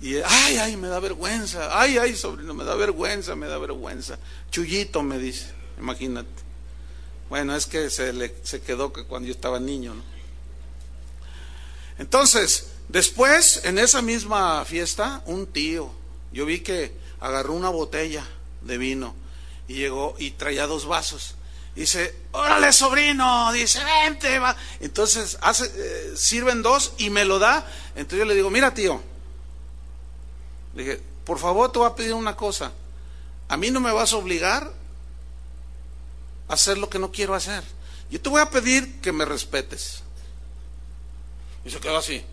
Y, 0.00 0.18
ay, 0.18 0.58
ay, 0.58 0.76
me 0.76 0.86
da 0.86 1.00
vergüenza. 1.00 1.80
Ay, 1.80 1.98
ay, 1.98 2.14
sobrino, 2.14 2.54
me 2.54 2.62
da 2.62 2.76
vergüenza, 2.76 3.34
me 3.34 3.48
da 3.48 3.58
vergüenza. 3.58 4.20
Chullito 4.52 5.02
me 5.02 5.18
dice, 5.18 5.46
imagínate. 5.80 6.30
Bueno, 7.28 7.56
es 7.56 7.66
que 7.66 7.90
se, 7.90 8.12
le, 8.12 8.36
se 8.44 8.60
quedó 8.60 8.92
cuando 8.92 9.26
yo 9.26 9.34
estaba 9.34 9.58
niño, 9.58 9.94
¿no? 9.94 10.04
Entonces, 11.98 12.68
después, 12.86 13.62
en 13.64 13.80
esa 13.80 14.00
misma 14.00 14.64
fiesta, 14.64 15.24
un 15.26 15.48
tío, 15.48 15.90
yo 16.32 16.46
vi 16.46 16.60
que 16.60 16.92
agarró 17.18 17.54
una 17.54 17.70
botella 17.70 18.24
de 18.60 18.78
vino 18.78 19.16
y 19.66 19.74
llegó 19.74 20.14
y 20.20 20.30
traía 20.30 20.68
dos 20.68 20.86
vasos. 20.86 21.34
Dice, 21.74 22.14
órale 22.32 22.72
sobrino, 22.72 23.52
dice, 23.52 23.80
vente, 23.84 24.38
va. 24.38 24.56
Entonces 24.80 25.38
hace, 25.40 25.66
eh, 25.66 26.16
sirven 26.16 26.62
dos 26.62 26.92
y 26.98 27.10
me 27.10 27.24
lo 27.24 27.38
da. 27.38 27.66
Entonces 27.94 28.18
yo 28.18 28.24
le 28.24 28.34
digo, 28.34 28.50
mira 28.50 28.74
tío, 28.74 29.00
le 30.74 30.82
dije, 30.82 31.02
por 31.24 31.38
favor 31.38 31.70
te 31.70 31.78
voy 31.78 31.88
a 31.88 31.94
pedir 31.94 32.14
una 32.14 32.36
cosa. 32.36 32.72
A 33.48 33.56
mí 33.56 33.70
no 33.70 33.80
me 33.80 33.92
vas 33.92 34.12
a 34.12 34.16
obligar 34.16 34.72
a 36.48 36.52
hacer 36.52 36.78
lo 36.78 36.88
que 36.90 36.98
no 36.98 37.12
quiero 37.12 37.34
hacer. 37.34 37.62
Yo 38.10 38.20
te 38.20 38.28
voy 38.28 38.40
a 38.40 38.50
pedir 38.50 39.00
que 39.00 39.12
me 39.12 39.24
respetes. 39.24 40.02
Y 41.64 41.70
se 41.70 41.78
quedó 41.78 41.98
así. 41.98 42.24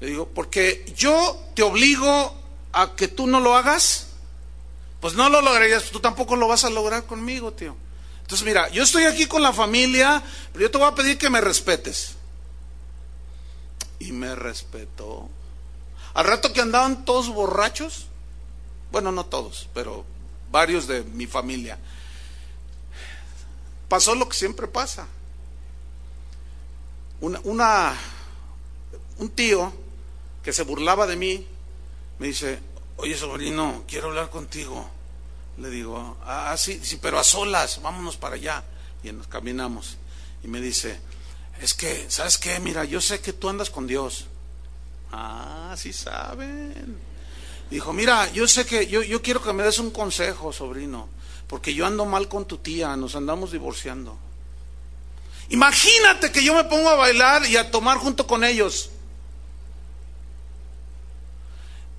Le 0.00 0.08
digo, 0.08 0.28
porque 0.28 0.92
yo 0.96 1.40
te 1.54 1.62
obligo 1.62 2.34
a 2.72 2.94
que 2.94 3.08
tú 3.08 3.26
no 3.26 3.40
lo 3.40 3.56
hagas, 3.56 4.08
pues 5.00 5.14
no 5.14 5.28
lo 5.28 5.40
lograrías, 5.40 5.90
tú 5.90 6.00
tampoco 6.00 6.36
lo 6.36 6.48
vas 6.48 6.64
a 6.64 6.70
lograr 6.70 7.04
conmigo, 7.04 7.52
tío. 7.52 7.76
Entonces, 8.24 8.46
mira, 8.46 8.68
yo 8.70 8.82
estoy 8.82 9.04
aquí 9.04 9.26
con 9.26 9.42
la 9.42 9.52
familia, 9.52 10.22
pero 10.52 10.64
yo 10.64 10.70
te 10.70 10.78
voy 10.78 10.88
a 10.88 10.94
pedir 10.94 11.18
que 11.18 11.28
me 11.28 11.42
respetes. 11.42 12.14
Y 13.98 14.12
me 14.12 14.34
respetó. 14.34 15.28
Al 16.14 16.24
rato 16.24 16.52
que 16.52 16.62
andaban 16.62 17.04
todos 17.04 17.28
borrachos, 17.28 18.06
bueno, 18.90 19.12
no 19.12 19.26
todos, 19.26 19.68
pero 19.74 20.06
varios 20.50 20.86
de 20.86 21.02
mi 21.02 21.26
familia, 21.26 21.78
pasó 23.88 24.14
lo 24.14 24.26
que 24.28 24.36
siempre 24.36 24.68
pasa. 24.68 25.06
Una, 27.20 27.94
un 29.18 29.30
tío 29.30 29.72
que 30.42 30.52
se 30.52 30.62
burlaba 30.62 31.06
de 31.06 31.16
mí 31.16 31.46
me 32.18 32.28
dice, 32.28 32.58
oye 32.96 33.16
sobrino, 33.16 33.84
quiero 33.86 34.08
hablar 34.08 34.30
contigo. 34.30 34.88
Le 35.58 35.70
digo, 35.70 36.16
ah, 36.24 36.54
sí, 36.56 36.80
sí, 36.82 36.98
pero 37.00 37.18
a 37.18 37.24
solas, 37.24 37.80
vámonos 37.82 38.16
para 38.16 38.36
allá. 38.36 38.64
Y 39.02 39.12
nos 39.12 39.26
caminamos. 39.26 39.96
Y 40.42 40.48
me 40.48 40.60
dice, 40.60 40.98
es 41.60 41.74
que, 41.74 42.06
¿sabes 42.08 42.38
qué? 42.38 42.58
Mira, 42.60 42.84
yo 42.84 43.00
sé 43.00 43.20
que 43.20 43.32
tú 43.32 43.48
andas 43.48 43.70
con 43.70 43.86
Dios. 43.86 44.26
Ah, 45.12 45.74
sí 45.76 45.92
saben. 45.92 46.98
Dijo, 47.70 47.92
mira, 47.92 48.30
yo 48.32 48.46
sé 48.48 48.66
que 48.66 48.86
yo, 48.86 49.02
yo 49.02 49.22
quiero 49.22 49.42
que 49.42 49.52
me 49.52 49.62
des 49.62 49.78
un 49.78 49.90
consejo, 49.90 50.52
sobrino, 50.52 51.08
porque 51.46 51.74
yo 51.74 51.86
ando 51.86 52.04
mal 52.04 52.28
con 52.28 52.46
tu 52.46 52.58
tía, 52.58 52.96
nos 52.96 53.16
andamos 53.16 53.52
divorciando. 53.52 54.18
Imagínate 55.50 56.32
que 56.32 56.42
yo 56.42 56.54
me 56.54 56.64
pongo 56.64 56.88
a 56.88 56.94
bailar 56.94 57.46
y 57.46 57.56
a 57.56 57.70
tomar 57.70 57.98
junto 57.98 58.26
con 58.26 58.44
ellos. 58.44 58.90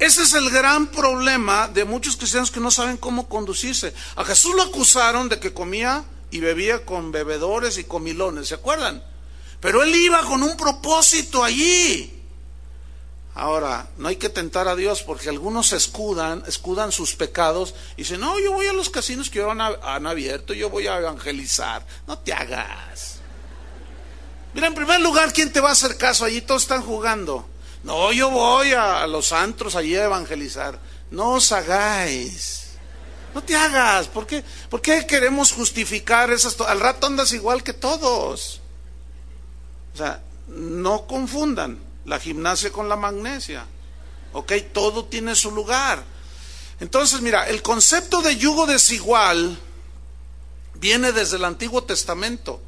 Ese 0.06 0.22
es 0.22 0.36
el 0.36 0.52
gran 0.52 0.86
problema 0.86 1.68
de 1.68 1.84
muchos 1.84 2.16
cristianos 2.16 2.52
que 2.52 2.60
no 2.60 2.70
saben 2.70 2.96
cómo 2.96 3.28
conducirse. 3.28 3.92
A 4.16 4.24
Jesús 4.24 4.54
lo 4.54 4.62
acusaron 4.62 5.30
de 5.30 5.40
que 5.40 5.52
comía 5.52 6.06
y 6.30 6.42
bebía 6.42 6.86
con 6.86 7.12
bebedores 7.12 7.80
y 7.80 7.86
comilones, 7.86 8.50
¿se 8.50 8.54
acuerdan? 8.54 9.04
Pero 9.60 9.82
él 9.82 9.96
iba 9.96 10.22
con 10.22 10.44
un 10.44 10.56
propósito 10.58 11.44
allí. 11.44 12.22
Ahora, 13.34 13.90
no 13.98 14.08
hay 14.08 14.18
que 14.18 14.30
tentar 14.30 14.68
a 14.68 14.76
Dios 14.76 15.02
porque 15.02 15.30
algunos 15.30 15.74
escudan, 15.74 16.44
escudan 16.46 16.92
sus 16.92 17.16
pecados 17.16 17.74
y 17.98 18.04
dicen, 18.04 18.20
no, 18.20 18.40
yo 18.40 18.52
voy 18.52 18.68
a 18.68 18.74
los 18.74 18.92
casinos 18.92 19.32
que 19.32 19.42
han, 19.42 19.60
han 19.60 20.06
abierto, 20.06 20.54
yo 20.54 20.70
voy 20.70 20.86
a 20.86 21.00
evangelizar. 21.00 21.84
No 22.06 22.20
te 22.20 22.32
hagas. 22.32 23.22
Mira, 24.54 24.68
en 24.68 24.76
primer 24.76 25.02
lugar, 25.02 25.34
¿quién 25.34 25.52
te 25.52 25.62
va 25.62 25.70
a 25.70 25.72
hacer 25.72 25.98
caso? 25.98 26.26
Allí 26.26 26.42
todos 26.42 26.62
están 26.62 26.84
jugando. 26.84 27.55
No, 27.86 28.12
yo 28.12 28.32
voy 28.32 28.74
a, 28.74 29.06
los 29.06 29.32
antros 29.32 29.76
allí 29.76 29.96
a 29.96 30.06
evangelizar. 30.06 30.80
No 31.12 31.34
os 31.34 31.52
hagáis. 31.52 32.72
No 33.36 33.44
te 33.44 33.56
hagas. 33.56 34.08
¿Por 34.08 34.26
qué, 34.26 34.44
¿Por 34.72 34.82
qué 34.82 35.06
queremos 35.06 35.52
justificar 35.52 36.32
esas? 36.32 36.60
Al 36.62 36.80
rato 36.80 37.06
andas 37.06 37.32
igual 37.32 37.64
que 37.64 37.74
todos. 37.74 38.60
O 39.94 39.98
sea, 39.98 40.20
no 40.48 41.06
confundan 41.06 41.78
la 42.06 42.20
gimnasia 42.20 42.72
con 42.72 42.90
la 42.90 42.96
magnesia. 42.96 43.68
Ok, 44.34 44.54
todo 44.74 45.06
tiene 45.06 45.36
su 45.36 45.52
lugar. 45.52 46.04
Entonces, 46.80 47.22
mira, 47.22 47.48
el 47.48 47.62
concepto 47.62 48.24
de 48.24 48.36
yugo 48.36 48.66
desigual 48.66 49.60
viene 50.74 51.12
desde 51.12 51.38
el 51.38 51.46
Antiguo 51.46 51.84
Testamento. 51.84 52.60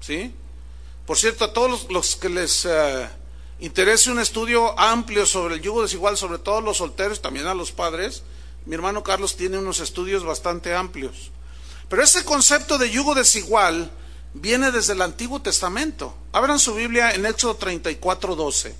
¿Sí? 0.00 0.32
Por 1.04 1.18
cierto, 1.18 1.46
a 1.46 1.52
todos 1.52 1.90
los, 1.90 2.14
que 2.14 2.28
les 2.28 2.64
eh, 2.64 3.10
interese 3.60 4.10
un 4.10 4.18
estudio 4.18 4.78
amplio 4.78 5.26
sobre 5.26 5.56
el 5.56 5.62
yugo 5.62 5.82
desigual, 5.82 6.16
sobre 6.16 6.38
todo 6.38 6.60
los 6.60 6.78
solteros, 6.78 7.22
también 7.22 7.46
a 7.46 7.54
los 7.54 7.72
padres, 7.72 8.22
mi 8.66 8.74
hermano 8.74 9.02
Carlos 9.02 9.36
tiene 9.36 9.58
unos 9.58 9.80
estudios 9.80 10.24
bastante 10.24 10.74
amplios. 10.74 11.30
Pero 11.88 12.02
ese 12.02 12.24
concepto 12.24 12.78
de 12.78 12.90
yugo 12.90 13.14
desigual 13.14 13.90
viene 14.34 14.70
desde 14.70 14.92
el 14.92 15.02
Antiguo 15.02 15.42
Testamento. 15.42 16.14
Abran 16.32 16.58
su 16.58 16.74
Biblia 16.74 17.12
en 17.12 17.26
Éxodo 17.26 17.56
34, 17.56 18.36
12. 18.36 18.74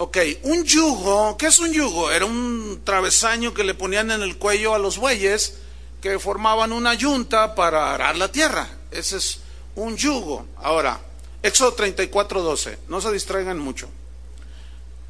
Ok, 0.00 0.18
un 0.44 0.62
yugo, 0.64 1.36
¿qué 1.36 1.46
es 1.46 1.58
un 1.58 1.72
yugo? 1.72 2.12
Era 2.12 2.24
un 2.24 2.82
travesaño 2.84 3.52
que 3.52 3.64
le 3.64 3.74
ponían 3.74 4.12
en 4.12 4.22
el 4.22 4.38
cuello 4.38 4.74
a 4.74 4.78
los 4.78 4.96
bueyes 4.98 5.58
que 6.00 6.20
formaban 6.20 6.70
una 6.70 6.94
yunta 6.94 7.56
para 7.56 7.92
arar 7.92 8.16
la 8.16 8.30
tierra. 8.30 8.68
Ese 8.92 9.16
es 9.16 9.40
un 9.74 9.96
yugo. 9.96 10.46
Ahora, 10.58 11.00
Éxodo 11.42 11.74
34, 11.74 12.42
12. 12.42 12.78
No 12.88 13.00
se 13.00 13.12
distraigan 13.12 13.58
mucho. 13.58 13.88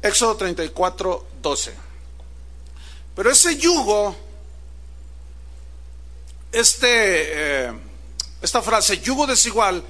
Éxodo 0.01 0.35
34, 0.37 1.27
12. 1.41 1.73
Pero 3.15 3.31
ese 3.31 3.57
yugo, 3.57 4.15
este, 6.51 7.67
eh, 7.67 7.73
esta 8.41 8.61
frase, 8.61 8.99
yugo 8.99 9.27
desigual, 9.27 9.83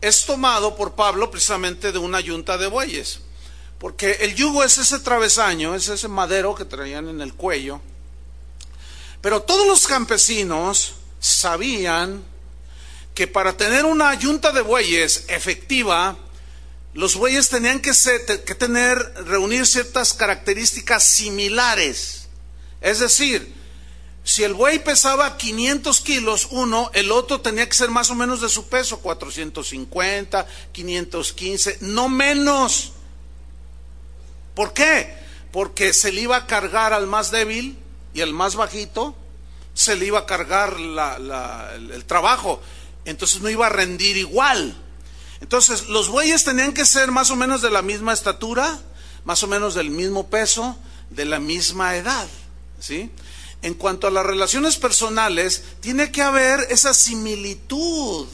es 0.00 0.24
tomado 0.24 0.76
por 0.76 0.94
Pablo 0.94 1.30
precisamente 1.30 1.90
de 1.92 1.98
una 1.98 2.20
yunta 2.20 2.58
de 2.58 2.66
bueyes. 2.66 3.20
Porque 3.78 4.12
el 4.20 4.34
yugo 4.34 4.62
es 4.64 4.78
ese 4.78 5.00
travesaño, 5.00 5.74
es 5.74 5.88
ese 5.88 6.08
madero 6.08 6.54
que 6.54 6.64
traían 6.64 7.08
en 7.08 7.20
el 7.20 7.34
cuello. 7.34 7.80
Pero 9.20 9.42
todos 9.42 9.66
los 9.66 9.86
campesinos 9.86 10.94
sabían 11.18 12.24
que 13.16 13.26
para 13.26 13.56
tener 13.56 13.86
una 13.86 14.12
yunta 14.14 14.52
de 14.52 14.60
bueyes 14.60 15.24
efectiva, 15.28 16.18
los 16.92 17.16
bueyes 17.16 17.48
tenían 17.48 17.80
que, 17.80 17.94
tener, 18.58 18.98
reunir 19.24 19.66
ciertas 19.66 20.12
características 20.12 21.02
similares. 21.02 22.28
Es 22.82 22.98
decir, 22.98 23.54
si 24.22 24.44
el 24.44 24.52
buey 24.52 24.80
pesaba 24.80 25.38
500 25.38 26.00
kilos 26.02 26.48
uno, 26.50 26.90
el 26.92 27.10
otro 27.10 27.40
tenía 27.40 27.66
que 27.66 27.74
ser 27.74 27.90
más 27.90 28.10
o 28.10 28.14
menos 28.14 28.42
de 28.42 28.50
su 28.50 28.68
peso, 28.68 29.00
450, 29.00 30.46
515, 30.72 31.78
no 31.80 32.10
menos. 32.10 32.92
¿Por 34.54 34.74
qué? 34.74 35.16
Porque 35.52 35.94
se 35.94 36.12
le 36.12 36.20
iba 36.20 36.36
a 36.36 36.46
cargar 36.46 36.92
al 36.92 37.06
más 37.06 37.30
débil 37.30 37.78
y 38.12 38.20
al 38.20 38.34
más 38.34 38.56
bajito, 38.56 39.16
se 39.72 39.96
le 39.96 40.04
iba 40.04 40.18
a 40.18 40.26
cargar 40.26 40.76
el 40.78 42.04
trabajo 42.04 42.60
entonces 43.06 43.40
no 43.40 43.48
iba 43.48 43.66
a 43.66 43.70
rendir 43.70 44.18
igual. 44.18 44.76
Entonces 45.40 45.88
los 45.88 46.08
bueyes 46.08 46.44
tenían 46.44 46.74
que 46.74 46.84
ser 46.84 47.10
más 47.10 47.30
o 47.30 47.36
menos 47.36 47.62
de 47.62 47.70
la 47.70 47.82
misma 47.82 48.12
estatura, 48.12 48.78
más 49.24 49.42
o 49.42 49.46
menos 49.46 49.74
del 49.74 49.90
mismo 49.90 50.28
peso, 50.28 50.76
de 51.10 51.24
la 51.24 51.40
misma 51.40 51.96
edad, 51.96 52.26
¿sí? 52.78 53.10
En 53.62 53.74
cuanto 53.74 54.06
a 54.06 54.10
las 54.10 54.26
relaciones 54.26 54.76
personales, 54.76 55.62
tiene 55.80 56.10
que 56.12 56.22
haber 56.22 56.66
esa 56.70 56.92
similitud. 56.92 58.26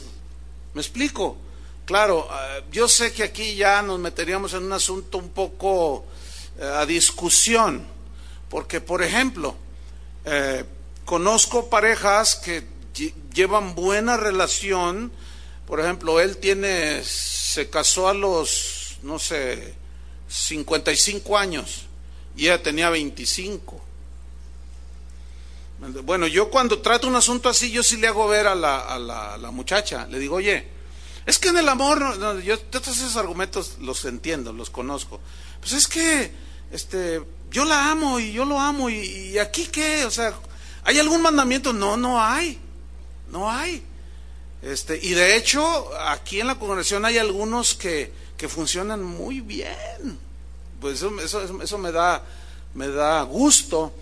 ¿Me 0.75 0.81
explico? 0.81 1.37
Claro, 1.85 2.29
eh, 2.31 2.65
yo 2.73 2.89
sé 2.89 3.13
que 3.13 3.25
aquí 3.25 3.55
ya 3.57 3.83
nos 3.83 3.99
meteríamos 3.99 4.55
en 4.55 4.65
un 4.65 4.73
asunto 4.73 5.19
un 5.19 5.31
poco 5.31 6.05
eh, 6.59 6.65
a 6.65 6.87
discusión, 6.87 7.85
porque 8.49 8.81
por 8.81 9.03
ejemplo, 9.03 9.55
eh, 10.25 10.65
conozco 11.05 11.69
parejas 11.69 12.37
que 12.37 12.72
llevan 13.35 13.75
buena 13.75 14.17
relación. 14.17 15.13
Por 15.67 15.81
ejemplo, 15.81 16.21
él 16.21 16.39
tiene, 16.39 17.03
se 17.05 17.71
casó 17.71 18.09
a 18.09 18.15
los, 18.15 18.99
no 19.03 19.19
sé, 19.19 19.75
55 20.29 21.39
años 21.39 21.87
y 22.37 22.47
ella 22.47 22.63
tenía 22.63 22.91
25. 22.91 23.81
Bueno, 26.05 26.29
yo 26.29 26.49
cuando 26.49 26.79
trato 26.79 27.09
un 27.09 27.17
asunto 27.17 27.49
así, 27.49 27.71
yo 27.71 27.83
sí 27.83 27.97
le 27.97 28.07
hago 28.07 28.29
ver 28.29 28.47
a 28.47 28.55
la, 28.55 28.79
a 28.79 28.99
la, 28.99 29.51
muchacha, 29.51 30.07
le 30.07 30.21
digo, 30.21 30.37
oye, 30.37 30.69
es 31.27 31.41
que 31.41 31.49
en 31.49 31.59
el 31.59 31.69
amor, 31.69 32.43
yo 32.43 32.59
todos 32.59 32.89
esos 32.89 33.17
argumentos 33.17 33.79
los 33.81 34.05
entiendo, 34.05 34.53
los 34.53 34.71
conozco. 34.71 35.21
Pues 35.61 35.73
es 35.73 35.89
que, 35.89 36.31
este, 36.71 37.21
yo 37.51 37.65
la 37.65 37.91
amo 37.91 38.21
y 38.21 38.33
yo 38.33 38.45
lo 38.45 38.61
amo 38.61 38.91
y, 38.91 38.95
y 38.95 39.39
aquí 39.39 39.67
qué, 39.67 40.05
o 40.05 40.11
sea, 40.11 40.35
¿hay 40.85 41.01
algún 41.01 41.21
mandamiento? 41.21 41.73
No, 41.73 41.97
no 41.97 42.23
hay. 42.23 42.61
No 43.33 43.51
hay. 43.51 43.83
Este, 44.63 44.97
y 45.03 45.11
de 45.15 45.35
hecho, 45.37 45.91
aquí 45.99 46.41
en 46.41 46.47
la 46.47 46.55
congregación 46.55 47.05
hay 47.05 47.19
algunos 47.19 47.75
que, 47.75 48.13
que 48.37 48.49
funcionan 48.49 49.03
muy 49.03 49.41
bien. 49.41 50.19
Pues 50.81 50.99
eso, 50.99 51.21
eso, 51.21 51.61
eso 51.61 51.79
me 51.79 51.91
da 51.91 52.23
me 52.75 52.89
da 52.89 53.23
gusto, 53.23 53.93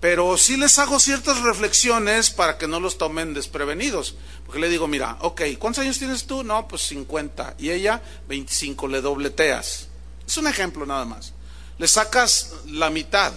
pero 0.00 0.36
sí 0.36 0.56
les 0.56 0.78
hago 0.78 0.98
ciertas 0.98 1.40
reflexiones 1.40 2.30
para 2.30 2.58
que 2.58 2.68
no 2.68 2.80
los 2.80 2.98
tomen 2.98 3.34
desprevenidos. 3.34 4.14
Porque 4.44 4.60
le 4.60 4.68
digo, 4.68 4.86
mira, 4.86 5.16
ok, 5.20 5.42
¿cuántos 5.58 5.82
años 5.82 5.98
tienes 5.98 6.26
tú? 6.26 6.44
No, 6.44 6.68
pues 6.68 6.82
50. 6.82 7.56
Y 7.58 7.70
ella, 7.70 8.02
25, 8.28 8.88
le 8.88 9.00
dobleteas. 9.00 9.88
Es 10.26 10.36
un 10.36 10.46
ejemplo 10.46 10.86
nada 10.86 11.04
más. 11.04 11.32
Le 11.78 11.88
sacas 11.88 12.52
la 12.66 12.90
mitad. 12.90 13.32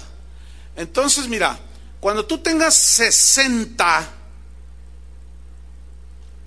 Entonces, 0.76 1.28
mira, 1.28 1.60
cuando 2.00 2.26
tú 2.26 2.40
tengas 2.40 2.76
60, 2.76 4.10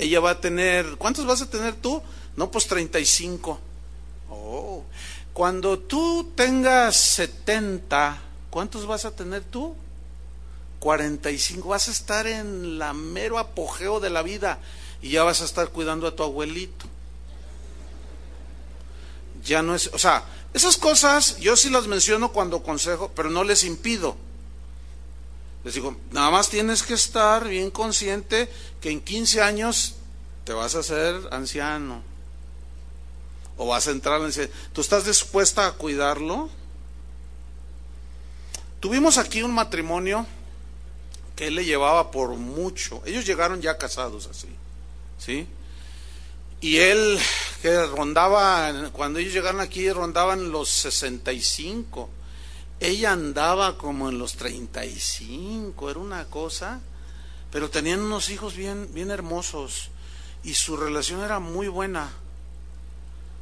ella 0.03 0.21
va 0.21 0.31
a 0.31 0.41
tener, 0.41 0.97
¿cuántos 0.97 1.27
vas 1.27 1.43
a 1.43 1.51
tener 1.51 1.75
tú? 1.75 2.03
No, 2.37 2.51
pues 2.51 2.67
35. 2.67 3.59
Oh. 4.31 4.85
Cuando 5.33 5.79
tú 5.79 6.33
tengas 6.35 6.97
70, 6.97 8.21
¿cuántos 8.51 8.87
vas 8.87 9.05
a 9.05 9.11
tener 9.11 9.43
tú? 9.45 9.75
45. 10.81 11.69
Vas 11.69 11.89
a 11.89 11.93
estar 11.93 12.27
en 12.27 12.79
la 12.79 12.93
mero 12.93 13.39
apogeo 13.39 14.01
de 14.01 14.11
la 14.11 14.23
vida 14.23 14.59
y 15.01 15.11
ya 15.11 15.23
vas 15.23 15.41
a 15.41 15.45
estar 15.45 15.69
cuidando 15.69 16.07
a 16.07 16.17
tu 16.17 16.23
abuelito. 16.23 16.87
Ya 19.45 19.63
no 19.63 19.75
es, 19.75 19.91
o 19.93 19.99
sea, 19.99 20.25
esas 20.55 20.77
cosas 20.77 21.39
yo 21.39 21.57
sí 21.57 21.71
las 21.71 21.87
menciono 21.87 22.33
cuando 22.33 22.63
consejo, 22.63 23.11
pero 23.15 23.31
no 23.31 23.45
les 23.45 23.65
impido. 23.65 24.17
Les 25.65 25.75
digo, 25.75 25.97
nada 26.11 26.31
más 26.31 26.49
tienes 26.49 26.83
que 26.83 26.95
estar 26.95 27.47
bien 27.47 27.71
consciente 27.71 28.49
que 28.81 28.91
en 28.91 29.01
15 29.01 29.43
años 29.43 29.95
te 30.45 30.53
vas 30.53 30.75
a 30.75 30.81
hacer 30.81 31.15
anciano. 31.31 32.03
O 33.57 33.69
vas 33.69 33.87
a 33.87 33.93
entrar 33.93 34.21
en... 34.21 34.51
¿Tú 34.73 34.81
estás 34.81 35.05
dispuesta 35.05 35.67
a 35.67 35.73
cuidarlo? 35.73 36.51
Tuvimos 38.81 39.19
aquí 39.19 39.43
un 39.43 39.55
matrimonio 39.55 40.27
que 41.37 41.47
él 41.47 41.55
le 41.55 41.65
llevaba 41.65 42.11
por 42.11 42.31
mucho. 42.31 43.01
Ellos 43.07 43.25
llegaron 43.25 43.61
ya 43.61 43.79
casados 43.79 44.27
así. 44.27 44.49
¿Sí? 45.19 45.47
Y 46.61 46.79
él, 46.79 47.19
que 47.61 47.87
rondaba, 47.87 48.91
cuando 48.93 49.21
ellos 49.21 49.33
llegaron 49.33 49.61
aquí, 49.61 49.91
rondaban 49.93 50.51
los 50.51 50.69
65 50.69 52.11
ella 52.83 53.13
andaba 53.13 53.79
como 53.79 54.09
en 54.09 54.19
los 54.19 54.35
35, 54.35 55.89
era 55.91 56.01
una 56.01 56.25
cosa, 56.25 56.81
pero 57.53 57.71
tenían 57.71 58.01
unos 58.01 58.29
hijos 58.29 58.57
bien, 58.57 58.89
bien 58.93 59.11
hermosos 59.11 59.91
y 60.43 60.55
su 60.55 60.77
relación 60.77 61.23
era 61.23 61.39
muy 61.39 61.69
buena. 61.69 62.11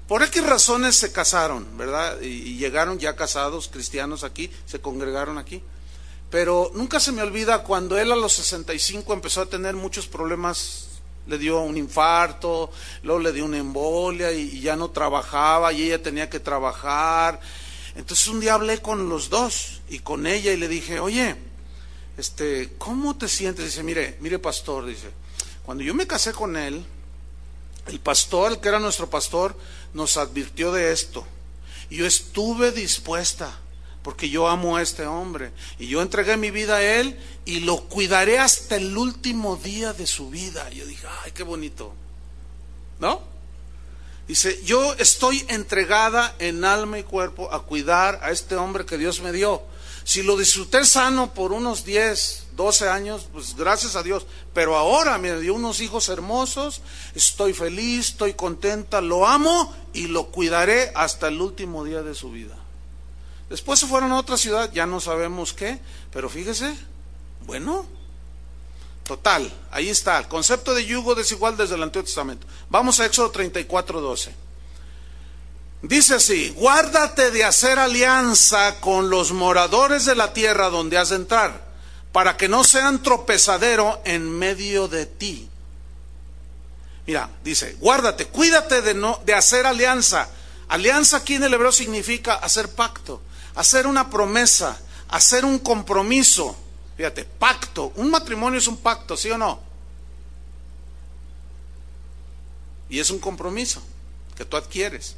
Por 0.06 0.22
X 0.22 0.44
razones 0.44 0.96
se 0.96 1.10
casaron, 1.10 1.78
¿verdad? 1.78 2.20
Y, 2.20 2.58
llegaron 2.58 2.98
ya 2.98 3.16
casados, 3.16 3.68
cristianos 3.68 4.24
aquí, 4.24 4.50
se 4.66 4.80
congregaron 4.80 5.38
aquí. 5.38 5.62
Pero 6.30 6.70
nunca 6.74 7.00
se 7.00 7.12
me 7.12 7.22
olvida 7.22 7.62
cuando 7.62 7.96
él 7.98 8.12
a 8.12 8.16
los 8.16 8.34
65 8.34 9.12
empezó 9.14 9.40
a 9.40 9.46
tener 9.46 9.74
muchos 9.74 10.06
problemas, 10.06 10.88
le 11.26 11.38
dio 11.38 11.60
un 11.60 11.78
infarto, 11.78 12.70
luego 13.02 13.20
le 13.20 13.32
dio 13.32 13.44
una 13.46 13.58
embolia 13.58 14.32
y 14.32 14.60
ya 14.60 14.76
no 14.76 14.90
trabajaba 14.90 15.72
y 15.72 15.84
ella 15.84 16.02
tenía 16.02 16.28
que 16.28 16.40
trabajar 16.40 17.40
entonces 17.96 18.28
un 18.28 18.40
día 18.40 18.54
hablé 18.54 18.80
con 18.80 19.08
los 19.08 19.30
dos 19.30 19.80
y 19.88 20.00
con 20.00 20.26
ella 20.26 20.52
y 20.52 20.56
le 20.56 20.68
dije, 20.68 21.00
oye, 21.00 21.36
este, 22.16 22.74
¿cómo 22.78 23.16
te 23.16 23.28
sientes? 23.28 23.64
Dice, 23.64 23.82
mire, 23.82 24.16
mire 24.20 24.38
pastor, 24.38 24.86
dice, 24.86 25.08
cuando 25.64 25.82
yo 25.82 25.94
me 25.94 26.06
casé 26.06 26.32
con 26.32 26.56
él, 26.56 26.84
el 27.86 28.00
pastor, 28.00 28.52
el 28.52 28.60
que 28.60 28.68
era 28.68 28.78
nuestro 28.78 29.08
pastor, 29.08 29.56
nos 29.94 30.16
advirtió 30.16 30.72
de 30.72 30.92
esto. 30.92 31.26
Y 31.88 31.96
yo 31.96 32.06
estuve 32.06 32.72
dispuesta, 32.72 33.58
porque 34.02 34.30
yo 34.30 34.48
amo 34.48 34.76
a 34.76 34.82
este 34.82 35.06
hombre. 35.06 35.50
Y 35.78 35.88
yo 35.88 36.02
entregué 36.02 36.36
mi 36.36 36.50
vida 36.50 36.76
a 36.76 36.82
él 36.82 37.18
y 37.44 37.60
lo 37.60 37.88
cuidaré 37.88 38.38
hasta 38.38 38.76
el 38.76 38.96
último 38.96 39.56
día 39.56 39.92
de 39.92 40.06
su 40.06 40.30
vida. 40.30 40.68
Y 40.72 40.76
yo 40.76 40.86
dije, 40.86 41.06
ay, 41.24 41.32
qué 41.32 41.42
bonito. 41.42 41.92
¿No? 42.98 43.22
Dice, 44.30 44.62
yo 44.62 44.94
estoy 44.94 45.44
entregada 45.48 46.36
en 46.38 46.64
alma 46.64 47.00
y 47.00 47.02
cuerpo 47.02 47.52
a 47.52 47.64
cuidar 47.64 48.20
a 48.22 48.30
este 48.30 48.54
hombre 48.54 48.86
que 48.86 48.96
Dios 48.96 49.20
me 49.22 49.32
dio. 49.32 49.60
Si 50.04 50.22
lo 50.22 50.36
disfruté 50.36 50.84
sano 50.84 51.34
por 51.34 51.50
unos 51.50 51.84
10, 51.84 52.44
12 52.54 52.88
años, 52.88 53.26
pues 53.32 53.56
gracias 53.56 53.96
a 53.96 54.04
Dios. 54.04 54.28
Pero 54.54 54.76
ahora 54.76 55.18
me 55.18 55.36
dio 55.40 55.54
unos 55.54 55.80
hijos 55.80 56.08
hermosos, 56.08 56.80
estoy 57.16 57.54
feliz, 57.54 58.10
estoy 58.10 58.34
contenta, 58.34 59.00
lo 59.00 59.26
amo 59.26 59.74
y 59.92 60.06
lo 60.06 60.28
cuidaré 60.28 60.92
hasta 60.94 61.26
el 61.26 61.40
último 61.40 61.82
día 61.82 62.02
de 62.02 62.14
su 62.14 62.30
vida. 62.30 62.54
Después 63.48 63.80
se 63.80 63.88
fueron 63.88 64.12
a 64.12 64.20
otra 64.20 64.36
ciudad, 64.36 64.70
ya 64.72 64.86
no 64.86 65.00
sabemos 65.00 65.54
qué, 65.54 65.80
pero 66.12 66.30
fíjese, 66.30 66.72
bueno, 67.46 67.84
Total, 69.10 69.52
ahí 69.72 69.88
está, 69.88 70.18
el 70.18 70.28
concepto 70.28 70.72
de 70.72 70.86
yugo 70.86 71.16
desigual 71.16 71.56
desde 71.56 71.74
el 71.74 71.82
Antiguo 71.82 72.04
Testamento. 72.04 72.46
Vamos 72.68 73.00
a 73.00 73.06
Éxodo 73.06 73.32
34, 73.32 74.00
12. 74.00 74.32
Dice 75.82 76.14
así, 76.14 76.50
guárdate 76.50 77.32
de 77.32 77.42
hacer 77.42 77.80
alianza 77.80 78.78
con 78.78 79.10
los 79.10 79.32
moradores 79.32 80.04
de 80.04 80.14
la 80.14 80.32
tierra 80.32 80.70
donde 80.70 80.96
has 80.96 81.08
de 81.08 81.16
entrar, 81.16 81.60
para 82.12 82.36
que 82.36 82.48
no 82.48 82.62
sean 82.62 83.02
tropezadero 83.02 84.00
en 84.04 84.30
medio 84.30 84.86
de 84.86 85.06
ti. 85.06 85.50
Mira, 87.04 87.30
dice, 87.42 87.76
guárdate, 87.80 88.28
cuídate 88.28 88.80
de, 88.80 88.94
no, 88.94 89.20
de 89.24 89.34
hacer 89.34 89.66
alianza. 89.66 90.28
Alianza 90.68 91.16
aquí 91.16 91.34
en 91.34 91.42
el 91.42 91.52
hebreo 91.52 91.72
significa 91.72 92.34
hacer 92.34 92.68
pacto, 92.76 93.20
hacer 93.56 93.88
una 93.88 94.08
promesa, 94.08 94.78
hacer 95.08 95.44
un 95.44 95.58
compromiso. 95.58 96.56
Fíjate, 97.00 97.24
pacto. 97.24 97.94
Un 97.96 98.10
matrimonio 98.10 98.58
es 98.58 98.66
un 98.66 98.76
pacto, 98.76 99.16
¿sí 99.16 99.30
o 99.30 99.38
no? 99.38 99.58
Y 102.90 102.98
es 102.98 103.08
un 103.08 103.18
compromiso 103.18 103.82
que 104.36 104.44
tú 104.44 104.58
adquieres. 104.58 105.16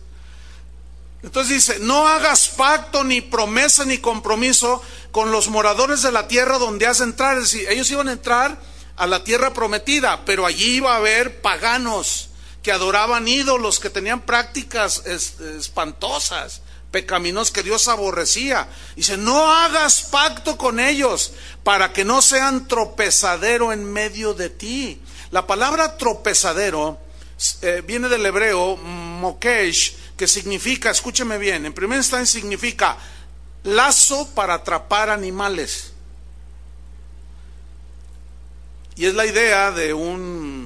Entonces 1.24 1.56
dice, 1.56 1.80
no 1.80 2.06
hagas 2.06 2.50
pacto, 2.50 3.02
ni 3.02 3.20
promesa, 3.20 3.84
ni 3.84 3.98
compromiso 3.98 4.80
con 5.10 5.32
los 5.32 5.48
moradores 5.48 6.02
de 6.02 6.12
la 6.12 6.28
tierra 6.28 6.58
donde 6.58 6.86
has 6.86 6.98
de 6.98 7.06
entrar. 7.06 7.36
Es 7.36 7.50
decir, 7.50 7.68
ellos 7.68 7.90
iban 7.90 8.06
a 8.06 8.12
entrar 8.12 8.60
a 8.94 9.08
la 9.08 9.24
tierra 9.24 9.52
prometida, 9.52 10.24
pero 10.24 10.46
allí 10.46 10.76
iba 10.76 10.92
a 10.92 10.98
haber 10.98 11.42
paganos 11.42 12.28
que 12.62 12.72
adoraban 12.72 13.26
ídolos, 13.26 13.80
que 13.80 13.90
tenían 13.90 14.20
prácticas 14.20 15.04
espantosas 15.06 16.62
pecaminos 16.92 17.50
que 17.50 17.62
Dios 17.64 17.88
aborrecía. 17.88 18.68
Dice, 18.94 19.16
no 19.16 19.50
hagas 19.50 20.02
pacto 20.02 20.56
con 20.56 20.78
ellos 20.78 21.32
para 21.64 21.92
que 21.92 22.04
no 22.04 22.22
sean 22.22 22.68
tropezadero 22.68 23.72
en 23.72 23.90
medio 23.90 24.34
de 24.34 24.50
ti. 24.50 25.00
La 25.30 25.46
palabra 25.46 25.96
tropezadero 25.96 26.98
eh, 27.62 27.82
viene 27.84 28.08
del 28.08 28.24
hebreo 28.24 28.76
mokesh, 28.76 29.96
que 30.16 30.28
significa, 30.28 30.90
escúcheme 30.90 31.38
bien, 31.38 31.66
en 31.66 31.72
primer 31.72 31.96
instancia 31.96 32.40
significa 32.40 32.96
lazo 33.64 34.28
para 34.34 34.54
atrapar 34.54 35.10
animales. 35.10 35.92
Y 38.94 39.06
es 39.06 39.14
la 39.14 39.24
idea 39.24 39.70
de 39.70 39.94
un 39.94 40.61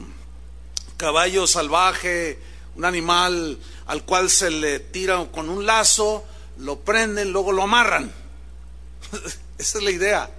caballo 0.96 1.46
salvaje, 1.46 2.38
un 2.74 2.84
animal 2.84 3.58
al 3.86 4.04
cual 4.04 4.30
se 4.30 4.50
le 4.50 4.80
tira 4.80 5.24
con 5.32 5.48
un 5.48 5.66
lazo, 5.66 6.24
lo 6.58 6.80
prenden, 6.80 7.32
luego 7.32 7.52
lo 7.52 7.62
amarran. 7.62 8.12
Esa 9.58 9.78
es 9.78 9.84
la 9.84 9.90
idea. 9.90 10.30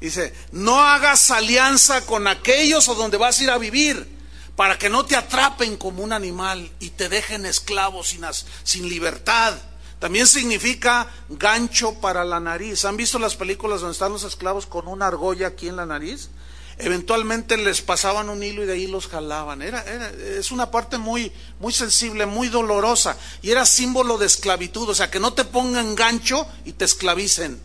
Dice, 0.00 0.34
no 0.50 0.80
hagas 0.80 1.30
alianza 1.30 2.04
con 2.06 2.26
aquellos 2.26 2.88
a 2.88 2.94
donde 2.94 3.16
vas 3.16 3.38
a 3.38 3.42
ir 3.44 3.50
a 3.50 3.58
vivir, 3.58 4.08
para 4.56 4.78
que 4.78 4.88
no 4.88 5.04
te 5.04 5.16
atrapen 5.16 5.76
como 5.76 6.02
un 6.02 6.12
animal 6.12 6.70
y 6.80 6.90
te 6.90 7.08
dejen 7.08 7.46
esclavo 7.46 8.04
sin, 8.04 8.22
sin 8.64 8.88
libertad. 8.88 9.54
También 9.98 10.26
significa 10.26 11.08
gancho 11.28 11.94
para 12.00 12.24
la 12.24 12.40
nariz. 12.40 12.84
¿Han 12.84 12.96
visto 12.96 13.20
las 13.20 13.36
películas 13.36 13.80
donde 13.80 13.92
están 13.92 14.12
los 14.12 14.24
esclavos 14.24 14.66
con 14.66 14.88
una 14.88 15.06
argolla 15.06 15.46
aquí 15.46 15.68
en 15.68 15.76
la 15.76 15.86
nariz? 15.86 16.28
Eventualmente 16.78 17.56
les 17.56 17.82
pasaban 17.82 18.28
un 18.28 18.42
hilo 18.42 18.62
y 18.62 18.66
de 18.66 18.72
ahí 18.74 18.86
los 18.86 19.08
jalaban. 19.08 19.62
Era, 19.62 19.84
es 20.38 20.50
una 20.50 20.70
parte 20.70 20.98
muy, 20.98 21.32
muy 21.60 21.72
sensible, 21.72 22.26
muy 22.26 22.48
dolorosa. 22.48 23.16
Y 23.42 23.50
era 23.50 23.66
símbolo 23.66 24.18
de 24.18 24.26
esclavitud, 24.26 24.88
o 24.88 24.94
sea, 24.94 25.10
que 25.10 25.20
no 25.20 25.32
te 25.32 25.44
pongan 25.44 25.94
gancho 25.94 26.46
y 26.64 26.72
te 26.72 26.84
esclavicen. 26.84 27.60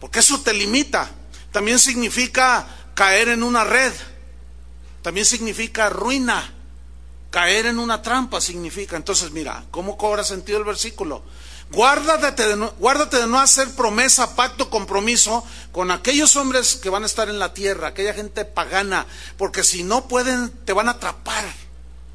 Porque 0.00 0.20
eso 0.20 0.40
te 0.40 0.52
limita. 0.52 1.10
También 1.52 1.78
significa 1.78 2.66
caer 2.94 3.28
en 3.28 3.42
una 3.42 3.64
red. 3.64 3.92
También 5.02 5.26
significa 5.26 5.90
ruina. 5.90 6.54
Caer 7.30 7.66
en 7.66 7.78
una 7.78 8.02
trampa 8.02 8.40
significa. 8.40 8.96
Entonces, 8.96 9.30
mira, 9.30 9.64
¿cómo 9.70 9.96
cobra 9.96 10.24
sentido 10.24 10.58
el 10.58 10.64
versículo? 10.64 11.22
Guárdate 11.72 12.48
de, 12.48 12.56
no, 12.56 12.72
de 12.72 13.26
no 13.28 13.38
hacer 13.38 13.70
promesa, 13.76 14.34
pacto, 14.34 14.70
compromiso 14.70 15.44
con 15.70 15.92
aquellos 15.92 16.34
hombres 16.34 16.74
que 16.74 16.90
van 16.90 17.04
a 17.04 17.06
estar 17.06 17.28
en 17.28 17.38
la 17.38 17.54
tierra, 17.54 17.88
aquella 17.88 18.12
gente 18.12 18.44
pagana, 18.44 19.06
porque 19.38 19.62
si 19.62 19.84
no 19.84 20.08
pueden, 20.08 20.50
te 20.64 20.72
van 20.72 20.88
a 20.88 20.92
atrapar. 20.92 21.44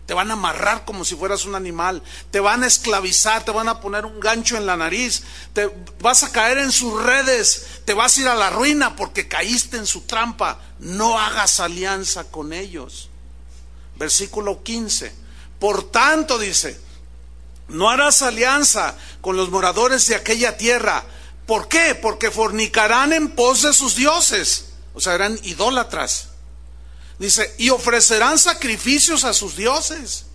te 0.06 0.14
van 0.14 0.30
a 0.30 0.34
amarrar 0.34 0.86
como 0.86 1.06
si 1.06 1.16
fueras 1.16 1.46
un 1.46 1.56
animal, 1.56 2.04
te 2.32 2.40
van 2.40 2.64
a 2.64 2.68
esclavizar, 2.68 3.44
te 3.46 3.52
van 3.52 3.70
a 3.70 3.80
poner 3.80 4.06
un 4.06 4.20
gancho 4.20 4.58
en 4.58 4.66
la 4.66 4.76
nariz, 4.76 5.24
te 5.54 5.72
vas 6.00 6.24
a 6.24 6.32
caer 6.32 6.58
en 6.60 6.72
sus 6.72 7.02
redes, 7.02 7.66
te 7.86 7.94
vas 7.94 8.18
a 8.18 8.22
ir 8.22 8.28
a 8.28 8.36
la 8.36 8.50
ruina 8.50 8.96
porque 8.96 9.28
caíste 9.28 9.78
en 9.78 9.88
su 9.88 10.02
trampa. 10.02 10.60
No 10.80 11.18
hagas 11.18 11.60
alianza 11.60 12.26
con 12.26 12.54
ellos. 12.54 13.10
Versículo 13.96 14.62
15. 14.62 15.12
Por 15.60 15.90
tanto, 15.90 16.38
dice, 16.38 16.80
no 17.68 17.90
harás 17.90 18.22
alianza 18.22 18.96
con 19.22 19.38
los 19.38 19.50
moradores 19.50 20.08
de 20.08 20.16
aquella 20.16 20.58
tierra. 20.58 21.04
¿Por 21.46 21.68
qué? 21.68 21.96
Porque 21.96 22.32
fornicarán 22.32 23.14
en 23.14 23.32
pos 23.32 23.64
de 23.64 23.74
sus 23.74 23.96
dioses. 23.96 24.66
O 24.94 25.02
sea, 25.02 25.14
eran 25.14 25.40
idólatras. 25.44 26.30
Dice, 27.18 27.54
y 27.58 27.70
ofrecerán 27.70 28.38
sacrificios 28.38 29.24
a 29.24 29.34
sus 29.34 29.56
dioses. 29.56 30.26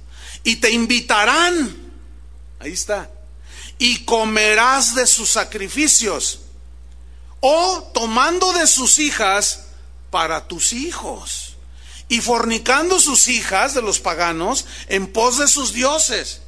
Y 0.44 0.56
te 0.56 0.70
invitarán. 0.70 1.92
Ahí 2.58 2.72
está. 2.72 3.10
Y 3.78 4.04
comerás 4.04 4.94
de 4.94 5.06
sus 5.06 5.30
sacrificios. 5.30 6.40
O 7.40 7.90
tomando 7.94 8.52
de 8.52 8.66
sus 8.66 8.98
hijas 8.98 9.66
para 10.10 10.46
tus 10.48 10.72
hijos. 10.72 11.56
Y 12.08 12.20
fornicando 12.20 12.98
sus 12.98 13.28
hijas 13.28 13.74
de 13.74 13.82
los 13.82 14.00
paganos 14.00 14.66
en 14.88 15.06
pos 15.12 15.38
de 15.38 15.46
sus 15.48 15.72
dioses. 15.72 16.42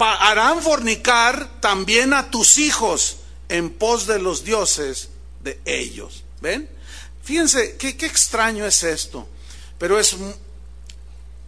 Harán 0.00 0.62
fornicar 0.62 1.60
también 1.60 2.14
a 2.14 2.30
tus 2.30 2.58
hijos 2.58 3.18
en 3.48 3.70
pos 3.70 4.06
de 4.06 4.18
los 4.18 4.44
dioses 4.44 5.10
de 5.42 5.60
ellos. 5.64 6.24
¿Ven? 6.40 6.68
Fíjense, 7.22 7.76
qué, 7.76 7.96
qué 7.96 8.06
extraño 8.06 8.64
es 8.64 8.82
esto. 8.82 9.28
Pero 9.78 9.98
es 9.98 10.16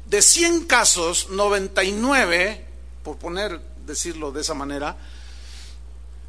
de 0.06 0.22
100 0.22 0.64
casos, 0.64 1.28
99, 1.30 2.66
por 3.02 3.16
poner, 3.16 3.60
decirlo 3.86 4.32
de 4.32 4.42
esa 4.42 4.54
manera, 4.54 4.96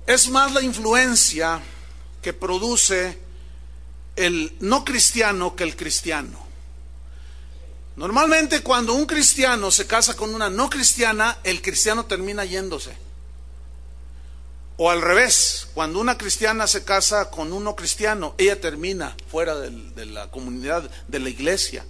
es 0.07 0.29
más 0.29 0.53
la 0.53 0.61
influencia 0.61 1.61
que 2.21 2.33
produce 2.33 3.19
el 4.15 4.55
no 4.59 4.83
cristiano 4.85 5.55
que 5.55 5.63
el 5.63 5.75
cristiano. 5.75 6.42
Normalmente 7.95 8.61
cuando 8.61 8.93
un 8.93 9.05
cristiano 9.05 9.69
se 9.71 9.85
casa 9.85 10.15
con 10.15 10.33
una 10.33 10.49
no 10.49 10.69
cristiana, 10.69 11.37
el 11.43 11.61
cristiano 11.61 12.05
termina 12.05 12.43
yéndose. 12.45 12.97
O 14.77 14.89
al 14.89 15.01
revés, 15.01 15.67
cuando 15.75 15.99
una 15.99 16.17
cristiana 16.17 16.65
se 16.65 16.83
casa 16.83 17.29
con 17.29 17.53
un 17.53 17.63
no 17.63 17.75
cristiano, 17.75 18.33
ella 18.39 18.59
termina 18.59 19.15
fuera 19.29 19.55
de 19.55 20.05
la 20.05 20.31
comunidad, 20.31 20.89
de 21.07 21.19
la 21.19 21.29
iglesia 21.29 21.85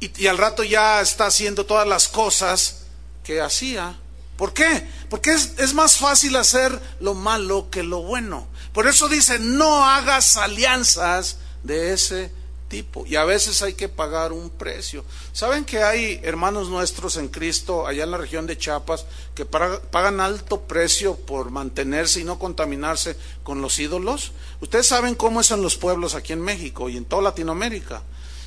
y, 0.00 0.26
al 0.26 0.38
rato 0.38 0.62
ya 0.62 1.00
está 1.00 1.26
haciendo 1.26 1.64
todas 1.64 1.86
las 1.86 2.08
cosas 2.08 2.82
que 3.24 3.40
hacía. 3.40 3.98
¿Por 4.36 4.52
qué? 4.52 4.86
Porque 5.08 5.32
es, 5.32 5.54
es, 5.56 5.72
más 5.72 5.96
fácil 5.96 6.36
hacer 6.36 6.78
lo 7.00 7.14
malo 7.14 7.70
que 7.70 7.82
lo 7.82 8.02
bueno. 8.02 8.46
Por 8.72 8.86
eso 8.86 9.08
dice, 9.08 9.38
no 9.38 9.86
hagas 9.86 10.36
alianzas 10.36 11.38
de 11.62 11.94
ese 11.94 12.30
tipo. 12.68 13.06
Y 13.06 13.16
a 13.16 13.24
veces 13.24 13.62
hay 13.62 13.74
que 13.74 13.88
pagar 13.88 14.32
un 14.32 14.50
precio. 14.50 15.04
¿Saben 15.32 15.64
que 15.64 15.82
hay 15.82 16.20
hermanos 16.22 16.68
nuestros 16.68 17.16
en 17.16 17.28
Cristo 17.28 17.86
allá 17.86 18.04
en 18.04 18.10
la 18.10 18.18
región 18.18 18.46
de 18.46 18.58
Chiapas 18.58 19.06
que 19.34 19.44
pagan 19.44 20.20
alto 20.20 20.62
precio 20.62 21.16
por 21.16 21.50
mantenerse 21.50 22.20
y 22.20 22.24
no 22.24 22.38
contaminarse 22.38 23.16
con 23.42 23.62
los 23.62 23.78
ídolos? 23.78 24.32
Ustedes 24.60 24.86
saben 24.86 25.14
cómo 25.14 25.40
es 25.40 25.50
en 25.50 25.62
los 25.62 25.76
pueblos 25.76 26.14
aquí 26.14 26.32
en 26.32 26.40
México 26.40 26.88
y 26.88 26.96
en 26.96 27.04
toda 27.04 27.22
Latinoamérica, 27.22 28.02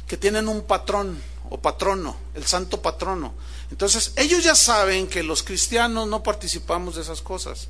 que 0.08 0.18
tienen 0.18 0.48
un 0.48 0.64
patrón 0.64 1.22
o 1.50 1.60
patrono, 1.60 2.16
el 2.36 2.46
santo 2.46 2.82
patrono. 2.82 3.34
Entonces, 3.72 4.14
ellos 4.16 4.44
ya 4.44 4.56
saben 4.56 5.08
que 5.08 5.24
los 5.24 5.44
cristianos 5.44 6.08
no 6.08 6.24
participamos 6.24 6.96
de 6.96 7.02
esas 7.02 7.22
cosas. 7.22 7.68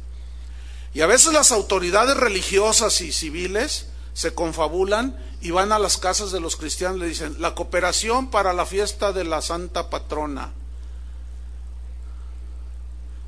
Y 0.93 1.01
a 1.01 1.07
veces 1.07 1.33
las 1.33 1.51
autoridades 1.51 2.17
religiosas 2.17 3.01
y 3.01 3.11
civiles 3.11 3.85
se 4.13 4.33
confabulan 4.33 5.15
y 5.41 5.51
van 5.51 5.71
a 5.71 5.79
las 5.79 5.97
casas 5.97 6.31
de 6.31 6.39
los 6.39 6.55
cristianos 6.55 6.99
le 6.99 7.07
dicen, 7.07 7.35
la 7.39 7.55
cooperación 7.55 8.29
para 8.29 8.53
la 8.53 8.65
fiesta 8.65 9.13
de 9.13 9.23
la 9.23 9.41
santa 9.41 9.89
patrona. 9.89 10.51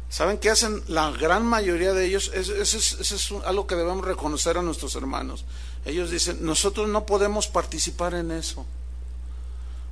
¿Saben 0.10 0.40
qué 0.40 0.50
hacen 0.50 0.84
la 0.88 1.10
gran 1.12 1.46
mayoría 1.46 1.94
de 1.94 2.06
ellos? 2.06 2.32
Eso 2.34 2.54
es 2.62 3.32
algo 3.46 3.66
que 3.66 3.76
debemos 3.76 4.06
reconocer 4.06 4.58
a 4.58 4.62
nuestros 4.62 4.96
hermanos. 4.96 5.46
Ellos 5.86 6.12
dicen, 6.12 6.46
nosotros 6.46 6.90
no 6.90 7.06
podemos 7.06 7.48
participar 7.48 8.14
en 8.16 8.32
eso. 8.32 8.66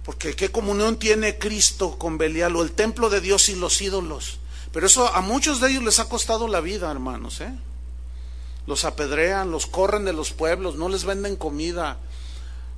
Porque 0.04 0.36
qué 0.36 0.52
comunión 0.52 0.98
tiene 0.98 1.38
Cristo 1.38 1.98
con 1.98 2.18
Belial 2.18 2.56
o 2.58 2.64
el 2.64 2.72
templo 2.72 3.10
de 3.10 3.22
Dios 3.22 3.48
y 3.48 3.56
los 3.56 3.82
ídolos. 3.82 4.40
Pero 4.74 4.88
eso 4.88 5.08
a 5.08 5.22
muchos 5.22 5.62
de 5.62 5.70
ellos 5.70 5.84
les 5.84 6.00
ha 6.00 6.10
costado 6.10 6.50
la 6.50 6.60
vida, 6.60 6.92
hermanos. 6.92 7.40
¿eh? 7.40 7.54
Los 8.68 8.84
apedrean, 8.84 9.52
los 9.52 9.68
corren 9.68 10.04
de 10.04 10.14
los 10.14 10.32
pueblos, 10.32 10.76
no 10.76 10.90
les 10.90 11.06
venden 11.06 11.38
comida. 11.38 11.98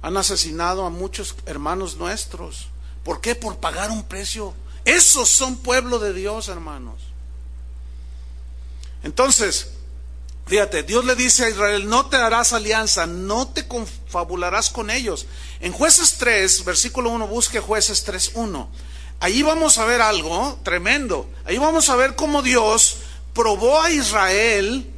Han 0.02 0.18
asesinado 0.18 0.86
a 0.86 0.90
muchos 0.90 1.36
hermanos 1.46 1.98
nuestros. 1.98 2.68
¿Por 3.04 3.22
qué? 3.22 3.36
Por 3.36 3.58
pagar 3.58 3.92
un 3.92 4.04
precio. 4.04 4.54
Esos 4.86 5.30
son 5.30 5.58
pueblo 5.58 6.00
de 6.00 6.14
Dios, 6.14 6.48
hermanos. 6.48 7.02
Entonces, 9.04 9.68
Fíjate, 10.52 10.84
Dios 10.84 11.06
le 11.06 11.16
dice 11.16 11.46
a 11.46 11.50
Israel, 11.50 11.88
no 11.88 12.08
te 12.08 12.18
harás 12.18 12.52
alianza, 12.52 13.06
no 13.06 13.48
te 13.48 13.70
confabularás 13.70 14.70
con 14.70 14.90
ellos. 14.90 15.26
En 15.62 15.72
jueces 15.72 16.16
3, 16.18 16.66
versículo 16.66 17.10
1, 17.12 17.26
busque 17.28 17.62
jueces 17.62 18.04
3, 18.04 18.32
1. 18.34 18.70
Ahí 19.22 19.44
vamos 19.44 19.78
a 19.78 19.86
ver 19.86 20.02
algo 20.02 20.60
tremendo. 20.64 21.30
Ahí 21.46 21.58
vamos 21.58 21.90
a 21.90 21.96
ver 21.96 22.16
cómo 22.16 22.42
Dios 22.42 22.98
probó 23.34 23.82
a 23.82 23.92
Israel 23.92 24.92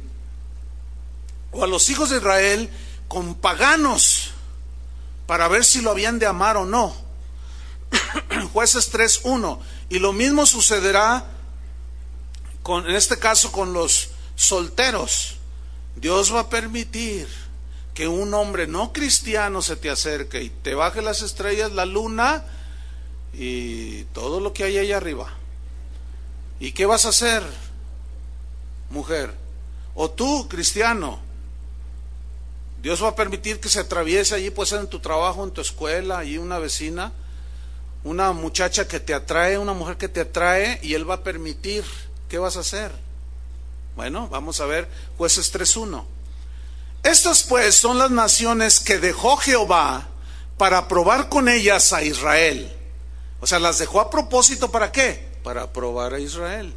o 1.52 1.62
a 1.62 1.68
los 1.68 1.88
hijos 1.88 2.10
de 2.10 2.16
Israel 2.16 2.70
con 3.06 3.34
paganos 3.34 4.13
para 5.26 5.48
ver 5.48 5.64
si 5.64 5.80
lo 5.80 5.90
habían 5.90 6.18
de 6.18 6.26
amar 6.26 6.56
o 6.56 6.64
no. 6.64 6.94
jueces 8.52 8.90
3, 8.90 9.20
1. 9.24 9.60
Y 9.90 9.98
lo 9.98 10.12
mismo 10.12 10.46
sucederá 10.46 11.24
con, 12.62 12.88
en 12.88 12.96
este 12.96 13.18
caso 13.18 13.52
con 13.52 13.72
los 13.72 14.10
solteros. 14.36 15.36
Dios 15.96 16.34
va 16.34 16.40
a 16.40 16.48
permitir 16.48 17.28
que 17.94 18.08
un 18.08 18.34
hombre 18.34 18.66
no 18.66 18.92
cristiano 18.92 19.62
se 19.62 19.76
te 19.76 19.88
acerque 19.88 20.42
y 20.42 20.50
te 20.50 20.74
baje 20.74 21.00
las 21.00 21.22
estrellas, 21.22 21.72
la 21.72 21.86
luna 21.86 22.44
y 23.32 24.04
todo 24.06 24.40
lo 24.40 24.52
que 24.52 24.64
hay 24.64 24.78
ahí 24.78 24.92
arriba. 24.92 25.32
¿Y 26.58 26.72
qué 26.72 26.86
vas 26.86 27.04
a 27.04 27.10
hacer, 27.10 27.42
mujer? 28.90 29.32
O 29.94 30.10
tú, 30.10 30.48
cristiano, 30.48 31.20
Dios 32.84 33.02
va 33.02 33.08
a 33.08 33.16
permitir 33.16 33.60
que 33.60 33.70
se 33.70 33.80
atraviese 33.80 34.34
allí, 34.34 34.50
puede 34.50 34.68
ser 34.68 34.80
en 34.80 34.88
tu 34.88 35.00
trabajo, 35.00 35.42
en 35.42 35.52
tu 35.52 35.62
escuela, 35.62 36.18
allí 36.18 36.36
una 36.36 36.58
vecina, 36.58 37.14
una 38.02 38.32
muchacha 38.32 38.86
que 38.86 39.00
te 39.00 39.14
atrae, 39.14 39.56
una 39.56 39.72
mujer 39.72 39.96
que 39.96 40.06
te 40.06 40.20
atrae, 40.20 40.80
y 40.82 40.92
Él 40.92 41.08
va 41.08 41.14
a 41.14 41.22
permitir. 41.22 41.82
¿Qué 42.28 42.36
vas 42.36 42.58
a 42.58 42.60
hacer? 42.60 42.92
Bueno, 43.96 44.28
vamos 44.28 44.60
a 44.60 44.66
ver 44.66 44.86
jueces 45.16 45.50
3.1. 45.54 46.04
Estas 47.02 47.44
pues 47.44 47.74
son 47.74 47.96
las 47.96 48.10
naciones 48.10 48.80
que 48.80 48.98
dejó 48.98 49.38
Jehová 49.38 50.08
para 50.58 50.86
probar 50.86 51.30
con 51.30 51.48
ellas 51.48 51.94
a 51.94 52.02
Israel. 52.02 52.70
O 53.40 53.46
sea, 53.46 53.60
las 53.60 53.78
dejó 53.78 53.98
a 53.98 54.10
propósito 54.10 54.70
para 54.70 54.92
qué? 54.92 55.26
Para 55.42 55.72
probar 55.72 56.12
a 56.12 56.20
Israel. 56.20 56.74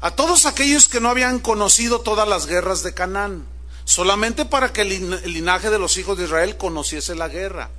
A 0.00 0.12
todos 0.12 0.46
aquellos 0.46 0.86
que 0.86 1.00
no 1.00 1.08
habían 1.08 1.40
conocido 1.40 2.00
todas 2.00 2.28
las 2.28 2.46
guerras 2.46 2.84
de 2.84 2.94
Canaán, 2.94 3.49
solamente 3.90 4.44
para 4.44 4.72
que 4.72 4.82
el 4.82 5.32
linaje 5.32 5.70
de 5.70 5.78
los 5.78 5.96
hijos 5.96 6.16
de 6.18 6.24
Israel 6.24 6.56
conociese 6.56 7.14
la 7.14 7.28
guerra, 7.28 7.70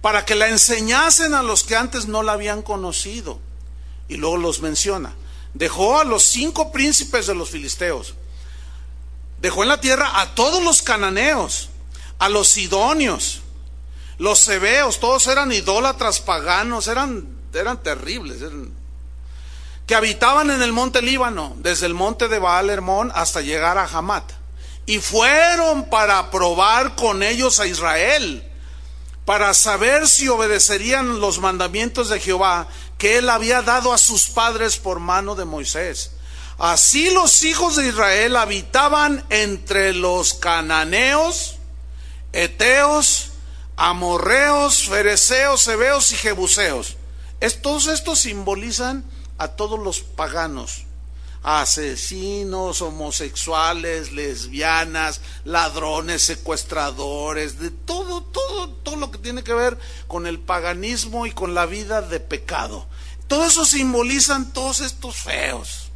para 0.00 0.24
que 0.24 0.34
la 0.34 0.48
enseñasen 0.48 1.34
a 1.34 1.42
los 1.42 1.64
que 1.64 1.76
antes 1.76 2.06
no 2.06 2.22
la 2.22 2.32
habían 2.32 2.62
conocido. 2.62 3.38
Y 4.08 4.16
luego 4.16 4.36
los 4.36 4.60
menciona 4.60 5.14
dejó 5.58 5.98
a 5.98 6.04
los 6.04 6.22
cinco 6.24 6.70
príncipes 6.70 7.26
de 7.26 7.34
los 7.34 7.50
filisteos, 7.50 8.14
dejó 9.40 9.62
en 9.62 9.70
la 9.70 9.80
tierra 9.80 10.20
a 10.20 10.34
todos 10.34 10.62
los 10.62 10.82
cananeos, 10.82 11.70
a 12.18 12.28
los 12.28 12.48
sidonios, 12.48 13.40
los 14.18 14.38
sebeos, 14.38 15.00
todos 15.00 15.26
eran 15.26 15.52
idólatras 15.52 16.20
paganos, 16.20 16.88
eran, 16.88 17.26
eran 17.54 17.82
terribles, 17.82 18.38
que 19.86 19.94
habitaban 19.94 20.50
en 20.50 20.62
el 20.62 20.72
monte 20.72 21.00
Líbano, 21.00 21.54
desde 21.58 21.86
el 21.86 21.94
monte 21.94 22.28
de 22.28 22.38
Baal 22.38 22.70
Hermón 22.70 23.12
hasta 23.14 23.40
llegar 23.40 23.78
a 23.78 23.86
Hamat. 23.86 24.32
Y 24.86 24.98
fueron 24.98 25.90
para 25.90 26.30
probar 26.30 26.94
con 26.94 27.22
ellos 27.22 27.60
a 27.60 27.66
Israel, 27.66 28.48
para 29.24 29.52
saber 29.52 30.08
si 30.08 30.28
obedecerían 30.28 31.20
los 31.20 31.40
mandamientos 31.40 32.08
de 32.08 32.20
Jehová 32.20 32.68
que 32.96 33.18
él 33.18 33.28
había 33.28 33.62
dado 33.62 33.92
a 33.92 33.98
sus 33.98 34.28
padres 34.28 34.78
por 34.78 35.00
mano 35.00 35.34
de 35.34 35.44
Moisés. 35.44 36.12
Así 36.58 37.10
los 37.10 37.44
hijos 37.44 37.76
de 37.76 37.88
Israel 37.88 38.36
habitaban 38.36 39.24
entre 39.28 39.92
los 39.92 40.32
cananeos, 40.34 41.56
eteos, 42.32 43.32
amorreos, 43.76 44.84
fereceos, 44.84 45.66
hebeos 45.66 46.12
y 46.12 46.16
jebuseos. 46.16 46.96
Todos 47.62 47.88
estos 47.88 48.20
simbolizan 48.20 49.04
a 49.36 49.48
todos 49.48 49.78
los 49.78 50.00
paganos, 50.00 50.85
asesinos, 51.46 52.82
homosexuales, 52.82 54.10
lesbianas, 54.10 55.20
ladrones, 55.44 56.22
secuestradores, 56.22 57.60
de 57.60 57.70
todo, 57.70 58.24
todo, 58.24 58.68
todo 58.70 58.96
lo 58.96 59.12
que 59.12 59.18
tiene 59.18 59.44
que 59.44 59.54
ver 59.54 59.78
con 60.08 60.26
el 60.26 60.40
paganismo 60.40 61.24
y 61.24 61.30
con 61.30 61.54
la 61.54 61.64
vida 61.66 62.02
de 62.02 62.18
pecado. 62.18 62.88
Todo 63.28 63.44
eso 63.44 63.64
simbolizan 63.64 64.52
todos 64.52 64.80
estos 64.80 65.14
feos. 65.18 65.90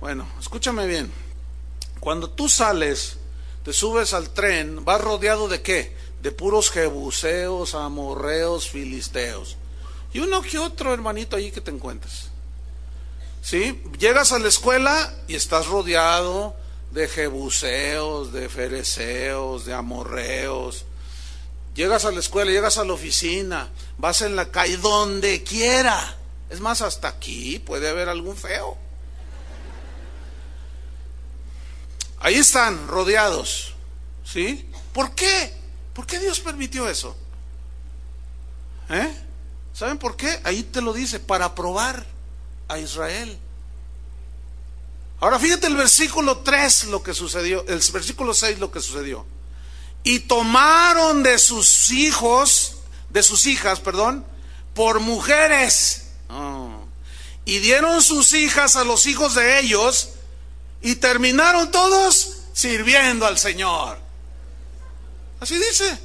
Bueno, 0.00 0.26
escúchame 0.40 0.88
bien. 0.88 1.12
Cuando 2.00 2.28
tú 2.30 2.48
sales, 2.48 3.16
te 3.64 3.72
subes 3.72 4.12
al 4.12 4.30
tren, 4.30 4.84
vas 4.84 5.00
rodeado 5.00 5.46
de 5.46 5.62
qué? 5.62 5.96
De 6.20 6.32
puros 6.32 6.72
jebuseos, 6.72 7.76
amorreos, 7.76 8.70
filisteos. 8.70 9.56
Y 10.12 10.18
uno 10.18 10.42
que 10.42 10.58
otro 10.58 10.92
hermanito 10.92 11.36
allí 11.36 11.52
que 11.52 11.60
te 11.60 11.70
encuentres. 11.70 12.29
¿Sí? 13.42 13.82
Llegas 13.98 14.32
a 14.32 14.38
la 14.38 14.48
escuela 14.48 15.14
y 15.26 15.34
estás 15.34 15.66
rodeado 15.66 16.54
de 16.90 17.08
jebuseos, 17.08 18.32
de 18.32 18.48
fereceos, 18.48 19.64
de 19.64 19.74
amorreos. 19.74 20.84
Llegas 21.74 22.04
a 22.04 22.10
la 22.10 22.20
escuela, 22.20 22.50
llegas 22.50 22.78
a 22.78 22.84
la 22.84 22.92
oficina, 22.92 23.70
vas 23.96 24.22
en 24.22 24.36
la 24.36 24.50
calle, 24.50 24.76
donde 24.76 25.42
quiera. 25.42 26.16
Es 26.50 26.60
más, 26.60 26.82
hasta 26.82 27.08
aquí 27.08 27.58
puede 27.60 27.88
haber 27.88 28.08
algún 28.08 28.36
feo. 28.36 28.76
Ahí 32.18 32.34
están, 32.34 32.88
rodeados. 32.88 33.74
¿Sí? 34.24 34.68
¿Por 34.92 35.14
qué? 35.14 35.54
¿Por 35.94 36.06
qué 36.06 36.18
Dios 36.18 36.40
permitió 36.40 36.88
eso? 36.88 37.16
¿Eh? 38.90 39.14
¿Saben 39.72 39.98
por 39.98 40.16
qué? 40.16 40.40
Ahí 40.44 40.62
te 40.64 40.82
lo 40.82 40.92
dice, 40.92 41.20
para 41.20 41.54
probar 41.54 42.04
a 42.70 42.78
Israel. 42.78 43.38
Ahora 45.20 45.38
fíjate 45.38 45.66
el 45.66 45.76
versículo 45.76 46.38
3 46.38 46.84
lo 46.84 47.02
que 47.02 47.12
sucedió, 47.12 47.64
el 47.68 47.82
versículo 47.92 48.32
6 48.32 48.58
lo 48.58 48.70
que 48.70 48.80
sucedió. 48.80 49.26
Y 50.02 50.20
tomaron 50.20 51.22
de 51.22 51.38
sus 51.38 51.90
hijos, 51.90 52.76
de 53.10 53.22
sus 53.22 53.44
hijas, 53.46 53.80
perdón, 53.80 54.24
por 54.74 55.00
mujeres. 55.00 56.06
Oh. 56.30 56.84
Y 57.44 57.58
dieron 57.58 58.02
sus 58.02 58.32
hijas 58.32 58.76
a 58.76 58.84
los 58.84 59.04
hijos 59.06 59.34
de 59.34 59.60
ellos 59.60 60.10
y 60.80 60.94
terminaron 60.94 61.70
todos 61.70 62.36
sirviendo 62.54 63.26
al 63.26 63.36
Señor. 63.36 63.98
Así 65.40 65.58
dice. 65.58 65.98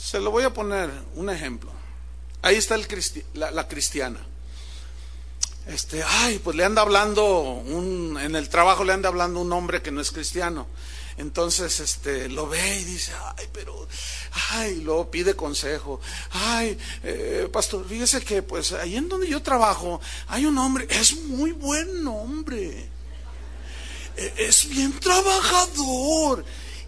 Se 0.00 0.18
lo 0.18 0.30
voy 0.30 0.44
a 0.44 0.54
poner 0.54 0.90
un 1.14 1.28
ejemplo. 1.28 1.77
Ahí 2.42 2.56
está 2.56 2.74
el 2.74 2.86
la, 3.34 3.68
cristiana. 3.68 4.20
Este, 5.66 6.02
ay, 6.02 6.38
pues 6.38 6.56
le 6.56 6.64
anda 6.64 6.82
hablando 6.82 7.40
un, 7.40 8.18
en 8.20 8.36
el 8.36 8.48
trabajo 8.48 8.84
le 8.84 8.92
anda 8.92 9.08
hablando 9.08 9.40
un 9.40 9.52
hombre 9.52 9.82
que 9.82 9.90
no 9.90 10.00
es 10.00 10.10
cristiano. 10.10 10.66
Entonces, 11.18 11.80
este, 11.80 12.28
lo 12.28 12.48
ve 12.48 12.78
y 12.78 12.84
dice, 12.84 13.10
ay, 13.36 13.48
pero, 13.52 13.88
ay, 14.50 14.80
luego 14.82 15.10
pide 15.10 15.34
consejo. 15.34 16.00
Ay, 16.30 16.78
eh, 17.02 17.48
pastor, 17.52 17.84
fíjese 17.88 18.22
que, 18.22 18.42
pues, 18.42 18.70
ahí 18.72 18.96
en 18.96 19.08
donde 19.08 19.28
yo 19.28 19.42
trabajo, 19.42 20.00
hay 20.28 20.46
un 20.46 20.56
hombre, 20.58 20.86
es 20.88 21.16
muy 21.22 21.50
buen 21.50 22.06
hombre. 22.06 22.88
E, 24.16 24.34
es 24.38 24.68
bien 24.68 24.92
trabajador. 25.00 26.44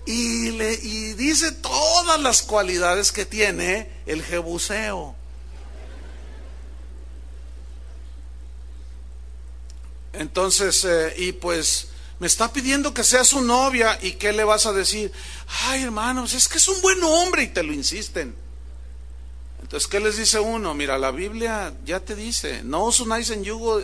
Y, 0.06 0.52
le, 0.52 0.74
y 0.74 1.14
dice 1.14 1.50
todas 1.50 2.20
las 2.20 2.42
cualidades 2.42 3.10
que 3.10 3.26
tiene 3.26 3.90
el 4.06 4.22
jebuseo. 4.22 5.16
Entonces, 10.12 10.84
eh, 10.84 11.14
y 11.16 11.32
pues 11.32 11.88
me 12.18 12.26
está 12.26 12.52
pidiendo 12.52 12.92
que 12.92 13.04
sea 13.04 13.24
su 13.24 13.40
novia 13.40 13.98
y 14.02 14.12
¿qué 14.12 14.32
le 14.32 14.44
vas 14.44 14.66
a 14.66 14.72
decir? 14.72 15.12
Ay, 15.62 15.82
hermanos, 15.82 16.34
es 16.34 16.48
que 16.48 16.58
es 16.58 16.68
un 16.68 16.80
buen 16.82 17.02
hombre 17.02 17.44
y 17.44 17.48
te 17.48 17.62
lo 17.62 17.72
insisten. 17.72 18.34
Entonces, 19.62 19.88
¿qué 19.88 20.00
les 20.00 20.16
dice 20.16 20.40
uno? 20.40 20.74
Mira, 20.74 20.98
la 20.98 21.12
Biblia 21.12 21.72
ya 21.84 22.00
te 22.00 22.16
dice, 22.16 22.62
no 22.64 22.84
os 22.84 23.00
unáis 23.00 23.30
en 23.30 23.44
yugo 23.44 23.80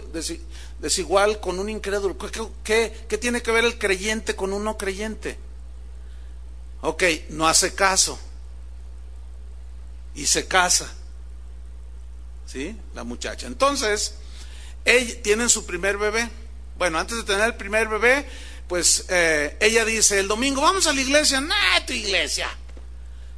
desigual 0.80 1.38
con 1.40 1.58
un 1.58 1.68
incrédulo. 1.68 2.16
¿Qué, 2.64 3.06
qué 3.08 3.18
tiene 3.18 3.40
que 3.40 3.52
ver 3.52 3.64
el 3.64 3.78
creyente 3.78 4.34
con 4.34 4.52
un 4.52 4.64
no 4.64 4.76
creyente? 4.76 5.38
Ok, 6.80 7.04
no 7.30 7.46
hace 7.46 7.74
caso 7.74 8.18
y 10.14 10.26
se 10.26 10.46
casa. 10.46 10.92
¿Sí? 12.46 12.76
La 12.94 13.04
muchacha. 13.04 13.46
Entonces, 13.46 14.14
tienen 15.22 15.48
su 15.48 15.66
primer 15.66 15.98
bebé. 15.98 16.30
Bueno, 16.78 16.98
antes 16.98 17.16
de 17.16 17.24
tener 17.24 17.46
el 17.46 17.56
primer 17.56 17.88
bebé, 17.88 18.28
pues 18.68 19.06
eh, 19.08 19.56
ella 19.60 19.84
dice, 19.84 20.20
el 20.20 20.28
domingo 20.28 20.62
vamos 20.62 20.86
a 20.86 20.92
la 20.92 21.00
iglesia. 21.00 21.40
No, 21.40 21.54
tu 21.86 21.92
iglesia. 21.92 22.48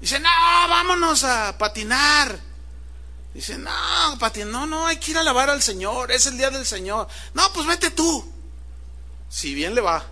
Dice, 0.01 0.20
no, 0.20 0.28
vámonos 0.68 1.24
a 1.24 1.57
patinar. 1.57 2.38
Dice, 3.32 3.57
no, 3.57 3.70
patinar, 4.18 4.49
no, 4.49 4.66
no, 4.66 4.86
hay 4.86 4.99
que 4.99 5.12
ir 5.12 5.16
a 5.16 5.20
alabar 5.20 5.51
al 5.51 5.62
Señor, 5.62 6.12
es 6.12 6.26
el 6.26 6.36
día 6.36 6.51
del 6.51 6.66
Señor. 6.66 7.09
No, 7.34 7.53
pues 7.53 7.66
vete 7.66 7.90
tú. 7.90 8.32
Si 9.28 9.55
bien 9.55 9.74
le 9.74 9.80
va. 9.80 10.05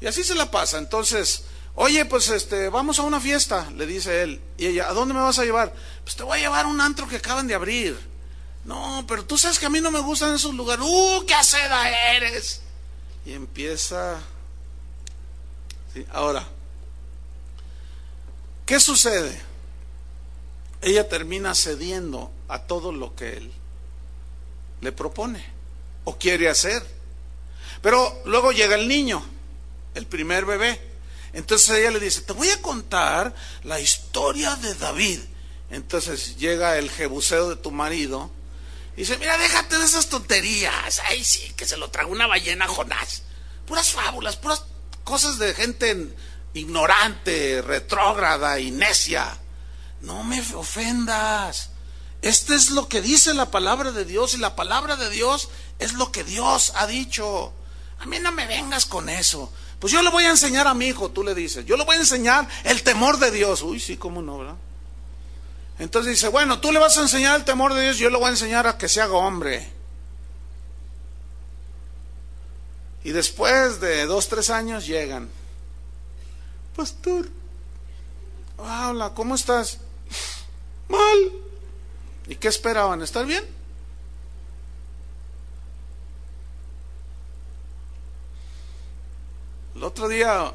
Y 0.00 0.06
así 0.06 0.24
se 0.24 0.34
la 0.34 0.50
pasa. 0.50 0.78
Entonces, 0.78 1.44
oye, 1.74 2.04
pues 2.06 2.28
este, 2.28 2.68
vamos 2.68 2.98
a 2.98 3.02
una 3.02 3.20
fiesta, 3.20 3.68
le 3.76 3.86
dice 3.86 4.22
él. 4.22 4.40
Y 4.56 4.66
ella, 4.66 4.88
¿a 4.88 4.92
dónde 4.92 5.14
me 5.14 5.20
vas 5.20 5.38
a 5.38 5.44
llevar? 5.44 5.74
Pues 6.04 6.16
te 6.16 6.22
voy 6.22 6.38
a 6.38 6.42
llevar 6.42 6.64
a 6.64 6.68
un 6.68 6.80
antro 6.80 7.08
que 7.08 7.16
acaban 7.16 7.46
de 7.46 7.54
abrir. 7.54 8.09
No, 8.64 9.04
pero 9.08 9.24
tú 9.24 9.38
sabes 9.38 9.58
que 9.58 9.66
a 9.66 9.70
mí 9.70 9.80
no 9.80 9.90
me 9.90 10.00
gustan 10.00 10.34
esos 10.34 10.54
lugares. 10.54 10.84
¡Uh, 10.86 11.24
qué 11.26 11.34
aceda 11.34 11.88
eres! 12.14 12.60
Y 13.24 13.32
empieza... 13.32 14.20
Ahora, 16.12 16.46
¿qué 18.64 18.78
sucede? 18.78 19.40
Ella 20.82 21.08
termina 21.08 21.54
cediendo 21.54 22.30
a 22.48 22.60
todo 22.60 22.92
lo 22.92 23.14
que 23.16 23.36
él 23.36 23.52
le 24.80 24.92
propone 24.92 25.44
o 26.04 26.16
quiere 26.16 26.48
hacer. 26.48 26.86
Pero 27.82 28.22
luego 28.24 28.52
llega 28.52 28.76
el 28.76 28.88
niño, 28.88 29.22
el 29.94 30.06
primer 30.06 30.44
bebé. 30.44 30.80
Entonces 31.32 31.78
ella 31.78 31.90
le 31.90 32.00
dice, 32.00 32.22
te 32.22 32.32
voy 32.32 32.50
a 32.50 32.62
contar 32.62 33.34
la 33.64 33.80
historia 33.80 34.54
de 34.56 34.74
David. 34.74 35.20
Entonces 35.70 36.36
llega 36.36 36.78
el 36.78 36.90
jebuseo 36.90 37.50
de 37.50 37.56
tu 37.56 37.70
marido 37.70 38.30
Dice, 38.96 39.16
mira, 39.18 39.38
déjate 39.38 39.78
de 39.78 39.84
esas 39.84 40.08
tonterías. 40.08 41.00
Ay, 41.08 41.24
sí, 41.24 41.52
que 41.56 41.66
se 41.66 41.76
lo 41.76 41.90
tragó 41.90 42.12
una 42.12 42.26
ballena 42.26 42.66
Jonás. 42.66 43.22
Puras 43.66 43.90
fábulas, 43.92 44.36
puras 44.36 44.64
cosas 45.04 45.38
de 45.38 45.54
gente 45.54 46.14
ignorante, 46.54 47.62
retrógrada 47.62 48.58
y 48.58 48.70
necia. 48.70 49.38
No 50.00 50.24
me 50.24 50.40
ofendas. 50.54 51.70
Este 52.22 52.54
es 52.54 52.70
lo 52.70 52.88
que 52.88 53.00
dice 53.00 53.32
la 53.32 53.50
palabra 53.50 53.92
de 53.92 54.04
Dios 54.04 54.34
y 54.34 54.38
la 54.38 54.54
palabra 54.56 54.96
de 54.96 55.08
Dios 55.08 55.48
es 55.78 55.94
lo 55.94 56.12
que 56.12 56.24
Dios 56.24 56.72
ha 56.76 56.86
dicho. 56.86 57.52
A 57.98 58.06
mí 58.06 58.18
no 58.18 58.32
me 58.32 58.46
vengas 58.46 58.86
con 58.86 59.08
eso. 59.08 59.52
Pues 59.78 59.92
yo 59.92 60.02
le 60.02 60.10
voy 60.10 60.24
a 60.24 60.30
enseñar 60.30 60.66
a 60.66 60.74
mi 60.74 60.86
hijo, 60.86 61.10
tú 61.10 61.22
le 61.22 61.34
dices. 61.34 61.64
Yo 61.64 61.76
le 61.76 61.84
voy 61.84 61.96
a 61.96 62.00
enseñar 62.00 62.46
el 62.64 62.82
temor 62.82 63.18
de 63.18 63.30
Dios. 63.30 63.62
Uy, 63.62 63.80
sí, 63.80 63.96
cómo 63.96 64.20
no, 64.20 64.38
¿verdad? 64.38 64.56
Entonces 65.80 66.12
dice, 66.12 66.28
bueno, 66.28 66.60
tú 66.60 66.72
le 66.72 66.78
vas 66.78 66.98
a 66.98 67.00
enseñar 67.00 67.40
el 67.40 67.46
temor 67.46 67.72
de 67.72 67.82
Dios, 67.82 67.96
yo 67.96 68.10
le 68.10 68.18
voy 68.18 68.26
a 68.26 68.30
enseñar 68.30 68.66
a 68.66 68.76
que 68.76 68.86
se 68.86 69.00
haga 69.00 69.14
hombre. 69.14 69.66
Y 73.02 73.12
después 73.12 73.80
de 73.80 74.04
dos, 74.04 74.28
tres 74.28 74.50
años 74.50 74.86
llegan. 74.86 75.30
Pastor, 76.76 77.30
hola, 78.58 79.14
¿cómo 79.14 79.34
estás? 79.34 79.78
Mal. 80.88 81.32
¿Y 82.28 82.36
qué 82.36 82.48
esperaban? 82.48 83.00
¿Estar 83.00 83.24
bien? 83.24 83.44
El 89.74 89.82
otro 89.82 90.08
día, 90.08 90.52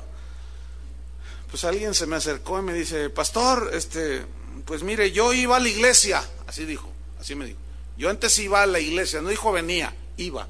pues 1.49 1.63
alguien 1.63 1.95
se 1.95 2.05
me 2.05 2.15
acercó 2.15 2.59
y 2.59 2.61
me 2.61 2.73
dice, 2.73 3.09
pastor, 3.09 3.71
este, 3.73 4.23
pues 4.65 4.83
mire, 4.83 5.11
yo 5.11 5.33
iba 5.33 5.57
a 5.57 5.59
la 5.59 5.69
iglesia, 5.69 6.23
así 6.47 6.65
dijo, 6.65 6.89
así 7.19 7.35
me 7.35 7.45
dijo. 7.45 7.59
Yo 7.97 8.09
antes 8.09 8.37
iba 8.39 8.61
a 8.61 8.65
la 8.65 8.79
iglesia, 8.79 9.21
no 9.21 9.29
dijo 9.29 9.51
venía, 9.51 9.95
iba 10.17 10.47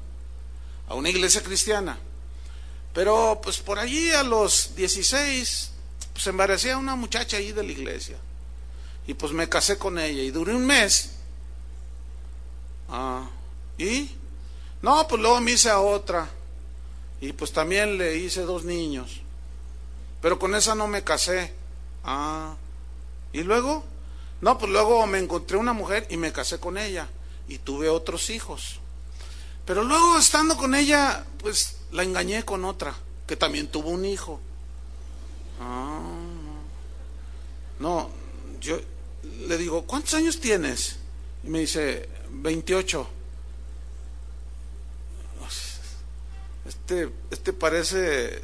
a 0.88 0.94
una 0.94 1.10
iglesia 1.10 1.42
cristiana. 1.42 1.98
Pero 2.92 3.40
pues 3.42 3.58
por 3.58 3.78
allí 3.78 4.10
a 4.12 4.22
los 4.22 4.74
16, 4.74 5.70
pues 6.12 6.26
embaracé 6.26 6.72
a 6.72 6.78
una 6.78 6.96
muchacha 6.96 7.36
ahí 7.36 7.52
de 7.52 7.62
la 7.62 7.72
iglesia. 7.72 8.16
Y 9.06 9.14
pues 9.14 9.32
me 9.32 9.48
casé 9.48 9.78
con 9.78 9.98
ella 9.98 10.22
y 10.22 10.30
duré 10.30 10.54
un 10.54 10.66
mes. 10.66 11.12
Ah, 12.88 13.28
¿y? 13.78 14.10
No, 14.82 15.06
pues 15.06 15.20
luego 15.20 15.40
me 15.40 15.52
hice 15.52 15.70
a 15.70 15.80
otra. 15.80 16.28
Y 17.20 17.32
pues 17.32 17.52
también 17.52 17.98
le 17.98 18.16
hice 18.16 18.42
dos 18.42 18.64
niños. 18.64 19.20
Pero 20.20 20.38
con 20.38 20.54
esa 20.54 20.74
no 20.74 20.88
me 20.88 21.04
casé. 21.04 21.52
Ah, 22.02 22.56
¿y 23.32 23.42
luego? 23.42 23.84
No, 24.40 24.58
pues 24.58 24.70
luego 24.70 25.06
me 25.06 25.18
encontré 25.18 25.56
una 25.56 25.72
mujer 25.72 26.06
y 26.10 26.16
me 26.16 26.32
casé 26.32 26.58
con 26.58 26.78
ella 26.78 27.08
y 27.48 27.58
tuve 27.58 27.88
otros 27.88 28.30
hijos. 28.30 28.80
Pero 29.64 29.82
luego 29.82 30.18
estando 30.18 30.56
con 30.56 30.74
ella, 30.74 31.24
pues 31.38 31.76
la 31.92 32.02
engañé 32.02 32.44
con 32.44 32.64
otra, 32.64 32.94
que 33.26 33.36
también 33.36 33.68
tuvo 33.68 33.90
un 33.90 34.04
hijo. 34.04 34.40
Ah, 35.60 36.00
no, 37.78 38.10
yo 38.60 38.78
le 39.46 39.58
digo, 39.58 39.82
¿cuántos 39.82 40.14
años 40.14 40.40
tienes? 40.40 40.96
Y 41.44 41.48
me 41.48 41.60
dice, 41.60 42.08
28. 42.30 43.08
Este, 46.66 47.08
este 47.30 47.52
parece 47.52 48.42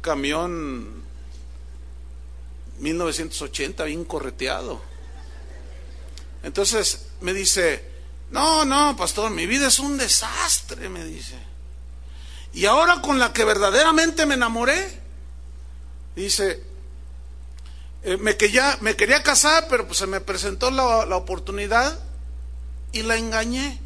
camión 0.00 1.02
1980, 2.78 3.84
bien 3.84 4.04
correteado. 4.04 4.80
Entonces 6.42 7.06
me 7.20 7.32
dice, 7.32 7.84
no, 8.30 8.64
no, 8.64 8.96
pastor, 8.96 9.30
mi 9.30 9.46
vida 9.46 9.68
es 9.68 9.78
un 9.78 9.98
desastre, 9.98 10.88
me 10.88 11.04
dice. 11.04 11.34
Y 12.52 12.66
ahora 12.66 13.02
con 13.02 13.18
la 13.18 13.32
que 13.32 13.44
verdaderamente 13.44 14.26
me 14.26 14.34
enamoré, 14.34 15.00
dice, 16.14 16.62
eh, 18.02 18.16
me, 18.16 18.36
quería, 18.36 18.78
me 18.80 18.96
quería 18.96 19.22
casar, 19.22 19.66
pero 19.68 19.86
pues 19.86 19.98
se 19.98 20.06
me 20.06 20.20
presentó 20.20 20.70
la, 20.70 21.04
la 21.06 21.16
oportunidad 21.16 21.98
y 22.92 23.02
la 23.02 23.16
engañé. 23.16 23.80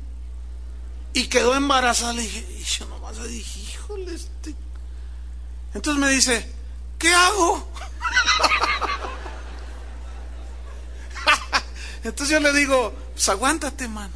Y 1.15 1.27
quedó 1.27 1.55
embarazada. 1.55 2.13
Le 2.15 2.23
dije, 2.23 2.47
y 2.59 2.63
yo 2.63 2.87
nomás 2.87 3.19
le 3.19 3.29
dije, 3.29 3.61
híjole, 3.61 4.15
este... 4.15 4.55
Entonces 5.75 6.01
me 6.01 6.11
dice, 6.11 6.47
¿qué 6.99 7.13
hago? 7.13 7.69
Entonces 12.05 12.29
yo 12.29 12.41
le 12.41 12.53
digo, 12.53 12.93
pues 13.13 13.29
aguántate, 13.29 13.89
mano. 13.89 14.15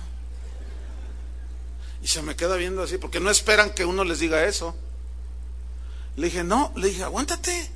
Y 2.02 2.08
se 2.08 2.22
me 2.22 2.36
queda 2.36 2.56
viendo 2.56 2.82
así, 2.82 2.98
porque 2.98 3.20
no 3.20 3.30
esperan 3.30 3.70
que 3.70 3.84
uno 3.84 4.04
les 4.04 4.18
diga 4.18 4.44
eso. 4.44 4.76
Le 6.16 6.26
dije, 6.26 6.44
no, 6.44 6.72
le 6.76 6.88
dije, 6.88 7.04
aguántate. 7.04 7.70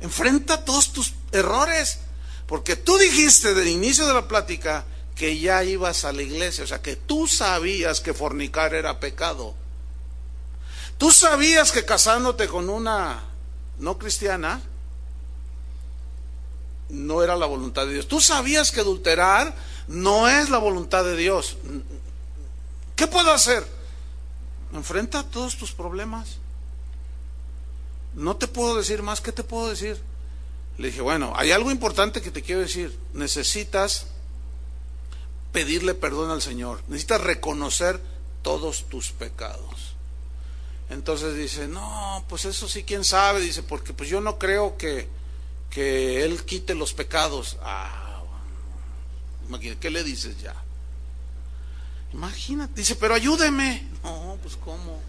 Enfrenta 0.00 0.64
todos 0.64 0.92
tus 0.92 1.14
errores. 1.32 1.98
Porque 2.46 2.76
tú 2.76 2.96
dijiste 2.98 3.54
del 3.54 3.68
inicio 3.68 4.06
de 4.06 4.14
la 4.14 4.28
plática 4.28 4.84
que 5.16 5.38
ya 5.38 5.64
ibas 5.64 6.04
a 6.04 6.12
la 6.12 6.22
iglesia, 6.22 6.64
o 6.64 6.66
sea, 6.66 6.82
que 6.82 6.94
tú 6.94 7.26
sabías 7.26 8.00
que 8.00 8.12
fornicar 8.12 8.74
era 8.74 9.00
pecado. 9.00 9.54
Tú 10.98 11.10
sabías 11.10 11.72
que 11.72 11.84
casándote 11.84 12.48
con 12.48 12.68
una 12.68 13.24
no 13.78 13.98
cristiana 13.98 14.60
no 16.88 17.22
era 17.22 17.36
la 17.36 17.46
voluntad 17.46 17.86
de 17.86 17.94
Dios. 17.94 18.08
Tú 18.08 18.20
sabías 18.20 18.70
que 18.70 18.80
adulterar 18.80 19.54
no 19.88 20.28
es 20.28 20.50
la 20.50 20.58
voluntad 20.58 21.04
de 21.04 21.16
Dios. 21.16 21.56
¿Qué 22.94 23.06
puedo 23.06 23.32
hacer? 23.32 23.66
Enfrenta 24.72 25.22
todos 25.24 25.56
tus 25.56 25.72
problemas. 25.72 26.38
No 28.14 28.36
te 28.36 28.48
puedo 28.48 28.76
decir 28.76 29.02
más, 29.02 29.20
¿qué 29.20 29.32
te 29.32 29.44
puedo 29.44 29.68
decir? 29.68 30.00
Le 30.78 30.88
dije, 30.88 31.00
bueno, 31.00 31.32
hay 31.36 31.52
algo 31.52 31.70
importante 31.70 32.22
que 32.22 32.30
te 32.30 32.42
quiero 32.42 32.62
decir. 32.62 32.98
Necesitas 33.12 34.06
pedirle 35.52 35.94
perdón 35.94 36.30
al 36.30 36.42
Señor. 36.42 36.82
Necesitas 36.88 37.20
reconocer 37.20 38.00
todos 38.42 38.84
tus 38.88 39.10
pecados. 39.10 39.94
Entonces 40.88 41.34
dice, 41.34 41.66
no, 41.66 42.24
pues 42.28 42.44
eso 42.44 42.68
sí, 42.68 42.84
quién 42.84 43.04
sabe. 43.04 43.40
Dice, 43.40 43.62
porque 43.62 43.92
pues 43.92 44.08
yo 44.08 44.20
no 44.20 44.38
creo 44.38 44.76
que, 44.76 45.08
que 45.70 46.24
Él 46.24 46.44
quite 46.44 46.74
los 46.74 46.92
pecados. 46.92 47.56
Ah, 47.62 48.22
¿qué 49.80 49.90
le 49.90 50.02
dices 50.02 50.40
ya? 50.40 50.54
Imagínate, 52.12 52.74
dice, 52.74 52.96
pero 52.96 53.14
ayúdeme. 53.14 53.86
No, 54.02 54.38
pues 54.42 54.56
cómo. 54.56 55.00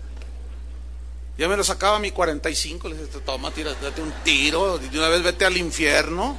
Ya 1.38 1.48
me 1.48 1.56
lo 1.56 1.64
sacaba 1.64 2.00
mi 2.00 2.12
45, 2.12 2.90
le 2.90 2.96
dije, 2.98 3.20
toma, 3.20 3.52
tírate 3.52 4.02
un 4.02 4.12
tiro, 4.24 4.80
de 4.80 4.98
una 4.98 5.08
vez 5.08 5.22
vete 5.22 5.46
al 5.46 5.56
infierno. 5.56 6.38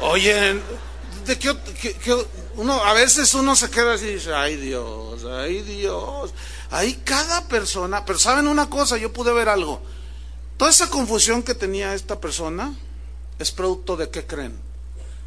Oye, 0.00 0.60
de 1.24 1.38
qué, 1.38 1.56
uno, 2.56 2.84
a 2.84 2.92
veces 2.92 3.32
uno 3.34 3.56
se 3.56 3.70
queda 3.70 3.94
así 3.94 4.06
y 4.06 4.14
dice, 4.14 4.34
ay 4.34 4.56
Dios, 4.56 5.24
ay 5.24 5.62
Dios. 5.62 6.34
Ahí 6.70 7.00
cada 7.04 7.48
persona, 7.48 8.04
pero 8.04 8.18
saben 8.18 8.46
una 8.46 8.68
cosa, 8.68 8.98
yo 8.98 9.12
pude 9.12 9.32
ver 9.32 9.48
algo. 9.48 9.80
Toda 10.58 10.70
esa 10.70 10.90
confusión 10.90 11.42
que 11.42 11.54
tenía 11.54 11.94
esta 11.94 12.20
persona 12.20 12.74
es 13.38 13.52
producto 13.52 13.96
de 13.96 14.10
qué 14.10 14.26
creen? 14.26 14.56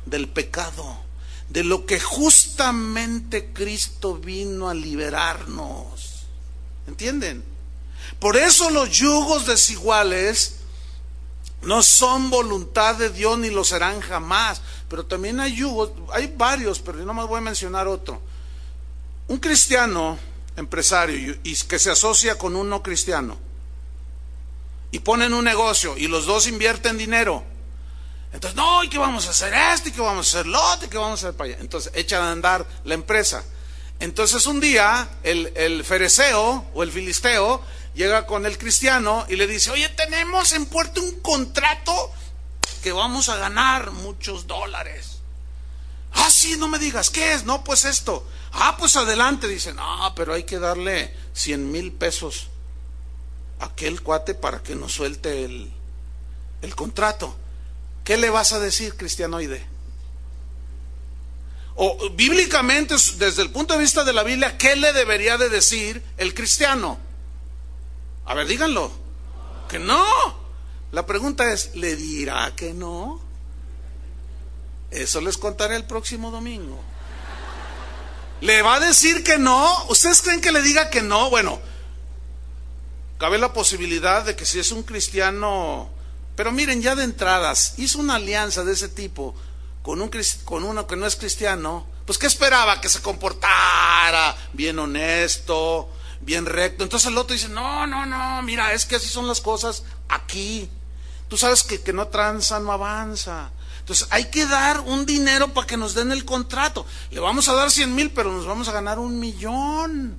Del 0.06 0.28
pecado, 0.30 0.98
de 1.50 1.64
lo 1.64 1.86
que 1.86 2.00
justamente 2.00 3.52
Cristo 3.54 4.16
vino 4.16 4.70
a 4.70 4.74
liberarnos. 4.74 6.24
¿Entienden? 6.88 7.44
Por 8.20 8.38
eso 8.38 8.70
los 8.70 8.90
yugos 8.90 9.46
desiguales 9.46 10.56
no 11.62 11.84
son 11.84 12.30
voluntad 12.30 12.96
de 12.96 13.10
Dios 13.10 13.38
ni 13.38 13.50
lo 13.50 13.64
serán 13.64 14.00
jamás. 14.02 14.62
Pero 14.90 15.06
también 15.06 15.40
hay 15.40 15.56
yugos, 15.56 15.92
hay 16.12 16.34
varios, 16.36 16.80
pero 16.80 17.00
yo 17.00 17.06
no 17.06 17.14
más 17.14 17.28
voy 17.28 17.38
a 17.38 17.42
mencionar 17.42 17.88
otro. 17.88 18.22
Un 19.28 19.38
cristiano 19.38 20.18
empresario 20.56 21.38
y 21.44 21.56
que 21.56 21.80
se 21.80 21.92
asocia 21.92 22.38
con 22.38 22.56
un 22.56 22.70
no 22.70 22.82
cristiano 22.82 23.38
y 24.92 25.00
ponen 25.00 25.34
un 25.34 25.46
negocio 25.46 25.98
y 25.98 26.08
los 26.08 26.26
dos 26.26 26.48
invierten 26.48 26.98
dinero. 26.98 27.44
Entonces, 28.32 28.56
no, 28.56 28.84
¿y 28.84 28.90
qué 28.90 28.98
vamos 28.98 29.28
a 29.28 29.32
hacer 29.32 29.54
esto? 29.54 29.90
¿Y 29.90 29.92
qué 29.92 30.02
vamos 30.02 30.28
a 30.28 30.38
hacer 30.38 30.48
lo 30.48 30.62
otro? 30.72 30.86
¿Y 30.86 30.90
qué 30.90 30.98
vamos 30.98 31.24
a 31.24 31.28
hacer 31.28 31.38
para 31.38 31.52
allá? 31.52 31.62
Entonces, 31.62 31.92
echan 31.96 32.22
a 32.22 32.32
andar 32.32 32.66
la 32.84 32.94
empresa. 32.94 33.44
Entonces, 34.00 34.46
un 34.46 34.60
día, 34.60 35.10
el, 35.24 35.52
el 35.56 35.84
fereceo 35.84 36.66
o 36.74 36.84
el 36.84 36.92
filisteo 36.92 37.62
llega 37.96 38.26
con 38.26 38.46
el 38.46 38.58
cristiano 38.58 39.26
y 39.28 39.36
le 39.36 39.48
dice, 39.48 39.72
oye, 39.72 39.90
tenemos 39.90 40.54
en 40.54 40.68
puerto 40.68 41.02
un 41.02 41.20
contrato 41.22 42.12
que 42.84 42.92
vamos 42.92 43.30
a 43.30 43.38
ganar 43.38 43.92
muchos 43.92 44.48
dólares. 44.48 45.20
Ah, 46.14 46.30
sí, 46.32 46.56
no 46.58 46.68
me 46.68 46.80
digas, 46.80 47.10
¿qué 47.10 47.34
es? 47.34 47.44
No, 47.44 47.64
pues 47.64 47.86
esto. 47.86 48.26
Ah, 48.54 48.76
pues 48.78 48.96
adelante, 48.96 49.48
dice, 49.48 49.74
no, 49.74 50.14
pero 50.16 50.34
hay 50.34 50.44
que 50.44 50.60
darle 50.60 51.14
100 51.34 51.72
mil 51.72 51.92
pesos 51.92 52.48
a 53.60 53.66
aquel 53.66 54.02
cuate 54.02 54.34
para 54.34 54.64
que 54.64 54.76
nos 54.76 54.94
suelte 54.94 55.44
el, 55.46 55.72
el 56.62 56.76
contrato. 56.76 57.36
¿Qué 58.04 58.18
le 58.18 58.30
vas 58.30 58.54
a 58.54 58.60
decir, 58.60 58.96
cristianoide? 58.96 59.66
O 61.76 62.10
bíblicamente, 62.10 62.96
desde 63.18 63.42
el 63.42 63.52
punto 63.52 63.74
de 63.74 63.80
vista 63.80 64.04
de 64.04 64.12
la 64.12 64.24
Biblia, 64.24 64.58
¿qué 64.58 64.76
le 64.76 64.92
debería 64.92 65.38
de 65.38 65.50
decir 65.50 66.04
el 66.18 66.34
cristiano? 66.34 67.00
A 68.26 68.34
ver, 68.34 68.48
díganlo. 68.48 68.92
Que 69.70 69.80
no. 69.80 70.04
La 70.92 71.06
pregunta 71.06 71.54
es, 71.54 71.76
¿le 71.76 71.96
dirá 71.96 72.54
que 72.56 72.74
no? 72.74 73.22
Eso 74.92 75.22
les 75.22 75.38
contaré 75.38 75.76
el 75.76 75.86
próximo 75.86 76.32
domingo. 76.32 76.80
¿Le 78.42 78.62
va 78.62 78.76
a 78.76 78.80
decir 78.80 79.24
que 79.24 79.38
no? 79.38 79.86
¿Ustedes 79.86 80.22
creen 80.22 80.42
que 80.42 80.52
le 80.52 80.62
diga 80.62 80.90
que 80.90 81.02
no? 81.02 81.30
Bueno, 81.30 81.60
cabe 83.18 83.38
la 83.38 83.54
posibilidad 83.54 84.24
de 84.24 84.36
que 84.36 84.46
si 84.46 84.60
es 84.60 84.72
un 84.72 84.84
cristiano, 84.84 85.90
pero 86.40 86.54
miren, 86.54 86.82
ya 86.82 86.96
de 86.96 87.04
entradas, 87.04 87.74
hizo 87.76 88.00
una 88.00 88.16
alianza 88.16 88.64
de 88.64 88.72
ese 88.72 88.88
tipo 88.88 89.36
con, 89.82 90.02
un, 90.02 90.10
con 90.46 90.64
uno 90.64 90.88
que 90.88 90.96
no 90.96 91.06
es 91.06 91.18
cristiano, 91.18 91.86
pues 92.06 92.18
¿qué 92.18 92.28
esperaba? 92.28 92.80
Que 92.80 92.88
se 92.88 93.02
comportara 93.02 94.38
bien 94.54 94.80
honesto, 94.80 95.90
bien 96.22 96.46
recto. 96.46 96.86
Entonces 96.86 97.12
el 97.12 97.18
otro 97.18 97.34
dice, 97.34 97.50
no, 97.50 97.86
no, 97.86 98.06
no, 98.06 98.42
mira, 98.42 98.72
es 98.72 98.86
que 98.86 98.96
así 98.96 99.10
son 99.10 99.28
las 99.28 99.42
cosas 99.42 99.84
aquí. 100.08 100.70
Tú 101.28 101.36
sabes 101.36 101.62
que 101.62 101.82
que 101.82 101.92
no 101.92 102.08
tranza 102.08 102.62
no 102.62 102.72
avanza. 102.72 103.52
Entonces 103.82 104.08
hay 104.10 104.30
que 104.30 104.46
dar 104.46 104.80
un 104.80 105.06
dinero 105.06 105.54
para 105.54 105.68
que 105.68 105.76
nos 105.76 105.94
den 105.94 106.14
el 106.14 106.24
contrato. 106.24 106.86
Le 107.12 107.20
vamos 107.20 107.50
a 107.50 107.54
dar 107.54 107.70
100 107.70 107.94
mil, 107.94 108.12
pero 108.12 108.32
nos 108.32 108.46
vamos 108.46 108.70
a 108.70 108.72
ganar 108.72 108.98
un 108.98 109.20
millón. 109.20 110.18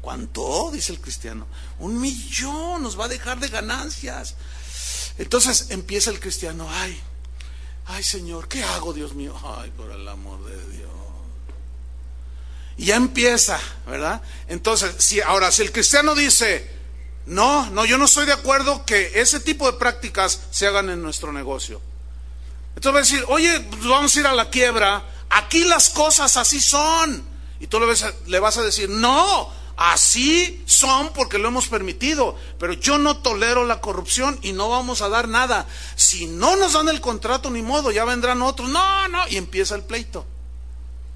¿Cuánto? 0.00 0.70
Dice 0.72 0.90
el 0.90 1.00
cristiano. 1.00 1.46
Un 1.78 2.00
millón 2.00 2.82
nos 2.82 2.98
va 2.98 3.04
a 3.04 3.08
dejar 3.08 3.38
de 3.38 3.46
ganancias. 3.46 4.34
Entonces 5.18 5.66
empieza 5.70 6.10
el 6.10 6.20
cristiano, 6.20 6.66
ay, 6.70 7.00
ay 7.86 8.02
Señor, 8.02 8.48
¿qué 8.48 8.64
hago, 8.64 8.92
Dios 8.92 9.14
mío? 9.14 9.34
Ay, 9.58 9.70
por 9.70 9.90
el 9.90 10.06
amor 10.08 10.44
de 10.44 10.76
Dios. 10.76 10.90
Y 12.76 12.86
ya 12.86 12.96
empieza, 12.96 13.60
¿verdad? 13.86 14.20
Entonces, 14.48 14.96
si 14.98 15.20
ahora, 15.20 15.52
si 15.52 15.62
el 15.62 15.70
cristiano 15.70 16.14
dice, 16.14 16.68
no, 17.26 17.70
no, 17.70 17.84
yo 17.84 17.98
no 17.98 18.06
estoy 18.06 18.26
de 18.26 18.32
acuerdo 18.32 18.84
que 18.84 19.20
ese 19.20 19.38
tipo 19.38 19.70
de 19.70 19.78
prácticas 19.78 20.40
se 20.50 20.66
hagan 20.66 20.90
en 20.90 21.00
nuestro 21.00 21.32
negocio. 21.32 21.80
Entonces 22.74 22.94
va 22.94 22.98
a 22.98 23.02
decir, 23.02 23.24
oye, 23.28 23.60
pues 23.60 23.84
vamos 23.84 24.16
a 24.16 24.20
ir 24.20 24.26
a 24.26 24.34
la 24.34 24.50
quiebra, 24.50 25.04
aquí 25.30 25.64
las 25.64 25.90
cosas 25.90 26.36
así 26.36 26.60
son. 26.60 27.24
Y 27.60 27.68
tú 27.68 27.78
le 27.78 28.40
vas 28.40 28.58
a 28.58 28.62
decir, 28.62 28.90
no, 28.90 29.50
así 29.76 30.62
son 30.66 31.12
porque 31.12 31.38
lo 31.38 31.48
hemos 31.48 31.68
permitido, 31.68 32.36
pero 32.58 32.72
yo 32.72 32.98
no 32.98 33.18
tolero 33.18 33.64
la 33.64 33.80
corrupción 33.80 34.38
y 34.42 34.52
no 34.52 34.68
vamos 34.68 35.02
a 35.02 35.08
dar 35.08 35.28
nada. 35.28 35.66
Si 35.96 36.26
no 36.26 36.56
nos 36.56 36.74
dan 36.74 36.88
el 36.88 37.00
contrato, 37.00 37.50
ni 37.50 37.62
modo, 37.62 37.90
ya 37.90 38.04
vendrán 38.04 38.42
otros. 38.42 38.68
No, 38.68 39.08
no, 39.08 39.26
y 39.28 39.36
empieza 39.36 39.74
el 39.74 39.84
pleito. 39.84 40.24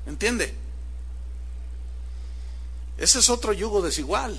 ¿Entiende? 0.06 0.54
Ese 2.98 3.20
es 3.20 3.30
otro 3.30 3.52
yugo 3.52 3.82
desigual. 3.82 4.38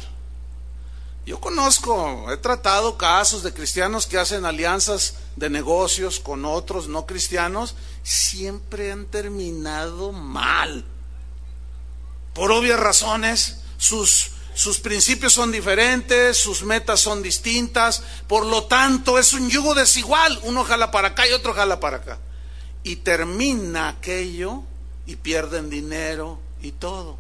Yo 1.26 1.39
conozco, 1.39 2.32
he 2.32 2.38
tratado 2.38 2.97
casos 2.97 3.43
de 3.43 3.53
cristianos 3.53 4.07
que 4.07 4.17
hacen 4.17 4.45
alianzas 4.45 5.15
de 5.36 5.49
negocios 5.49 6.20
con 6.20 6.43
otros 6.43 6.88
no 6.88 7.05
cristianos, 7.05 7.76
siempre 8.01 8.91
han 8.91 9.05
terminado 9.05 10.11
mal. 10.11 10.86
Por 12.34 12.51
obvias 12.51 12.80
razones, 12.80 13.59
sus, 13.80 14.32
sus 14.54 14.80
principios 14.80 15.34
son 15.34 15.52
diferentes, 15.52 16.38
sus 16.38 16.64
metas 16.64 17.00
son 17.00 17.24
distintas, 17.24 18.04
por 18.28 18.46
lo 18.46 18.66
tanto 18.66 19.18
es 19.18 19.34
un 19.34 19.50
yugo 19.50 19.74
desigual, 19.74 20.38
uno 20.44 20.66
jala 20.66 20.92
para 20.92 21.10
acá 21.10 21.28
y 21.28 21.32
otro 21.32 21.54
jala 21.54 21.80
para 21.80 21.98
acá. 21.98 22.20
Y 22.84 22.98
termina 22.98 23.88
aquello 23.88 24.64
y 25.08 25.16
pierden 25.16 25.70
dinero 25.70 26.40
y 26.62 26.74
todo. 26.74 27.18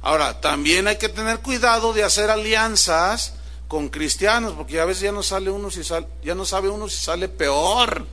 Ahora, 0.00 0.40
también 0.40 0.88
hay 0.88 0.96
que 0.96 1.10
tener 1.10 1.40
cuidado 1.40 1.92
de 1.92 2.02
hacer 2.02 2.30
alianzas 2.30 3.34
con 3.68 3.90
cristianos, 3.90 4.54
porque 4.54 4.80
a 4.80 4.86
veces 4.86 5.02
ya 5.02 5.12
no 5.12 5.22
sale 5.22 5.50
uno 5.50 5.70
si 5.70 5.84
sale, 5.84 6.06
ya 6.24 6.34
no 6.34 6.46
sabe 6.46 6.70
uno 6.70 6.88
si 6.88 6.96
sale 6.96 7.28
peor. 7.28 8.06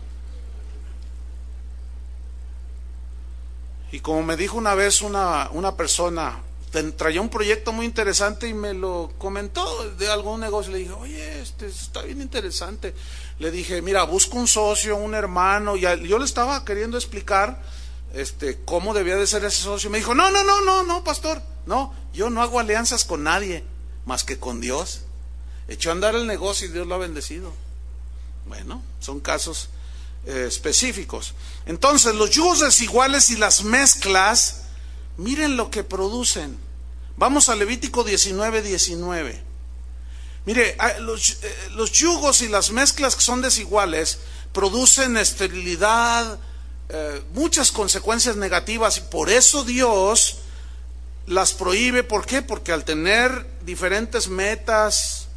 Y 3.93 4.01
como 4.01 4.23
me 4.23 4.35
dijo 4.35 4.57
una 4.57 4.75
vez 4.75 5.01
una, 5.01 5.49
una 5.51 5.77
persona, 5.77 6.41
traía 6.97 7.21
un 7.21 7.29
proyecto 7.29 7.71
muy 7.71 7.85
interesante 7.85 8.47
y 8.47 8.53
me 8.53 8.73
lo 8.73 9.11
comentó 9.17 9.89
de 9.91 10.09
algún 10.09 10.41
negocio. 10.41 10.71
Le 10.71 10.79
dije, 10.79 10.91
oye, 10.91 11.41
este 11.41 11.67
está 11.67 12.01
bien 12.01 12.21
interesante. 12.21 12.93
Le 13.39 13.51
dije, 13.51 13.81
mira, 13.81 14.03
busco 14.03 14.37
un 14.37 14.47
socio, 14.47 14.95
un 14.97 15.13
hermano. 15.13 15.75
Y 15.77 15.81
yo 15.81 16.19
le 16.19 16.25
estaba 16.25 16.63
queriendo 16.65 16.97
explicar 16.97 17.61
este, 18.13 18.59
cómo 18.65 18.93
debía 18.93 19.15
de 19.15 19.27
ser 19.27 19.43
ese 19.45 19.61
socio. 19.61 19.89
Me 19.89 19.99
dijo, 19.99 20.13
no, 20.13 20.29
no, 20.31 20.43
no, 20.43 20.61
no, 20.61 20.83
no, 20.83 21.03
pastor. 21.03 21.41
No, 21.65 21.93
yo 22.13 22.29
no 22.29 22.41
hago 22.41 22.59
alianzas 22.59 23.05
con 23.05 23.23
nadie 23.23 23.63
más 24.05 24.23
que 24.23 24.39
con 24.39 24.61
Dios. 24.61 25.01
Echó 25.67 25.89
a 25.89 25.93
andar 25.93 26.15
el 26.15 26.27
negocio 26.27 26.67
y 26.67 26.71
Dios 26.71 26.87
lo 26.87 26.95
ha 26.95 26.99
bendecido. 26.99 27.51
Bueno, 28.47 28.81
son 28.99 29.19
casos 29.19 29.69
eh, 30.25 30.45
específicos. 30.47 31.33
Entonces, 31.65 32.15
los 32.15 32.29
yugos 32.29 32.59
desiguales 32.59 33.29
y 33.31 33.37
las 33.37 33.63
mezclas, 33.63 34.63
miren 35.17 35.57
lo 35.57 35.71
que 35.71 35.83
producen. 35.83 36.64
Vamos 37.17 37.49
a 37.49 37.55
Levítico 37.55 38.03
19, 38.03 38.61
19. 38.61 39.41
Mire, 40.45 40.75
ah, 40.79 40.99
los, 40.99 41.43
eh, 41.43 41.55
los 41.71 41.91
yugos 41.91 42.41
y 42.41 42.49
las 42.49 42.71
mezclas 42.71 43.15
que 43.15 43.21
son 43.21 43.41
desiguales 43.41 44.19
producen 44.51 45.17
esterilidad, 45.17 46.39
eh, 46.89 47.21
muchas 47.33 47.71
consecuencias 47.71 48.35
negativas 48.35 48.97
y 48.97 49.01
por 49.01 49.29
eso 49.29 49.63
Dios 49.63 50.37
las 51.25 51.53
prohíbe. 51.53 52.03
¿Por 52.03 52.25
qué? 52.25 52.41
Porque 52.41 52.71
al 52.71 52.83
tener 52.83 53.47
diferentes 53.65 54.27
metas, 54.27 55.27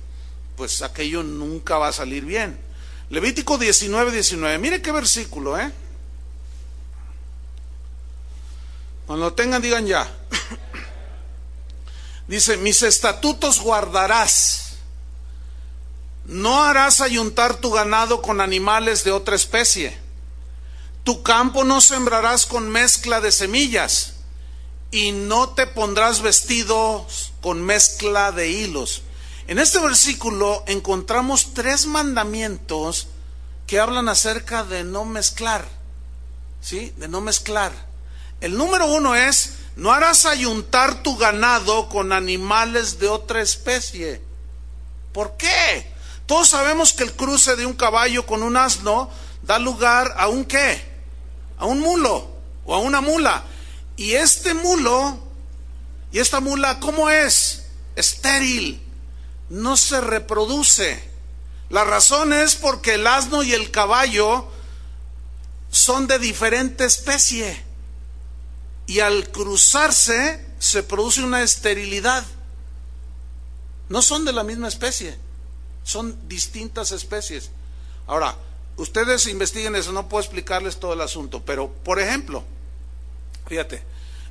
pues 0.57 0.83
aquello 0.83 1.23
nunca 1.23 1.79
va 1.79 1.89
a 1.89 1.93
salir 1.93 2.25
bien. 2.25 2.59
Levítico 3.09 3.57
19, 3.57 4.13
19. 4.13 4.59
Mire 4.59 4.83
qué 4.83 4.93
versículo, 4.93 5.59
¿eh? 5.59 5.73
Cuando 9.07 9.27
lo 9.27 9.33
tengan, 9.33 9.63
digan 9.63 9.87
ya. 9.87 10.07
Dice, 12.29 12.59
mis 12.59 12.83
estatutos 12.83 13.61
guardarás. 13.61 14.75
No 16.27 16.63
harás 16.63 17.01
ayuntar 17.01 17.57
tu 17.57 17.71
ganado 17.71 18.21
con 18.21 18.43
animales 18.43 19.03
de 19.03 19.13
otra 19.13 19.35
especie. 19.35 19.99
Tu 21.05 21.23
campo 21.23 21.65
no 21.65 21.81
sembrarás 21.81 22.45
con 22.45 22.69
mezcla 22.69 23.23
de 23.23 23.33
semillas 23.33 24.13
y 24.91 25.13
no 25.13 25.49
te 25.51 25.67
pondrás 25.67 26.21
vestidos 26.21 27.33
con 27.41 27.65
mezcla 27.65 28.31
de 28.31 28.51
hilos. 28.51 29.03
En 29.47 29.59
este 29.59 29.79
versículo 29.79 30.63
encontramos 30.67 31.55
tres 31.55 31.87
mandamientos 31.87 33.09
que 33.67 33.81
hablan 33.81 34.11
acerca 34.11 34.65
de 34.65 34.85
no 34.85 35.07
mezclar, 35.07 35.67
¿sí? 36.61 36.93
De 36.99 37.09
no 37.09 37.23
mezclar. 37.23 37.73
El 38.43 38.59
número 38.59 38.87
uno 38.87 39.15
es, 39.15 39.55
no 39.79 39.93
harás 39.93 40.25
ayuntar 40.25 41.05
tu 41.05 41.17
ganado 41.17 41.89
con 41.89 42.13
animales 42.13 42.99
de 42.99 43.07
otra 43.09 43.41
especie. 43.41 44.21
¿Por 45.13 45.37
qué? 45.37 45.93
Todos 46.27 46.49
sabemos 46.49 46.93
que 46.93 47.05
el 47.05 47.13
cruce 47.13 47.55
de 47.55 47.65
un 47.65 47.75
caballo 47.75 48.27
con 48.27 48.43
un 48.43 48.57
asno 48.57 49.09
da 49.43 49.61
lugar 49.61 50.17
a 50.19 50.27
un 50.27 50.45
qué? 50.47 50.83
A 51.59 51.67
un 51.67 51.79
mulo 51.79 52.29
o 52.67 52.75
a 52.75 52.79
una 52.79 53.01
mula. 53.01 53.45
Y 53.97 54.15
este 54.15 54.53
mulo, 54.53 55.17
y 56.11 56.19
esta 56.19 56.41
mula, 56.41 56.81
¿cómo 56.81 57.09
es? 57.09 57.67
Estéril, 57.95 58.83
no 59.49 59.77
se 59.77 60.01
reproduce. 60.01 61.09
La 61.71 61.85
razón 61.85 62.33
es 62.33 62.57
porque 62.57 62.95
el 62.95 63.07
asno 63.07 63.45
y 63.45 63.55
el 63.55 63.71
caballo 63.71 64.49
son 65.71 66.09
de 66.09 66.19
diferente 66.19 66.85
especie. 66.85 67.68
Y 68.89 68.99
al 68.99 69.31
cruzarse 69.31 70.45
se 70.59 70.83
produce 70.83 71.23
una 71.23 71.43
esterilidad. 71.43 72.25
No 73.89 74.03
son 74.03 74.25
de 74.25 74.33
la 74.33 74.43
misma 74.43 74.67
especie, 74.67 75.17
son 75.85 76.29
distintas 76.29 76.91
especies. 76.91 77.51
Ahora, 78.09 78.37
ustedes 78.77 79.29
investiguen 79.29 79.77
eso, 79.77 79.93
no 79.93 80.09
puedo 80.09 80.25
explicarles 80.25 80.81
todo 80.81 80.95
el 80.95 81.01
asunto, 81.03 81.41
pero 81.45 81.71
por 81.73 82.01
ejemplo, 82.01 82.45
Fíjate. 83.49 83.83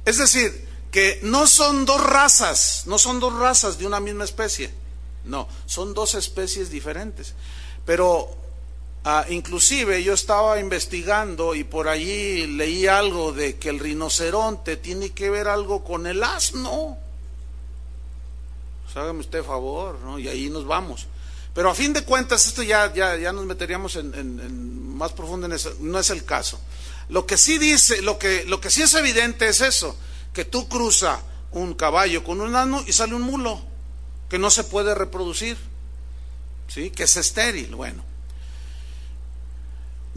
Es 0.06 0.18
decir, 0.18 0.68
que 0.92 1.20
no 1.24 1.48
son 1.48 1.86
dos 1.86 2.02
razas, 2.02 2.84
no 2.86 2.98
son 2.98 3.20
dos 3.20 3.34
razas 3.34 3.78
de 3.78 3.88
una 3.88 4.00
misma 4.00 4.24
especie. 4.24 4.72
No, 5.26 5.50
son 5.66 5.94
dos 5.94 6.14
especies 6.16 6.70
diferentes. 6.70 7.34
Pero 7.86 8.30
ah, 9.08 9.26
inclusive 9.30 10.04
yo 10.04 10.14
estaba 10.14 10.60
investigando 10.60 11.56
y 11.56 11.64
por 11.64 11.88
allí 11.88 12.46
leí 12.46 12.88
algo 12.88 13.32
de 13.32 13.56
que 13.56 13.70
el 13.70 13.80
rinoceronte 13.80 14.76
tiene 14.76 15.12
que 15.12 15.30
ver 15.30 15.48
algo 15.48 15.84
con 15.84 16.08
el 16.08 16.22
asno. 16.22 16.98
Pues 18.84 18.98
hágame 18.98 19.22
usted 19.22 19.44
favor, 19.46 19.98
¿no? 20.00 20.20
Y 20.20 20.28
ahí 20.28 20.50
nos 20.50 20.66
vamos. 20.66 21.08
Pero 21.54 21.70
a 21.70 21.76
fin 21.76 21.94
de 21.94 22.04
cuentas, 22.04 22.46
esto 22.48 22.62
ya, 22.64 22.94
ya, 22.94 23.16
ya 23.16 23.32
nos 23.32 23.46
meteríamos 23.46 23.96
en, 23.96 24.96
más 24.96 25.14
profundo 25.14 25.46
en 25.48 25.54
eso. 25.54 25.74
No 25.80 26.00
es 26.00 26.10
el 26.10 26.26
caso. 26.26 26.60
Lo 27.08 27.26
que 27.26 27.38
sí 27.38 27.58
dice, 27.58 28.02
lo 28.02 28.20
que, 28.20 28.44
lo 28.44 28.60
que 28.60 28.70
sí 28.70 28.82
es 28.82 28.94
evidente 28.94 29.48
es 29.48 29.62
eso, 29.62 29.98
que 30.34 30.44
tú 30.44 30.68
cruzas 30.68 31.20
un 31.52 31.74
caballo 31.76 32.26
con 32.26 32.42
un 32.42 32.54
asno 32.56 32.84
y 32.86 32.92
sale 32.92 33.16
un 33.16 33.22
mulo 33.22 33.62
que 34.30 34.38
no 34.38 34.52
se 34.52 34.66
puede 34.66 34.94
reproducir, 34.94 35.58
¿sí? 36.68 36.90
que 36.90 37.04
es 37.04 37.16
estéril. 37.16 37.74
Bueno. 37.74 38.17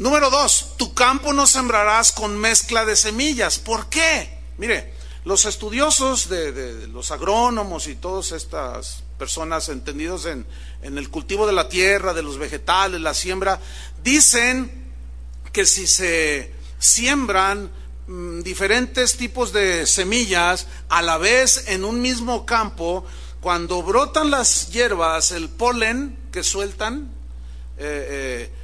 Número 0.00 0.30
dos, 0.30 0.78
tu 0.78 0.94
campo 0.94 1.34
no 1.34 1.46
sembrarás 1.46 2.10
con 2.10 2.34
mezcla 2.34 2.86
de 2.86 2.96
semillas. 2.96 3.58
¿Por 3.58 3.90
qué? 3.90 4.30
Mire, 4.56 4.94
los 5.26 5.44
estudiosos 5.44 6.30
de, 6.30 6.88
los 6.88 7.10
agrónomos 7.10 7.86
y 7.86 7.96
todas 7.96 8.32
estas 8.32 9.02
personas 9.18 9.68
entendidos 9.68 10.24
en, 10.24 10.46
en 10.80 10.96
el 10.96 11.10
cultivo 11.10 11.46
de 11.46 11.52
la 11.52 11.68
tierra, 11.68 12.14
de 12.14 12.22
los 12.22 12.38
vegetales, 12.38 12.98
la 12.98 13.12
siembra, 13.12 13.60
dicen 14.02 14.90
que 15.52 15.66
si 15.66 15.86
se 15.86 16.50
siembran 16.78 17.70
mm, 18.06 18.40
diferentes 18.40 19.18
tipos 19.18 19.52
de 19.52 19.86
semillas 19.86 20.66
a 20.88 21.02
la 21.02 21.18
vez 21.18 21.64
en 21.68 21.84
un 21.84 22.00
mismo 22.00 22.46
campo, 22.46 23.04
cuando 23.42 23.82
brotan 23.82 24.30
las 24.30 24.72
hierbas, 24.72 25.30
el 25.30 25.50
polen 25.50 26.18
que 26.32 26.42
sueltan 26.42 27.10
eh, 27.76 28.48
eh, 28.48 28.59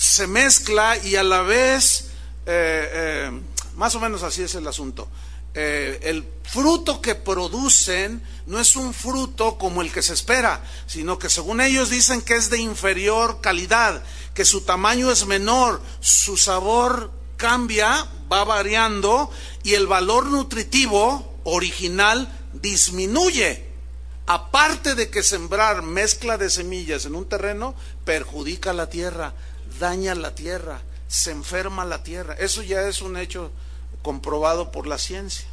se 0.00 0.26
mezcla 0.26 0.96
y 0.96 1.16
a 1.16 1.22
la 1.22 1.42
vez, 1.42 2.06
eh, 2.46 3.30
más 3.76 3.94
o 3.94 4.00
menos 4.00 4.22
así 4.22 4.42
es 4.42 4.54
el 4.54 4.66
asunto, 4.66 5.08
el 5.52 6.24
fruto 6.44 7.02
que 7.02 7.16
producen 7.16 8.22
no 8.46 8.58
es 8.58 8.76
un 8.76 8.94
fruto 8.94 9.58
como 9.58 9.82
el 9.82 9.92
que 9.92 10.00
se 10.00 10.14
espera, 10.14 10.62
sino 10.86 11.18
que 11.18 11.28
según 11.28 11.60
ellos 11.60 11.90
dicen 11.90 12.22
que 12.22 12.36
es 12.36 12.48
de 12.48 12.58
inferior 12.58 13.42
calidad, 13.42 14.02
que 14.32 14.46
su 14.46 14.62
tamaño 14.62 15.10
es 15.10 15.26
menor, 15.26 15.82
su 16.00 16.38
sabor 16.38 17.10
cambia, 17.36 18.06
va 18.32 18.44
variando 18.44 19.30
y 19.62 19.74
el 19.74 19.86
valor 19.86 20.26
nutritivo 20.26 21.38
original 21.44 22.32
disminuye. 22.54 23.68
Aparte 24.26 24.94
de 24.94 25.10
que 25.10 25.22
sembrar 25.22 25.82
mezcla 25.82 26.38
de 26.38 26.48
semillas 26.48 27.04
en 27.04 27.16
un 27.16 27.28
terreno 27.28 27.74
perjudica 28.04 28.72
la 28.72 28.88
tierra, 28.88 29.34
daña 29.80 30.14
la 30.14 30.36
tierra, 30.36 30.82
se 31.08 31.32
enferma 31.32 31.84
la 31.84 32.04
tierra. 32.04 32.34
Eso 32.34 32.62
ya 32.62 32.82
es 32.82 33.02
un 33.02 33.16
hecho 33.16 33.50
comprobado 34.02 34.70
por 34.70 34.86
la 34.86 34.98
ciencia. 34.98 35.46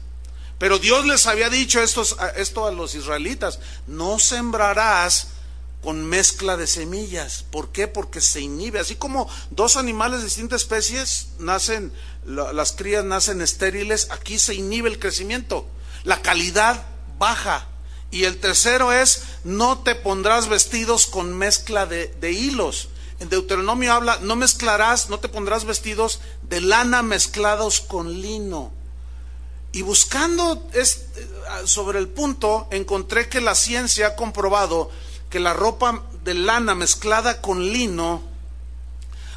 Pero 0.59 0.79
Dios 0.79 1.05
les 1.05 1.25
había 1.25 1.49
dicho 1.49 1.81
estos, 1.81 2.15
esto 2.35 2.67
a 2.67 2.71
los 2.71 2.95
israelitas, 2.95 3.59
no 3.87 4.19
sembrarás 4.19 5.29
con 5.83 6.03
mezcla 6.05 6.57
de 6.57 6.67
semillas. 6.67 7.45
¿Por 7.51 7.71
qué? 7.71 7.87
Porque 7.87 8.21
se 8.21 8.41
inhibe. 8.41 8.79
Así 8.79 8.95
como 8.95 9.29
dos 9.51 9.77
animales 9.77 10.19
de 10.19 10.25
distintas 10.25 10.61
especies 10.61 11.29
nacen, 11.39 11.93
las 12.25 12.71
crías 12.71 13.05
nacen 13.05 13.41
estériles, 13.41 14.07
aquí 14.09 14.39
se 14.39 14.55
inhibe 14.55 14.89
el 14.89 14.99
crecimiento. 14.99 15.67
La 16.03 16.21
calidad 16.21 16.83
baja. 17.19 17.67
Y 18.09 18.23
el 18.23 18.39
tercero 18.39 18.91
es, 18.91 19.23
no 19.43 19.79
te 19.79 19.93
pondrás 19.93 20.47
vestidos 20.47 21.07
con 21.07 21.37
mezcla 21.37 21.85
de, 21.85 22.07
de 22.19 22.31
hilos. 22.31 22.89
En 23.19 23.29
Deuteronomio 23.29 23.93
habla, 23.93 24.19
no 24.21 24.35
mezclarás, 24.35 25.09
no 25.09 25.19
te 25.19 25.29
pondrás 25.29 25.65
vestidos 25.65 26.19
de 26.43 26.61
lana 26.61 27.01
mezclados 27.01 27.81
con 27.81 28.21
lino. 28.21 28.71
Y 29.71 29.81
buscando 29.81 30.67
eh, 30.73 30.85
sobre 31.65 31.99
el 31.99 32.07
punto, 32.07 32.67
encontré 32.71 33.27
que 33.27 33.41
la 33.41 33.55
ciencia 33.55 34.07
ha 34.07 34.15
comprobado 34.15 34.89
que 35.29 35.39
la 35.39 35.53
ropa 35.53 36.03
de 36.23 36.33
lana 36.33 36.75
mezclada 36.75 37.41
con 37.41 37.63
lino 37.63 38.21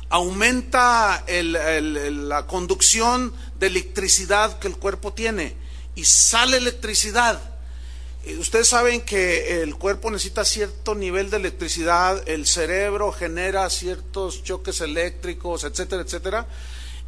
aumenta 0.09 1.25
la 1.29 2.47
conducción 2.47 3.33
de 3.59 3.69
electricidad 3.69 4.59
que 4.59 4.69
el 4.69 4.77
cuerpo 4.77 5.13
tiene 5.13 5.57
y 5.95 6.05
sale 6.05 6.57
electricidad. 6.57 7.50
Eh, 8.25 8.37
ustedes 8.37 8.69
saben 8.69 9.01
que 9.01 9.63
el 9.63 9.77
cuerpo 9.77 10.11
necesita 10.11 10.45
cierto 10.45 10.95
nivel 10.95 11.31
de 11.31 11.39
electricidad, 11.39 12.23
el 12.29 12.47
cerebro 12.47 13.13
genera 13.13 13.69
ciertos 13.71 14.43
choques 14.43 14.81
eléctricos, 14.81 15.65
etcétera, 15.65 16.03
etcétera. 16.03 16.47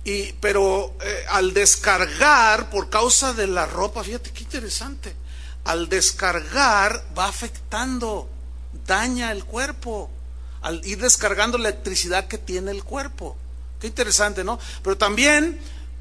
Y, 0.04 0.32
pero 0.34 0.94
eh, 1.00 1.24
al 1.28 1.52
descargar, 1.52 2.70
por 2.70 2.88
causa 2.90 3.34
de 3.34 3.46
la 3.46 3.66
ropa, 3.66 4.02
fíjate 4.02 4.30
qué 4.30 4.44
interesante, 4.44 5.14
al 5.64 5.88
descargar 5.88 7.04
va 7.16 7.28
afectando, 7.28 8.28
daña 8.86 9.30
el 9.32 9.44
cuerpo, 9.44 10.10
al 10.62 10.84
ir 10.84 10.98
descargando 10.98 11.58
la 11.58 11.68
electricidad 11.68 12.26
que 12.26 12.38
tiene 12.38 12.70
el 12.70 12.84
cuerpo. 12.84 13.36
Qué 13.80 13.86
interesante, 13.86 14.44
¿no? 14.44 14.58
Pero 14.82 14.96
también 14.96 15.60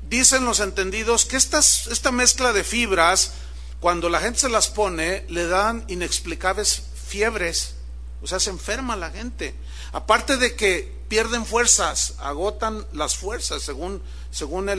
dicen 0.09 0.45
los 0.45 0.59
entendidos 0.61 1.25
que 1.25 1.37
esta 1.37 2.11
mezcla 2.11 2.53
de 2.53 2.63
fibras, 2.63 3.33
cuando 3.81 4.09
la 4.09 4.19
gente 4.19 4.39
se 4.39 4.49
las 4.49 4.67
pone, 4.67 5.25
le 5.27 5.47
dan 5.47 5.83
inexplicables 5.87 6.83
fiebres, 6.93 7.73
o 8.21 8.27
sea, 8.27 8.39
se 8.39 8.51
enferma 8.51 8.95
la 8.95 9.09
gente. 9.09 9.55
Aparte 9.91 10.37
de 10.37 10.55
que 10.55 11.01
pierden 11.07 11.47
fuerzas, 11.47 12.13
agotan 12.19 12.85
las 12.93 13.17
fuerzas, 13.17 13.63
según, 13.63 14.03
según 14.29 14.69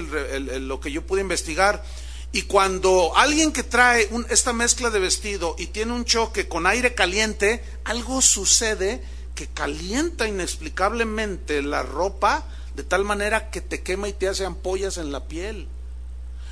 lo 0.68 0.80
que 0.80 0.92
yo 0.92 1.04
pude 1.04 1.20
investigar. 1.20 1.82
Y 2.30 2.42
cuando 2.42 3.12
alguien 3.16 3.52
que 3.52 3.64
trae 3.64 4.08
esta 4.30 4.52
mezcla 4.52 4.88
de 4.88 5.00
vestido 5.00 5.56
y 5.58 5.66
tiene 5.66 5.92
un 5.92 6.04
choque 6.04 6.48
con 6.48 6.68
aire 6.68 6.94
caliente, 6.94 7.62
algo 7.82 8.22
sucede 8.22 9.02
que 9.34 9.48
calienta 9.48 10.28
inexplicablemente 10.28 11.60
la 11.60 11.82
ropa 11.82 12.46
de 12.76 12.84
tal 12.84 13.04
manera 13.04 13.50
que 13.50 13.60
te 13.60 13.82
quema 13.82 14.08
y 14.08 14.12
te 14.12 14.28
hace 14.28 14.44
ampollas 14.44 14.96
en 14.96 15.10
la 15.10 15.24
piel. 15.24 15.66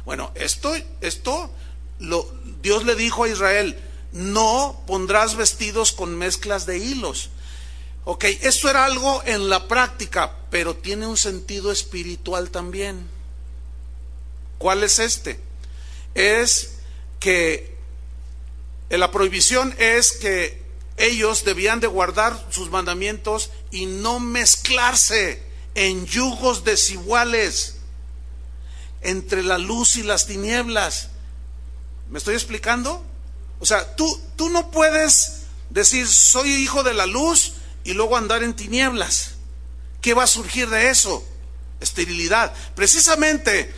Bueno, 0.05 0.33
esto, 0.35 0.75
esto 1.01 1.51
Dios 2.63 2.85
le 2.85 2.95
dijo 2.97 3.25
a 3.25 3.29
Israel, 3.29 3.79
no 4.13 4.83
pondrás 4.87 5.37
vestidos 5.37 5.93
con 5.93 6.17
mezclas 6.17 6.67
de 6.67 6.79
hilos. 6.79 7.31
Ok, 8.05 8.25
esto 8.25 8.69
era 8.69 8.87
algo 8.87 9.23
en 9.27 9.49
la 9.49 9.69
práctica, 9.69 10.35
pero 10.51 10.75
tiene 10.75 11.07
un 11.07 11.17
sentido 11.17 11.71
espiritual 11.71 12.51
también. 12.51 13.07
¿Cuál 14.59 14.83
es 14.83 14.99
este? 14.99 15.39
Es 16.15 16.79
que 17.21 17.77
la 18.89 19.13
prohibición 19.13 19.75
es 19.79 20.13
que 20.13 20.61
ellos 20.97 21.45
debían 21.45 21.81
de 21.81 21.87
guardar 21.87 22.47
sus 22.51 22.71
mandamientos 22.71 23.51
y 23.71 23.87
no 23.87 24.19
mezclarse 24.19 25.43
en 25.75 26.07
yugos 26.07 26.65
desiguales 26.65 27.77
entre 29.03 29.43
la 29.43 29.59
luz 29.59 29.97
y 29.97 30.03
las 30.03 30.27
tinieblas. 30.27 31.10
¿Me 32.11 32.19
estoy 32.19 32.35
explicando? 32.35 33.05
O 33.61 33.67
sea, 33.67 33.95
tú, 33.95 34.21
tú 34.37 34.49
no 34.51 34.71
puedes 34.71 35.43
decir 35.71 36.09
soy 36.09 36.51
hijo 36.51 36.83
de 36.83 36.95
la 36.95 37.07
luz 37.07 37.53
y 37.85 37.93
luego 37.93 38.17
andar 38.17 38.43
en 38.43 38.55
tinieblas. 38.55 39.33
¿Qué 40.01 40.15
va 40.15 40.25
a 40.25 40.29
surgir 40.29 40.69
de 40.69 40.91
eso? 40.91 41.25
Esterilidad. 41.81 42.53
Precisamente 42.75 43.73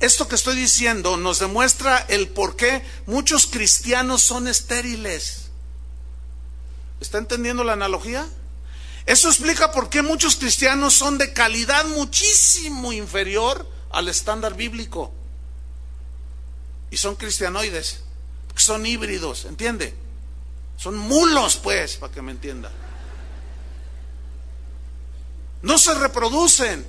esto 0.00 0.28
que 0.28 0.34
estoy 0.34 0.56
diciendo 0.56 1.16
nos 1.16 1.38
demuestra 1.38 1.98
el 2.08 2.28
por 2.28 2.56
qué 2.56 2.84
muchos 3.06 3.46
cristianos 3.46 4.22
son 4.22 4.48
estériles. 4.48 5.48
¿Está 7.00 7.18
entendiendo 7.18 7.64
la 7.64 7.72
analogía? 7.72 8.26
Eso 9.06 9.28
explica 9.28 9.72
por 9.72 9.88
qué 9.88 10.02
muchos 10.02 10.36
cristianos 10.36 10.94
son 10.94 11.16
de 11.16 11.32
calidad 11.32 11.86
muchísimo 11.86 12.92
inferior 12.92 13.66
al 13.90 14.08
estándar 14.08 14.54
bíblico. 14.54 15.14
Y 16.90 16.96
son 16.96 17.16
cristianoides, 17.16 18.00
son 18.56 18.86
híbridos, 18.86 19.44
¿entiende? 19.44 19.94
Son 20.76 20.96
mulos, 20.96 21.56
pues, 21.56 21.96
para 21.96 22.12
que 22.12 22.22
me 22.22 22.32
entienda 22.32 22.70
no 25.62 25.78
se 25.78 25.94
reproducen, 25.94 26.86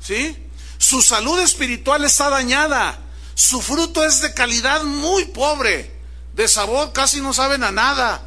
¿sí? 0.00 0.36
Su 0.78 1.02
salud 1.02 1.40
espiritual 1.40 2.04
está 2.04 2.30
dañada, 2.30 2.98
su 3.34 3.60
fruto 3.62 4.04
es 4.04 4.20
de 4.20 4.34
calidad 4.34 4.82
muy 4.82 5.26
pobre, 5.26 5.92
de 6.34 6.48
sabor 6.48 6.92
casi 6.92 7.20
no 7.20 7.32
saben 7.32 7.62
a 7.62 7.70
nada, 7.70 8.22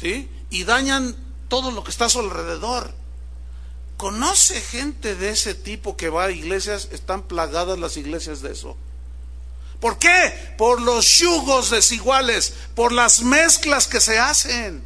¿sí? 0.00 0.28
Y 0.50 0.64
dañan 0.64 1.16
todo 1.48 1.70
lo 1.70 1.84
que 1.84 1.90
está 1.90 2.06
a 2.06 2.10
su 2.10 2.20
alrededor. 2.20 2.92
Conoce 3.96 4.60
gente 4.60 5.14
de 5.14 5.30
ese 5.30 5.54
tipo 5.54 5.96
que 5.96 6.10
va 6.10 6.24
a 6.24 6.30
iglesias, 6.30 6.88
están 6.90 7.22
plagadas 7.22 7.78
las 7.78 7.96
iglesias 7.96 8.42
de 8.42 8.52
eso. 8.52 8.76
¿Por 9.86 10.00
qué? 10.00 10.54
Por 10.58 10.82
los 10.82 11.18
yugos 11.18 11.70
desiguales, 11.70 12.54
por 12.74 12.90
las 12.90 13.20
mezclas 13.22 13.86
que 13.86 14.00
se 14.00 14.18
hacen. 14.18 14.84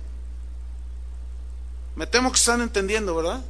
Me 1.96 2.06
temo 2.06 2.30
que 2.30 2.36
están 2.36 2.60
entendiendo, 2.60 3.14
¿verdad? 3.14 3.42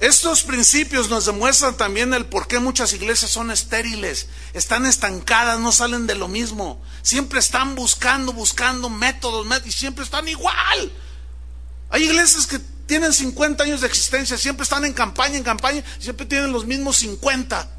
Estos 0.00 0.42
principios 0.42 1.08
nos 1.08 1.26
demuestran 1.26 1.76
también 1.76 2.12
el 2.14 2.26
por 2.26 2.48
qué 2.48 2.58
muchas 2.58 2.94
iglesias 2.94 3.30
son 3.30 3.52
estériles, 3.52 4.26
están 4.54 4.86
estancadas, 4.86 5.60
no 5.60 5.70
salen 5.70 6.08
de 6.08 6.16
lo 6.16 6.26
mismo. 6.26 6.82
Siempre 7.02 7.38
están 7.38 7.76
buscando, 7.76 8.32
buscando 8.32 8.90
métodos, 8.90 9.46
y 9.66 9.70
siempre 9.70 10.04
están 10.04 10.26
igual. 10.26 10.90
Hay 11.90 12.02
iglesias 12.02 12.48
que 12.48 12.58
tienen 12.58 13.12
50 13.12 13.62
años 13.62 13.82
de 13.82 13.86
existencia, 13.86 14.36
siempre 14.36 14.64
están 14.64 14.84
en 14.84 14.94
campaña, 14.94 15.36
en 15.36 15.44
campaña, 15.44 15.84
siempre 16.00 16.26
tienen 16.26 16.50
los 16.50 16.66
mismos 16.66 16.96
50. 16.96 17.76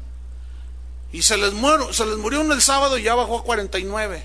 Y 1.12 1.22
se 1.22 1.36
les, 1.36 1.52
muero, 1.52 1.92
se 1.92 2.04
les 2.04 2.16
murió 2.18 2.40
uno 2.42 2.54
el 2.54 2.62
sábado 2.62 2.98
y 2.98 3.04
ya 3.04 3.14
bajó 3.14 3.38
a 3.38 3.44
49. 3.44 4.24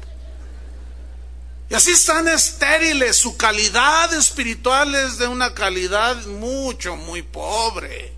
Y 1.69 1.75
así 1.75 1.91
están 1.91 2.27
estériles, 2.27 3.15
su 3.17 3.37
calidad 3.37 4.13
espiritual 4.13 4.93
es 4.93 5.17
de 5.17 5.27
una 5.27 5.53
calidad 5.53 6.25
mucho, 6.25 6.95
muy 6.95 7.21
pobre. 7.21 8.13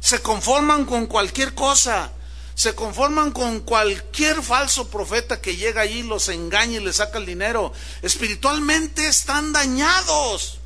Se 0.00 0.20
conforman 0.22 0.86
con 0.86 1.06
cualquier 1.06 1.54
cosa, 1.54 2.10
se 2.54 2.74
conforman 2.74 3.30
con 3.30 3.60
cualquier 3.60 4.42
falso 4.42 4.88
profeta 4.88 5.40
que 5.40 5.54
llega 5.54 5.82
allí, 5.82 6.02
los 6.02 6.28
engaña 6.28 6.78
y 6.78 6.84
les 6.84 6.96
saca 6.96 7.18
el 7.18 7.26
dinero. 7.26 7.72
Espiritualmente 8.02 9.06
están 9.06 9.52
dañados, 9.52 10.58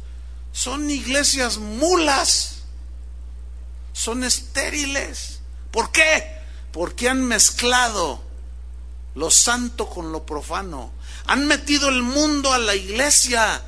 son 0.53 0.89
iglesias 0.89 1.59
mulas, 1.59 2.63
son 3.93 4.23
estériles. 4.23 5.41
¿Por 5.71 5.91
qué? 5.91 6.42
Porque 6.73 7.09
han 7.09 7.23
mezclado 7.23 8.23
lo 9.15 9.31
santo 9.31 9.89
con 9.89 10.11
lo 10.11 10.25
profano 10.25 10.93
han 11.27 11.47
metido 11.47 11.89
el 11.89 12.03
mundo 12.03 12.53
a 12.53 12.59
la 12.59 12.75
iglesia. 12.75 13.63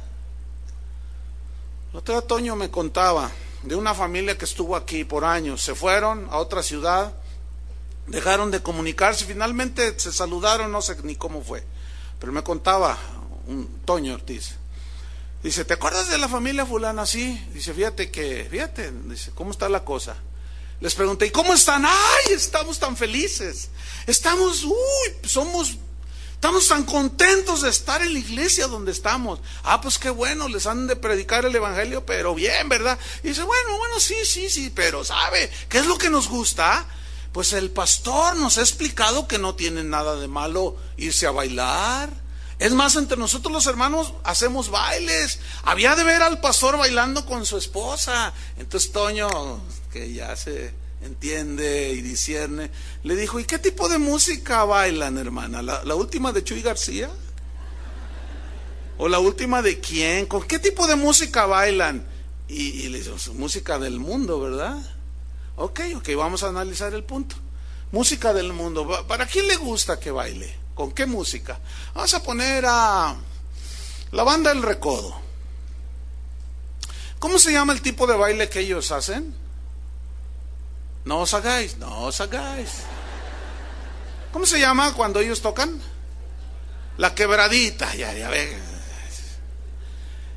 El 1.93 1.99
otro 1.99 2.23
Toño 2.23 2.57
me 2.57 2.71
contaba 2.71 3.31
de 3.63 3.77
una 3.77 3.95
familia 3.95 4.37
que 4.37 4.45
estuvo 4.45 4.77
aquí 4.77 5.05
por 5.05 5.25
años. 5.25 5.63
Se 5.63 5.75
fueron 5.75 6.29
a 6.31 6.39
otra 6.39 6.63
ciudad, 6.63 7.15
dejaron 8.07 8.51
de 8.51 8.63
comunicarse, 8.63 9.25
finalmente 9.25 9.99
se 9.99 10.13
saludaron, 10.13 10.73
no 10.73 10.83
sé 10.83 10.97
ni 11.03 11.17
cómo 11.17 11.43
fue. 11.43 11.65
Pero 12.19 12.33
me 12.33 12.43
contaba 12.43 12.99
un 13.47 13.81
Toño 13.85 14.15
Ortiz. 14.15 14.57
Dice, 15.43 15.65
¿te 15.65 15.75
acuerdas 15.75 16.09
de 16.09 16.19
la 16.19 16.29
familia 16.29 16.65
fulana? 16.65 17.05
Sí. 17.05 17.47
Dice, 17.53 17.75
fíjate 17.75 18.11
que, 18.11 18.49
fíjate, 18.51 18.91
dice, 19.05 19.31
¿cómo 19.35 19.51
está 19.51 19.69
la 19.69 19.85
cosa? 19.85 20.17
Les 20.81 20.95
pregunté, 20.95 21.27
¿y 21.27 21.31
cómo 21.31 21.55
están? 21.55 21.85
¡Ay, 21.87 22.33
estamos 22.33 22.79
tan 22.79 22.97
felices! 22.97 23.69
Estamos, 24.07 24.65
uy, 24.65 25.29
somos 25.29 25.77
Estamos 26.45 26.69
tan 26.69 26.85
contentos 26.85 27.63
de 27.63 27.71
estar 27.71 28.03
en 28.03 28.13
la 28.13 28.19
iglesia 28.19 28.67
donde 28.67 28.93
estamos. 28.93 29.41
Ah, 29.63 29.81
pues 29.81 29.99
qué 29.99 30.11
bueno, 30.11 30.47
les 30.47 30.67
han 30.67 30.87
de 30.87 30.95
predicar 30.95 31.47
el 31.47 31.57
evangelio, 31.57 32.05
pero 32.05 32.35
bien, 32.35 32.69
¿verdad? 32.69 32.99
Y 33.23 33.29
dice, 33.29 33.43
bueno, 33.45 33.79
bueno, 33.79 33.99
sí, 33.99 34.15
sí, 34.27 34.51
sí, 34.51 34.71
pero 34.75 35.07
¿sabe 35.07 35.51
qué 35.71 35.79
es 35.79 35.87
lo 35.87 35.97
que 35.97 36.11
nos 36.11 36.29
gusta? 36.29 36.85
Pues 37.33 37.55
el 37.55 37.71
pastor 37.71 38.37
nos 38.37 38.59
ha 38.59 38.61
explicado 38.61 39.27
que 39.27 39.39
no 39.39 39.55
tiene 39.55 39.85
nada 39.85 40.17
de 40.17 40.29
malo 40.29 40.77
irse 40.99 41.27
a 41.27 41.31
bailar. 41.31 42.11
Es 42.59 42.73
más, 42.73 42.95
entre 42.97 43.17
nosotros 43.17 43.51
los 43.51 43.67
hermanos 43.67 44.13
hacemos 44.23 44.69
bailes. 44.69 45.41
Había 45.63 45.97
de 45.97 46.05
ver 46.05 46.23
al 46.23 46.43
pastor 46.43 46.77
bailando 46.77 47.25
con 47.25 47.47
su 47.47 47.57
esposa. 47.57 48.35
Entonces 48.59 48.93
Toño, 48.93 49.63
que 49.95 50.13
ya 50.13 50.35
se 50.35 50.75
entiende 51.03 51.93
y 51.93 52.03
discierne, 52.03 52.69
le 53.05 53.15
dijo, 53.15 53.39
¿y 53.39 53.45
qué 53.45 53.61
tipo 53.61 53.89
de 53.89 53.99
música 53.99 54.65
bailan, 54.65 55.19
hermana? 55.19 55.63
¿La, 55.63 55.95
última 55.95 56.33
de 56.33 56.43
Chuy 56.43 56.63
García? 56.63 57.09
¿O 58.99 59.09
la 59.09 59.21
última 59.21 59.63
de 59.63 59.79
quién? 59.79 60.27
¿Con 60.27 60.43
qué 60.43 60.59
tipo 60.59 60.89
de 60.89 60.97
música 60.97 61.47
bailan? 61.47 62.05
Y, 62.49 62.89
le 62.89 62.99
dijo, 62.99 63.15
música 63.35 63.79
del 63.79 64.01
mundo, 64.01 64.41
¿verdad? 64.41 64.77
Ok, 65.55 65.81
ok, 65.95 66.09
vamos 66.17 66.43
a 66.43 66.49
analizar 66.49 66.93
el 66.93 67.05
punto. 67.05 67.37
Música 67.93 68.33
del 68.33 68.53
mundo. 68.53 69.07
¿Para 69.07 69.27
quién 69.27 69.47
le 69.47 69.55
gusta 69.55 70.01
que 70.01 70.11
baile? 70.11 70.53
¿Con 70.75 70.91
qué 70.91 71.07
música? 71.07 71.61
Vamos 71.95 72.13
a 72.15 72.21
poner 72.21 72.65
a 72.67 73.15
la 74.11 74.23
banda 74.25 74.51
El 74.51 74.61
Recodo. 74.61 75.15
¿Cómo 77.21 77.39
se 77.39 77.53
llama 77.53 77.73
el 77.73 77.81
tipo 77.81 78.09
de 78.09 78.17
baile 78.17 78.49
que 78.49 78.59
ellos 78.59 78.91
hacen? 78.91 79.44
No 81.05 81.21
os 81.21 81.35
hagáis, 81.35 81.77
no 81.79 82.05
os 82.05 82.21
hagáis. 82.21 82.71
¿Cómo 84.33 84.47
se 84.47 84.59
llama 84.59 84.95
cuando 84.95 85.21
ellos 85.21 85.43
tocan? 85.43 85.81
La 86.97 87.15
quebradita, 87.15 87.95
ya, 87.95 88.13
ya 88.15 88.31
ve. 88.31 88.57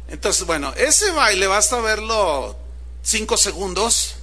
Entonces, 0.09 0.45
bueno, 0.45 0.73
ese 0.75 1.11
baile 1.11 1.47
basta 1.47 1.79
verlo 1.81 2.57
cinco 3.01 3.37
segundos 3.37 4.15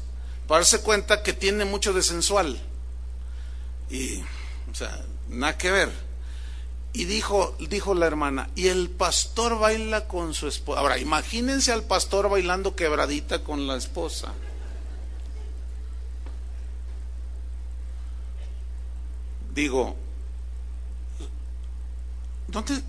para 0.47 0.61
darse 0.61 0.81
cuenta 0.81 1.23
que 1.23 1.33
tiene 1.33 1.65
mucho 1.65 1.93
de 1.93 2.03
sensual. 2.03 2.61
Y, 3.91 4.21
o 4.71 4.75
sea, 4.75 5.05
nada 5.29 5.57
que 5.59 5.71
ver. 5.71 5.91
Y 6.93 7.07
dijo, 7.07 7.57
dijo 7.59 7.95
la 7.95 8.07
hermana, 8.07 8.51
y 8.55 8.69
el 8.69 8.89
pastor 8.89 9.59
baila 9.59 10.07
con 10.07 10.33
su 10.33 10.47
esposa. 10.47 10.81
Ahora, 10.81 10.99
imagínense 10.99 11.73
al 11.73 11.83
pastor 11.83 12.29
bailando 12.29 12.77
quebradita 12.77 13.43
con 13.43 13.67
la 13.67 13.77
esposa. 13.77 14.33
Digo, 19.55 19.95
¿dónde, 22.49 22.83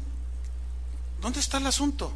¿dónde 1.21 1.39
está 1.39 1.57
el 1.57 1.67
asunto? 1.67 2.11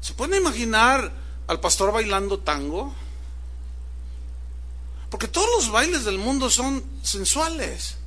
¿Se 0.00 0.14
puede 0.14 0.38
imaginar 0.38 1.12
al 1.46 1.60
pastor 1.60 1.92
bailando 1.92 2.38
tango? 2.38 2.94
Porque 5.10 5.28
todos 5.28 5.48
los 5.58 5.70
bailes 5.70 6.06
del 6.06 6.16
mundo 6.16 6.48
son 6.48 6.82
sensuales. 7.02 7.98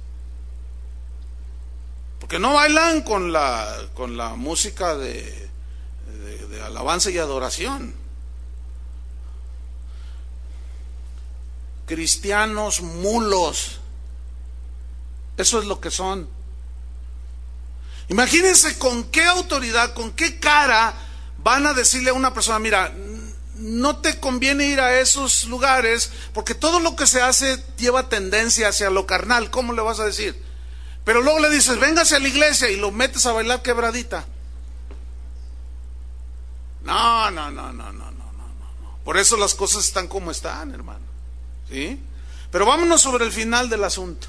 Porque 2.20 2.40
no 2.40 2.56
bailan 2.56 3.04
con 3.04 3.32
la, 3.32 3.88
con 3.94 4.18
la 4.18 4.34
música 4.34 4.96
de, 4.96 5.48
de 6.50 6.62
alabanza 6.64 7.12
y 7.12 7.20
adoración. 7.20 8.05
Cristianos 11.86 12.82
mulos. 12.82 13.80
Eso 15.38 15.60
es 15.60 15.66
lo 15.66 15.80
que 15.80 15.92
son. 15.92 16.28
Imagínense 18.08 18.78
con 18.78 19.06
qué 19.06 19.26
autoridad, 19.26 19.94
con 19.94 20.12
qué 20.12 20.40
cara 20.40 20.94
van 21.38 21.66
a 21.66 21.74
decirle 21.74 22.12
a 22.12 22.14
una 22.14 22.34
persona, 22.34 22.60
mira, 22.60 22.94
no 23.56 23.98
te 23.98 24.20
conviene 24.20 24.68
ir 24.68 24.80
a 24.80 25.00
esos 25.00 25.46
lugares 25.46 26.12
porque 26.34 26.56
todo 26.56 26.80
lo 26.80 26.96
que 26.96 27.08
se 27.08 27.22
hace 27.22 27.64
lleva 27.78 28.10
tendencia 28.10 28.70
hacia 28.70 28.90
lo 28.90 29.06
carnal. 29.06 29.50
¿Cómo 29.50 29.74
le 29.74 29.82
vas 29.82 30.00
a 30.00 30.06
decir? 30.06 30.42
Pero 31.04 31.22
luego 31.22 31.40
le 31.40 31.50
dices, 31.50 31.80
véngase 31.80 32.16
a 32.16 32.20
la 32.20 32.28
iglesia 32.28 32.70
y 32.70 32.78
lo 32.78 32.92
metes 32.92 33.26
a 33.26 33.32
bailar 33.32 33.62
quebradita. 33.62 34.26
No, 36.84 37.32
no, 37.32 37.50
no, 37.50 37.74
no, 37.74 37.92
no, 37.92 38.12
no, 38.12 38.32
no. 38.32 39.00
Por 39.04 39.18
eso 39.18 39.38
las 39.38 39.56
cosas 39.56 39.86
están 39.86 40.08
como 40.08 40.32
están, 40.32 40.72
hermano. 40.72 41.15
¿Sí? 41.70 42.00
Pero 42.52 42.66
vámonos 42.66 43.02
sobre 43.02 43.26
el 43.26 43.32
final 43.32 43.70
del 43.70 43.84
asunto. 43.84 44.28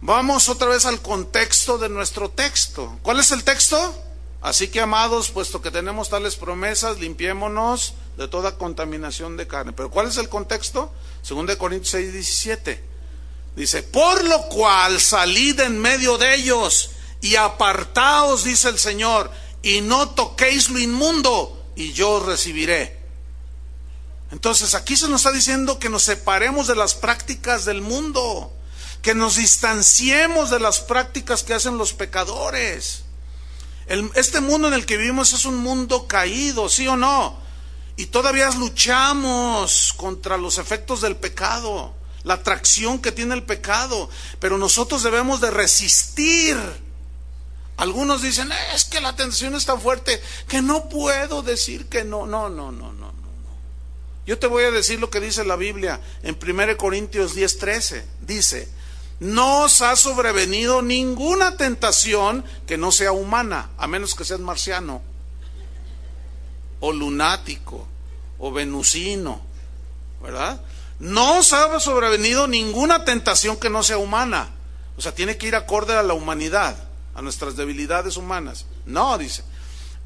Vamos 0.00 0.48
otra 0.48 0.68
vez 0.68 0.86
al 0.86 1.00
contexto 1.00 1.78
de 1.78 1.88
nuestro 1.88 2.30
texto. 2.30 2.98
¿Cuál 3.02 3.18
es 3.20 3.32
el 3.32 3.44
texto? 3.44 4.04
Así 4.40 4.68
que, 4.68 4.80
amados, 4.80 5.30
puesto 5.30 5.60
que 5.60 5.70
tenemos 5.72 6.08
tales 6.08 6.36
promesas, 6.36 7.00
limpiémonos 7.00 7.94
de 8.16 8.28
toda 8.28 8.56
contaminación 8.56 9.36
de 9.36 9.48
carne. 9.48 9.72
Pero 9.72 9.90
¿cuál 9.90 10.06
es 10.06 10.16
el 10.16 10.28
contexto? 10.28 10.92
Según 11.22 11.46
de 11.46 11.58
Corintios 11.58 11.90
6, 11.90 12.12
17. 12.12 12.84
Dice, 13.56 13.82
por 13.82 14.22
lo 14.24 14.42
cual 14.48 15.00
salid 15.00 15.58
en 15.60 15.80
medio 15.80 16.16
de 16.16 16.36
ellos 16.36 16.90
y 17.20 17.34
apartaos, 17.34 18.44
dice 18.44 18.68
el 18.68 18.78
Señor, 18.78 19.30
y 19.62 19.80
no 19.80 20.10
toquéis 20.10 20.70
lo 20.70 20.78
inmundo, 20.78 21.64
y 21.74 21.92
yo 21.92 22.12
os 22.12 22.26
recibiré. 22.26 22.97
Entonces 24.30 24.74
aquí 24.74 24.96
se 24.96 25.08
nos 25.08 25.22
está 25.22 25.32
diciendo 25.32 25.78
que 25.78 25.88
nos 25.88 26.02
separemos 26.02 26.66
de 26.66 26.76
las 26.76 26.94
prácticas 26.94 27.64
del 27.64 27.80
mundo, 27.80 28.52
que 29.02 29.14
nos 29.14 29.36
distanciemos 29.36 30.50
de 30.50 30.60
las 30.60 30.80
prácticas 30.80 31.42
que 31.42 31.54
hacen 31.54 31.78
los 31.78 31.92
pecadores 31.92 33.04
este 34.14 34.40
mundo 34.40 34.68
en 34.68 34.74
el 34.74 34.84
que 34.84 34.98
vivimos 34.98 35.32
es 35.32 35.44
un 35.44 35.56
mundo 35.56 36.06
caído, 36.06 36.68
¿sí 36.68 36.86
o 36.86 36.96
no? 36.96 37.38
Y 37.96 38.06
todavía 38.06 38.50
luchamos 38.50 39.94
contra 39.96 40.36
los 40.36 40.58
efectos 40.58 41.00
del 41.00 41.16
pecado, 41.16 41.94
la 42.22 42.34
atracción 42.34 43.00
que 43.00 43.12
tiene 43.12 43.34
el 43.34 43.44
pecado, 43.44 44.10
pero 44.40 44.58
nosotros 44.58 45.02
debemos 45.02 45.40
de 45.40 45.50
resistir. 45.50 46.58
Algunos 47.78 48.22
dicen, 48.22 48.50
es 48.74 48.84
que 48.84 49.00
la 49.00 49.16
tentación 49.16 49.54
es 49.54 49.64
tan 49.64 49.80
fuerte 49.80 50.20
que 50.48 50.60
no 50.60 50.88
puedo 50.88 51.42
decir 51.42 51.88
que 51.88 52.04
no, 52.04 52.26
no, 52.26 52.48
no, 52.50 52.70
no, 52.70 52.92
no. 52.92 53.17
Yo 54.28 54.38
te 54.38 54.46
voy 54.46 54.62
a 54.64 54.70
decir 54.70 55.00
lo 55.00 55.08
que 55.08 55.20
dice 55.20 55.42
la 55.42 55.56
Biblia 55.56 56.02
en 56.22 56.36
1 56.36 56.76
Corintios 56.76 57.34
10:13. 57.34 58.04
Dice, 58.20 58.68
no 59.20 59.62
os 59.62 59.80
ha 59.80 59.96
sobrevenido 59.96 60.82
ninguna 60.82 61.56
tentación 61.56 62.44
que 62.66 62.76
no 62.76 62.92
sea 62.92 63.12
humana, 63.12 63.70
a 63.78 63.86
menos 63.86 64.14
que 64.14 64.26
seas 64.26 64.40
marciano, 64.40 65.00
o 66.80 66.92
lunático, 66.92 67.88
o 68.38 68.52
venusino, 68.52 69.40
¿verdad? 70.22 70.60
No 70.98 71.38
os 71.38 71.54
ha 71.54 71.80
sobrevenido 71.80 72.46
ninguna 72.46 73.06
tentación 73.06 73.56
que 73.56 73.70
no 73.70 73.82
sea 73.82 73.96
humana. 73.96 74.50
O 74.98 75.00
sea, 75.00 75.14
tiene 75.14 75.38
que 75.38 75.46
ir 75.46 75.56
acorde 75.56 75.96
a 75.96 76.02
la 76.02 76.12
humanidad, 76.12 76.76
a 77.14 77.22
nuestras 77.22 77.56
debilidades 77.56 78.18
humanas. 78.18 78.66
No, 78.84 79.16
dice. 79.16 79.42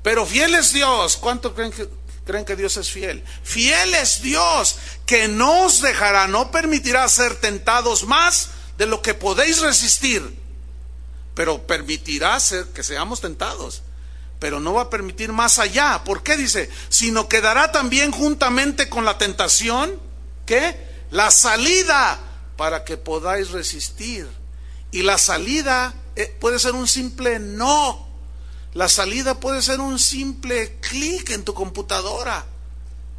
Pero 0.05 0.27
fiel 0.27 0.55
es 0.55 0.73
Dios. 0.73 1.17
¿Cuánto 1.17 1.57
creen 1.57 1.73
que, 1.73 1.89
creen 2.25 2.45
que 2.45 2.57
Dios 2.57 2.77
es 2.77 2.91
fiel? 2.91 3.25
Fiel 3.43 3.95
es 3.95 4.23
Dios, 4.23 4.77
que 5.07 5.29
no 5.29 5.67
os 5.67 5.81
dejará, 5.83 6.29
no 6.29 6.51
permitirá 6.51 7.09
ser 7.09 7.37
tentados 7.37 8.05
más 8.05 8.51
de 8.79 8.87
lo 8.87 9.03
que 9.03 9.15
podéis 9.15 9.61
resistir, 9.61 10.39
pero 11.35 11.67
permitirá 11.67 12.39
ser 12.41 12.67
que 12.67 12.83
seamos 12.83 13.21
tentados, 13.21 13.83
pero 14.39 14.61
no 14.61 14.75
va 14.75 14.83
a 14.83 14.91
permitir 14.91 15.33
más 15.33 15.59
allá. 15.59 16.03
¿Por 16.05 16.23
qué 16.23 16.37
dice? 16.37 16.69
Sino 16.89 17.29
que 17.29 17.41
dará 17.41 17.73
también 17.73 18.11
juntamente 18.11 18.89
con 18.89 19.05
la 19.05 19.19
tentación, 19.19 19.99
¿qué? 20.47 20.77
La 21.11 21.31
salida 21.31 22.19
para 22.57 22.85
que 22.85 22.97
podáis 22.97 23.51
resistir. 23.51 24.29
Y 24.91 25.03
la 25.03 25.17
salida 25.19 25.95
eh, 26.17 26.37
puede 26.41 26.59
ser 26.59 26.73
un 26.73 26.87
simple 26.87 27.39
no. 27.39 28.12
La 28.75 28.89
salida 28.89 29.39
puede 29.39 29.63
ser 29.63 29.81
un 29.81 29.99
simple 29.99 30.79
clic 30.81 31.31
en 31.31 31.45
tu 31.45 31.55
computadora. 31.55 32.47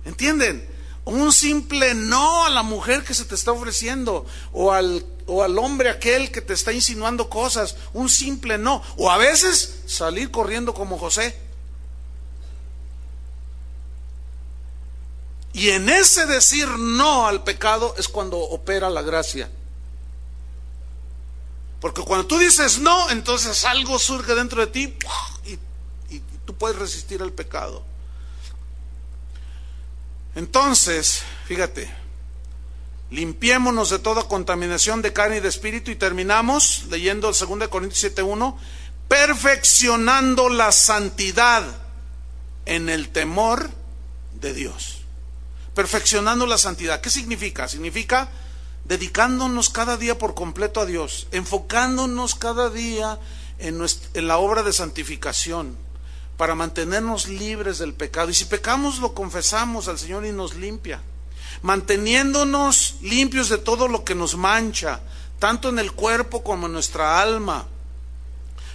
¿Entienden? 0.05 0.67
Un 1.05 1.31
simple 1.31 1.93
no 1.93 2.45
a 2.45 2.49
la 2.49 2.63
mujer 2.63 3.03
que 3.03 3.13
se 3.13 3.25
te 3.25 3.35
está 3.35 3.51
ofreciendo 3.51 4.25
o 4.51 4.71
al 4.71 5.05
o 5.25 5.43
al 5.43 5.57
hombre 5.57 5.89
aquel 5.89 6.31
que 6.31 6.41
te 6.41 6.53
está 6.53 6.73
insinuando 6.73 7.29
cosas, 7.29 7.75
un 7.93 8.09
simple 8.09 8.57
no, 8.57 8.83
o 8.97 9.09
a 9.09 9.17
veces 9.17 9.83
salir 9.85 10.31
corriendo 10.31 10.73
como 10.73 10.97
José. 10.97 11.37
Y 15.53 15.69
en 15.69 15.87
ese 15.87 16.25
decir 16.25 16.67
no 16.67 17.27
al 17.27 17.43
pecado 17.43 17.93
es 17.97 18.07
cuando 18.07 18.39
opera 18.39 18.89
la 18.89 19.03
gracia. 19.03 19.49
Porque 21.79 22.01
cuando 22.01 22.25
tú 22.25 22.39
dices 22.39 22.79
no, 22.79 23.09
entonces 23.11 23.63
algo 23.65 23.99
surge 23.99 24.33
dentro 24.35 24.65
de 24.65 24.67
ti 24.67 24.97
puedes 26.53 26.77
resistir 26.77 27.21
al 27.21 27.33
pecado. 27.33 27.83
Entonces, 30.35 31.23
fíjate, 31.45 31.89
limpiémonos 33.11 33.89
de 33.91 33.99
toda 33.99 34.23
contaminación 34.23 35.01
de 35.01 35.13
carne 35.13 35.37
y 35.37 35.39
de 35.41 35.49
espíritu 35.49 35.91
y 35.91 35.95
terminamos 35.95 36.85
leyendo 36.89 37.29
el 37.29 37.35
2 37.35 37.67
Corintios 37.67 38.15
7.1, 38.15 38.55
perfeccionando 39.07 40.49
la 40.49 40.71
santidad 40.71 41.63
en 42.65 42.89
el 42.89 43.09
temor 43.09 43.69
de 44.33 44.53
Dios. 44.53 44.99
perfeccionando 45.75 46.45
la 46.45 46.59
santidad. 46.59 47.01
¿Qué 47.01 47.09
significa? 47.09 47.67
Significa 47.67 48.29
dedicándonos 48.85 49.71
cada 49.71 49.97
día 49.97 50.19
por 50.19 50.35
completo 50.35 50.79
a 50.79 50.85
Dios, 50.85 51.27
enfocándonos 51.31 52.35
cada 52.35 52.69
día 52.69 53.17
en, 53.57 53.83
en 54.13 54.27
la 54.27 54.37
obra 54.37 54.61
de 54.61 54.71
santificación 54.71 55.75
para 56.37 56.55
mantenernos 56.55 57.27
libres 57.27 57.77
del 57.77 57.93
pecado. 57.93 58.29
Y 58.29 58.33
si 58.33 58.45
pecamos, 58.45 58.99
lo 58.99 59.13
confesamos 59.13 59.87
al 59.87 59.99
Señor 59.99 60.25
y 60.25 60.31
nos 60.31 60.55
limpia. 60.55 61.01
Manteniéndonos 61.61 62.95
limpios 63.01 63.49
de 63.49 63.57
todo 63.57 63.87
lo 63.87 64.03
que 64.03 64.15
nos 64.15 64.35
mancha, 64.35 65.01
tanto 65.39 65.69
en 65.69 65.79
el 65.79 65.93
cuerpo 65.93 66.43
como 66.43 66.67
en 66.67 66.73
nuestra 66.73 67.21
alma. 67.21 67.67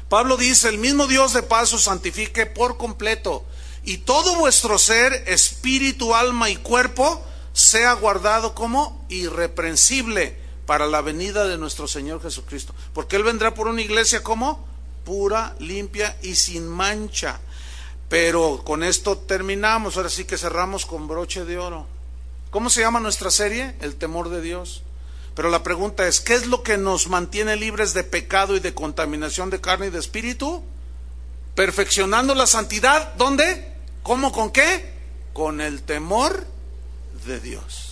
Pablo 0.08 0.36
dice, 0.36 0.68
el 0.68 0.78
mismo 0.78 1.06
Dios 1.06 1.34
de 1.34 1.42
paz 1.42 1.72
os 1.74 1.84
santifique 1.84 2.46
por 2.46 2.78
completo, 2.78 3.44
y 3.84 3.98
todo 3.98 4.36
vuestro 4.36 4.78
ser, 4.78 5.12
espíritu, 5.26 6.14
alma 6.14 6.50
y 6.50 6.56
cuerpo, 6.56 7.22
sea 7.52 7.92
guardado 7.94 8.54
como 8.54 9.04
irreprensible 9.08 10.38
para 10.66 10.86
la 10.86 11.00
venida 11.00 11.46
de 11.46 11.58
nuestro 11.58 11.88
Señor 11.88 12.22
Jesucristo. 12.22 12.74
Porque 12.92 13.16
Él 13.16 13.22
vendrá 13.22 13.54
por 13.54 13.66
una 13.66 13.80
iglesia 13.80 14.22
como 14.22 14.66
pura, 15.04 15.56
limpia 15.58 16.16
y 16.22 16.36
sin 16.36 16.68
mancha. 16.68 17.40
Pero 18.08 18.62
con 18.64 18.82
esto 18.82 19.18
terminamos, 19.18 19.96
ahora 19.96 20.08
sí 20.08 20.24
que 20.24 20.38
cerramos 20.38 20.86
con 20.86 21.08
broche 21.08 21.44
de 21.44 21.58
oro. 21.58 21.86
¿Cómo 22.50 22.70
se 22.70 22.80
llama 22.80 23.00
nuestra 23.00 23.30
serie? 23.30 23.74
El 23.80 23.96
temor 23.96 24.30
de 24.30 24.40
Dios. 24.40 24.82
Pero 25.34 25.50
la 25.50 25.62
pregunta 25.62 26.08
es, 26.08 26.20
¿qué 26.20 26.34
es 26.34 26.46
lo 26.46 26.62
que 26.62 26.78
nos 26.78 27.08
mantiene 27.08 27.56
libres 27.56 27.92
de 27.94 28.04
pecado 28.04 28.56
y 28.56 28.60
de 28.60 28.74
contaminación 28.74 29.50
de 29.50 29.60
carne 29.60 29.88
y 29.88 29.90
de 29.90 29.98
espíritu? 29.98 30.64
Perfeccionando 31.54 32.34
la 32.34 32.46
santidad, 32.46 33.14
¿dónde? 33.14 33.74
¿Cómo? 34.02 34.32
¿Con 34.32 34.50
qué? 34.50 34.94
Con 35.34 35.60
el 35.60 35.82
temor 35.82 36.46
de 37.26 37.40
Dios. 37.40 37.84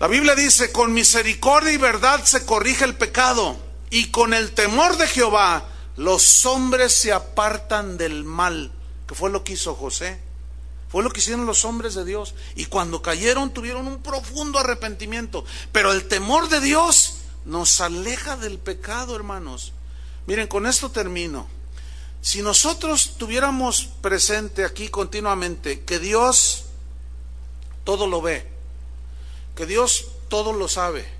La 0.00 0.08
Biblia 0.08 0.34
dice, 0.34 0.72
con 0.72 0.92
misericordia 0.92 1.72
y 1.72 1.76
verdad 1.76 2.24
se 2.24 2.44
corrige 2.44 2.84
el 2.84 2.96
pecado, 2.96 3.56
y 3.90 4.10
con 4.10 4.34
el 4.34 4.52
temor 4.52 4.96
de 4.96 5.06
Jehová 5.06 5.64
los 5.96 6.44
hombres 6.46 6.92
se 6.92 7.12
apartan 7.12 7.96
del 7.96 8.24
mal, 8.24 8.70
que 9.06 9.14
fue 9.14 9.30
lo 9.30 9.44
que 9.44 9.54
hizo 9.54 9.74
José. 9.74 10.20
Fue 10.88 11.02
lo 11.02 11.10
que 11.10 11.20
hicieron 11.20 11.46
los 11.46 11.64
hombres 11.64 11.94
de 11.94 12.04
Dios. 12.04 12.34
Y 12.54 12.66
cuando 12.66 13.02
cayeron 13.02 13.50
tuvieron 13.50 13.86
un 13.86 14.02
profundo 14.02 14.58
arrepentimiento. 14.58 15.44
Pero 15.72 15.92
el 15.92 16.06
temor 16.06 16.48
de 16.48 16.60
Dios 16.60 17.16
nos 17.44 17.80
aleja 17.80 18.36
del 18.36 18.58
pecado, 18.58 19.16
hermanos. 19.16 19.72
Miren, 20.26 20.46
con 20.46 20.66
esto 20.66 20.90
termino. 20.90 21.48
Si 22.20 22.42
nosotros 22.42 23.14
tuviéramos 23.18 23.88
presente 24.00 24.64
aquí 24.64 24.88
continuamente 24.88 25.84
que 25.84 25.98
Dios 25.98 26.64
todo 27.84 28.06
lo 28.06 28.20
ve, 28.20 28.48
que 29.54 29.66
Dios 29.66 30.06
todo 30.28 30.52
lo 30.52 30.68
sabe, 30.68 31.15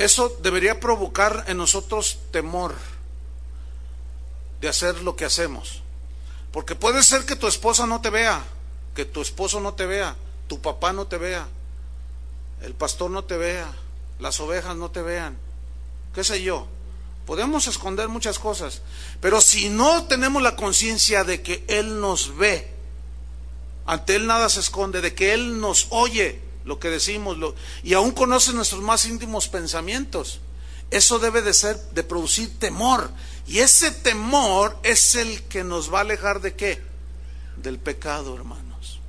eso 0.00 0.34
debería 0.40 0.80
provocar 0.80 1.44
en 1.46 1.58
nosotros 1.58 2.20
temor 2.30 2.74
de 4.62 4.68
hacer 4.70 5.02
lo 5.02 5.14
que 5.14 5.26
hacemos. 5.26 5.82
Porque 6.52 6.74
puede 6.74 7.02
ser 7.02 7.26
que 7.26 7.36
tu 7.36 7.46
esposa 7.46 7.86
no 7.86 8.00
te 8.00 8.08
vea, 8.08 8.42
que 8.94 9.04
tu 9.04 9.20
esposo 9.20 9.60
no 9.60 9.74
te 9.74 9.84
vea, 9.84 10.16
tu 10.48 10.62
papá 10.62 10.94
no 10.94 11.06
te 11.06 11.18
vea, 11.18 11.46
el 12.62 12.72
pastor 12.72 13.10
no 13.10 13.24
te 13.24 13.36
vea, 13.36 13.70
las 14.18 14.40
ovejas 14.40 14.74
no 14.74 14.90
te 14.90 15.02
vean, 15.02 15.36
qué 16.14 16.24
sé 16.24 16.42
yo. 16.42 16.66
Podemos 17.26 17.66
esconder 17.66 18.08
muchas 18.08 18.38
cosas, 18.38 18.80
pero 19.20 19.42
si 19.42 19.68
no 19.68 20.04
tenemos 20.04 20.42
la 20.42 20.56
conciencia 20.56 21.24
de 21.24 21.42
que 21.42 21.62
Él 21.68 22.00
nos 22.00 22.38
ve, 22.38 22.72
ante 23.84 24.16
Él 24.16 24.26
nada 24.26 24.48
se 24.48 24.60
esconde, 24.60 25.02
de 25.02 25.14
que 25.14 25.34
Él 25.34 25.60
nos 25.60 25.88
oye 25.90 26.40
lo 26.64 26.78
que 26.78 26.90
decimos 26.90 27.36
y 27.82 27.94
aún 27.94 28.12
conoce 28.12 28.52
nuestros 28.52 28.82
más 28.82 29.04
íntimos 29.06 29.48
pensamientos, 29.48 30.40
eso 30.90 31.18
debe 31.18 31.42
de 31.42 31.54
ser, 31.54 31.76
de 31.92 32.02
producir 32.02 32.58
temor. 32.58 33.10
Y 33.46 33.60
ese 33.60 33.90
temor 33.90 34.76
es 34.82 35.14
el 35.14 35.42
que 35.44 35.64
nos 35.64 35.92
va 35.92 35.98
a 35.98 36.02
alejar 36.02 36.40
de 36.40 36.54
qué? 36.54 36.82
Del 37.56 37.78
pecado, 37.78 38.34
hermanos. 38.34 39.00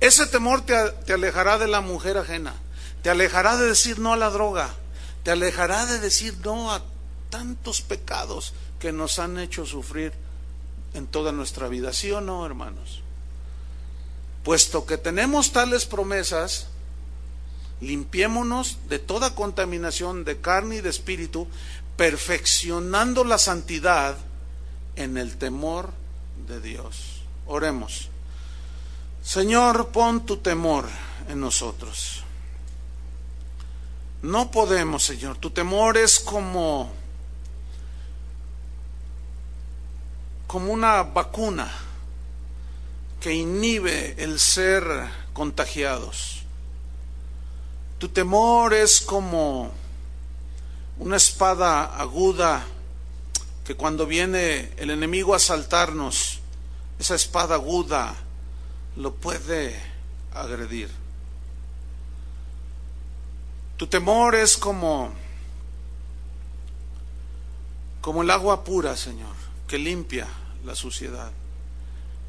Ese 0.00 0.26
temor 0.26 0.62
te, 0.62 0.74
te 1.06 1.12
alejará 1.14 1.58
de 1.58 1.68
la 1.68 1.80
mujer 1.80 2.18
ajena, 2.18 2.54
te 3.02 3.10
alejará 3.10 3.56
de 3.56 3.66
decir 3.66 3.98
no 3.98 4.12
a 4.12 4.16
la 4.16 4.30
droga, 4.30 4.74
te 5.22 5.30
alejará 5.30 5.86
de 5.86 6.00
decir 6.00 6.36
no 6.44 6.72
a 6.72 6.82
tantos 7.30 7.80
pecados 7.80 8.52
que 8.78 8.92
nos 8.92 9.18
han 9.18 9.38
hecho 9.38 9.64
sufrir 9.64 10.12
en 10.94 11.06
toda 11.06 11.32
nuestra 11.32 11.68
vida, 11.68 11.92
¿sí 11.92 12.10
o 12.10 12.20
no, 12.20 12.44
hermanos? 12.44 13.02
Puesto 14.42 14.84
que 14.84 14.98
tenemos 14.98 15.52
tales 15.52 15.86
promesas, 15.86 16.66
limpiémonos 17.82 18.78
de 18.88 18.98
toda 18.98 19.34
contaminación 19.34 20.24
de 20.24 20.40
carne 20.40 20.76
y 20.76 20.80
de 20.80 20.88
espíritu, 20.88 21.48
perfeccionando 21.96 23.24
la 23.24 23.38
santidad 23.38 24.16
en 24.96 25.18
el 25.18 25.36
temor 25.36 25.90
de 26.46 26.60
Dios. 26.60 27.22
Oremos. 27.46 28.08
Señor, 29.22 29.88
pon 29.88 30.24
tu 30.24 30.38
temor 30.38 30.88
en 31.28 31.40
nosotros. 31.40 32.22
No 34.22 34.50
podemos, 34.50 35.02
Señor. 35.04 35.36
Tu 35.38 35.50
temor 35.50 35.96
es 35.96 36.20
como 36.20 36.92
como 40.46 40.70
una 40.70 41.02
vacuna 41.02 41.72
que 43.20 43.32
inhibe 43.32 44.22
el 44.22 44.38
ser 44.38 44.84
contagiados. 45.32 46.41
Tu 48.02 48.08
temor 48.08 48.74
es 48.74 49.00
como 49.00 49.70
una 50.98 51.16
espada 51.16 51.84
aguda 52.00 52.64
que 53.64 53.76
cuando 53.76 54.06
viene 54.06 54.72
el 54.76 54.90
enemigo 54.90 55.34
a 55.34 55.36
asaltarnos, 55.36 56.40
esa 56.98 57.14
espada 57.14 57.54
aguda 57.54 58.12
lo 58.96 59.14
puede 59.14 59.80
agredir. 60.34 60.90
Tu 63.76 63.86
temor 63.86 64.34
es 64.34 64.56
como 64.56 65.12
como 68.00 68.22
el 68.22 68.30
agua 68.32 68.64
pura, 68.64 68.96
Señor, 68.96 69.36
que 69.68 69.78
limpia 69.78 70.26
la 70.64 70.74
suciedad. 70.74 71.30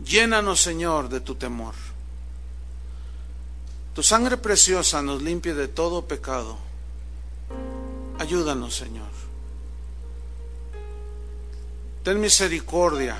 Llénanos, 0.05 0.61
Señor, 0.61 1.09
de 1.09 1.19
tu 1.19 1.33
temor. 1.33 1.73
Tu 3.93 4.01
sangre 4.01 4.37
preciosa 4.37 5.01
nos 5.01 5.21
limpie 5.21 5.53
de 5.53 5.67
todo 5.67 6.07
pecado. 6.07 6.57
Ayúdanos, 8.17 8.75
Señor. 8.75 9.09
Ten 12.03 12.19
misericordia 12.19 13.15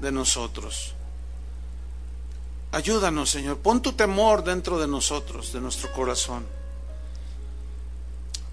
de 0.00 0.12
nosotros. 0.12 0.94
Ayúdanos, 2.72 3.30
Señor. 3.30 3.58
Pon 3.58 3.82
tu 3.82 3.92
temor 3.92 4.44
dentro 4.44 4.78
de 4.78 4.86
nosotros, 4.86 5.52
de 5.52 5.60
nuestro 5.60 5.90
corazón, 5.92 6.46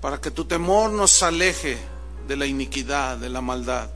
para 0.02 0.20
que 0.20 0.32
tu 0.32 0.46
temor 0.46 0.90
nos 0.92 1.22
aleje 1.22 1.78
de 2.28 2.36
la 2.36 2.46
iniquidad, 2.46 3.18
de 3.18 3.30
la 3.30 3.42
maldad. 3.42 3.90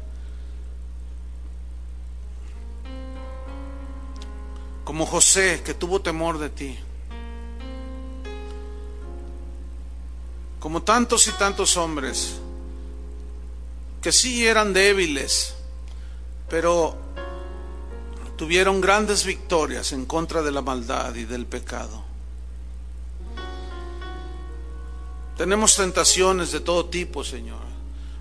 Como 4.91 5.05
José 5.05 5.61
que 5.63 5.73
tuvo 5.73 6.01
temor 6.01 6.37
de 6.37 6.49
ti, 6.49 6.77
como 10.59 10.83
tantos 10.83 11.27
y 11.27 11.31
tantos 11.31 11.77
hombres 11.77 12.41
que 14.01 14.11
sí 14.11 14.45
eran 14.45 14.73
débiles, 14.73 15.55
pero 16.49 16.97
tuvieron 18.35 18.81
grandes 18.81 19.23
victorias 19.23 19.93
en 19.93 20.05
contra 20.05 20.41
de 20.41 20.51
la 20.51 20.61
maldad 20.61 21.15
y 21.15 21.23
del 21.23 21.45
pecado. 21.45 22.03
Tenemos 25.37 25.73
tentaciones 25.77 26.51
de 26.51 26.59
todo 26.59 26.87
tipo, 26.87 27.23
Señor. 27.23 27.63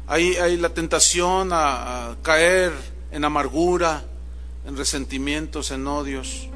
Hay, 0.06 0.56
la 0.56 0.72
tentación 0.72 1.50
a 1.52 2.14
caer 2.22 2.72
en 3.10 3.24
amargura, 3.24 4.04
en 4.64 4.76
resentimientos, 4.76 5.72
en 5.72 5.84
odios 5.88 6.48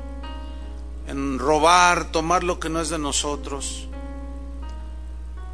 en 1.07 1.39
robar, 1.39 2.11
tomar 2.11 2.45
lo 2.45 2.59
que 2.59 2.69
no 2.69 2.81
es 2.81 2.89
de 2.89 2.99
nosotros, 2.99 3.89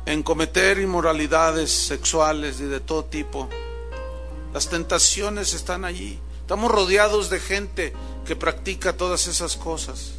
en 0.07 0.23
cometer 0.23 0.79
inmoralidades 0.79 1.71
sexuales 1.71 2.61
y 2.61 2.65
de 2.65 2.81
todo 2.81 3.05
tipo. 3.05 3.49
Las 4.53 4.69
tentaciones 4.69 5.55
están 5.55 5.85
allí. 5.85 6.19
Estamos 6.41 6.71
rodeados 6.71 7.31
de 7.31 7.39
gente 7.39 7.93
que 8.25 8.35
practica 8.35 8.97
todas 8.97 9.27
esas 9.29 9.57
cosas. 9.57 10.15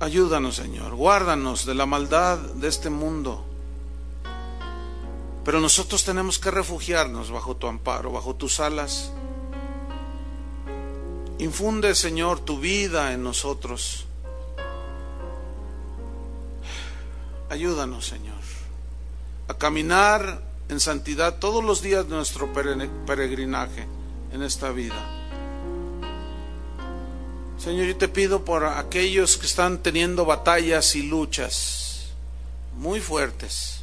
Ayúdanos, 0.00 0.56
Señor, 0.56 0.94
guárdanos 0.94 1.66
de 1.66 1.74
la 1.74 1.86
maldad 1.86 2.38
de 2.38 2.68
este 2.68 2.90
mundo. 2.90 3.44
Pero 5.44 5.60
nosotros 5.60 6.04
tenemos 6.04 6.38
que 6.38 6.50
refugiarnos 6.50 7.30
bajo 7.30 7.56
tu 7.56 7.66
amparo, 7.66 8.10
bajo 8.10 8.34
tus 8.34 8.60
alas 8.60 9.12
Infunde, 11.38 11.94
Señor, 11.94 12.40
tu 12.40 12.58
vida 12.58 13.12
en 13.12 13.22
nosotros. 13.22 14.06
Ayúdanos, 17.50 18.06
Señor, 18.06 18.40
a 19.46 19.54
caminar 19.54 20.42
en 20.70 20.80
santidad 20.80 21.38
todos 21.38 21.62
los 21.62 21.82
días 21.82 22.08
de 22.08 22.14
nuestro 22.14 22.50
peregrinaje 22.52 23.86
en 24.32 24.42
esta 24.42 24.70
vida. 24.70 24.96
Señor, 27.58 27.86
yo 27.86 27.96
te 27.96 28.08
pido 28.08 28.44
por 28.44 28.64
aquellos 28.64 29.36
que 29.36 29.46
están 29.46 29.82
teniendo 29.82 30.24
batallas 30.24 30.96
y 30.96 31.02
luchas 31.02 32.12
muy 32.78 33.00
fuertes. 33.00 33.82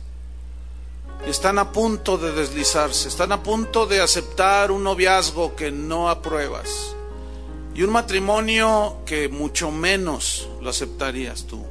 Están 1.27 1.59
a 1.59 1.71
punto 1.71 2.17
de 2.17 2.31
deslizarse, 2.31 3.07
están 3.07 3.31
a 3.31 3.43
punto 3.43 3.85
de 3.85 4.01
aceptar 4.01 4.71
un 4.71 4.83
noviazgo 4.83 5.55
que 5.55 5.71
no 5.71 6.09
apruebas 6.09 6.95
y 7.75 7.81
un 7.81 7.89
matrimonio 7.89 8.97
que 9.05 9.29
mucho 9.29 9.71
menos 9.71 10.47
lo 10.61 10.69
aceptarías 10.69 11.45
tú. 11.45 11.65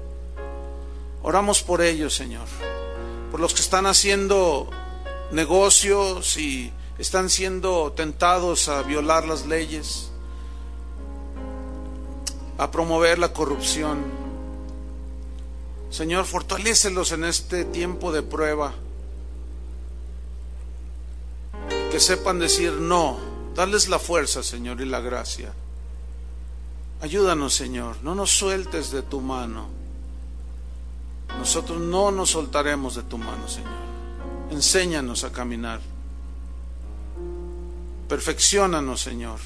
Oramos 1.22 1.62
por 1.62 1.80
ellos, 1.80 2.14
Señor, 2.14 2.46
por 3.30 3.38
los 3.38 3.54
que 3.54 3.60
están 3.60 3.86
haciendo 3.86 4.68
negocios 5.30 6.36
y 6.36 6.72
están 6.98 7.30
siendo 7.30 7.92
tentados 7.92 8.68
a 8.68 8.82
violar 8.82 9.26
las 9.26 9.46
leyes, 9.46 10.10
a 12.58 12.70
promover 12.70 13.20
la 13.20 13.32
corrupción. 13.32 14.02
Señor, 15.90 16.24
fortalécelos 16.24 17.12
en 17.12 17.24
este 17.24 17.64
tiempo 17.64 18.12
de 18.12 18.22
prueba. 18.22 18.74
Que 21.92 22.00
sepan 22.00 22.38
decir 22.38 22.72
no, 22.72 23.18
darles 23.54 23.88
la 23.88 23.98
fuerza, 23.98 24.42
Señor, 24.42 24.80
y 24.80 24.86
la 24.86 25.00
gracia. 25.00 25.52
Ayúdanos, 27.02 27.52
Señor, 27.52 27.96
no 28.04 28.14
nos 28.14 28.30
sueltes 28.30 28.92
de 28.92 29.02
tu 29.02 29.20
mano. 29.20 29.66
Nosotros 31.36 31.80
no 31.80 32.12
nos 32.12 32.30
soltaremos 32.30 32.94
de 32.94 33.02
tu 33.02 33.18
mano, 33.18 33.48
Señor. 33.48 33.72
Enséñanos 34.52 35.24
a 35.24 35.32
caminar. 35.32 35.80
Perfeccionanos, 38.08 39.00
Señor. 39.00 39.40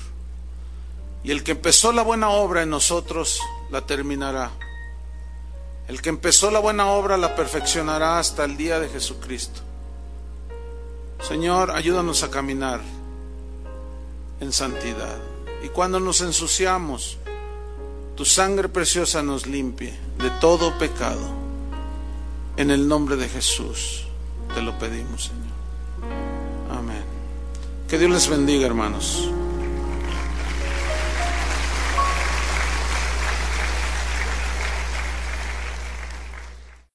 Y 1.24 1.30
el 1.30 1.42
que 1.42 1.52
empezó 1.52 1.92
la 1.92 2.02
buena 2.02 2.28
obra 2.28 2.62
en 2.62 2.68
nosotros, 2.68 3.40
la 3.70 3.86
terminará. 3.86 4.50
El 5.88 6.02
que 6.02 6.10
empezó 6.10 6.50
la 6.50 6.58
buena 6.58 6.88
obra, 6.88 7.16
la 7.16 7.34
perfeccionará 7.34 8.18
hasta 8.18 8.44
el 8.44 8.58
día 8.58 8.78
de 8.80 8.90
Jesucristo. 8.90 9.62
Señor, 11.26 11.70
ayúdanos 11.70 12.22
a 12.22 12.30
caminar 12.30 12.82
en 14.40 14.52
santidad. 14.52 15.16
Y 15.62 15.68
cuando 15.68 15.98
nos 16.00 16.20
ensuciamos, 16.20 17.16
tu 18.16 18.24
sangre 18.24 18.68
preciosa 18.68 19.22
nos 19.22 19.46
limpie 19.46 19.92
de 20.18 20.30
todo 20.40 20.76
pecado. 20.78 21.36
En 22.56 22.70
el 22.70 22.88
nombre 22.88 23.16
de 23.16 23.28
Jesús 23.28 24.06
te 24.54 24.62
lo 24.62 24.78
pedimos, 24.78 25.24
Señor. 25.24 26.78
Amén. 26.78 27.04
Que 27.88 27.98
Dios 27.98 28.10
les 28.10 28.28
bendiga, 28.28 28.66
hermanos. 28.66 29.30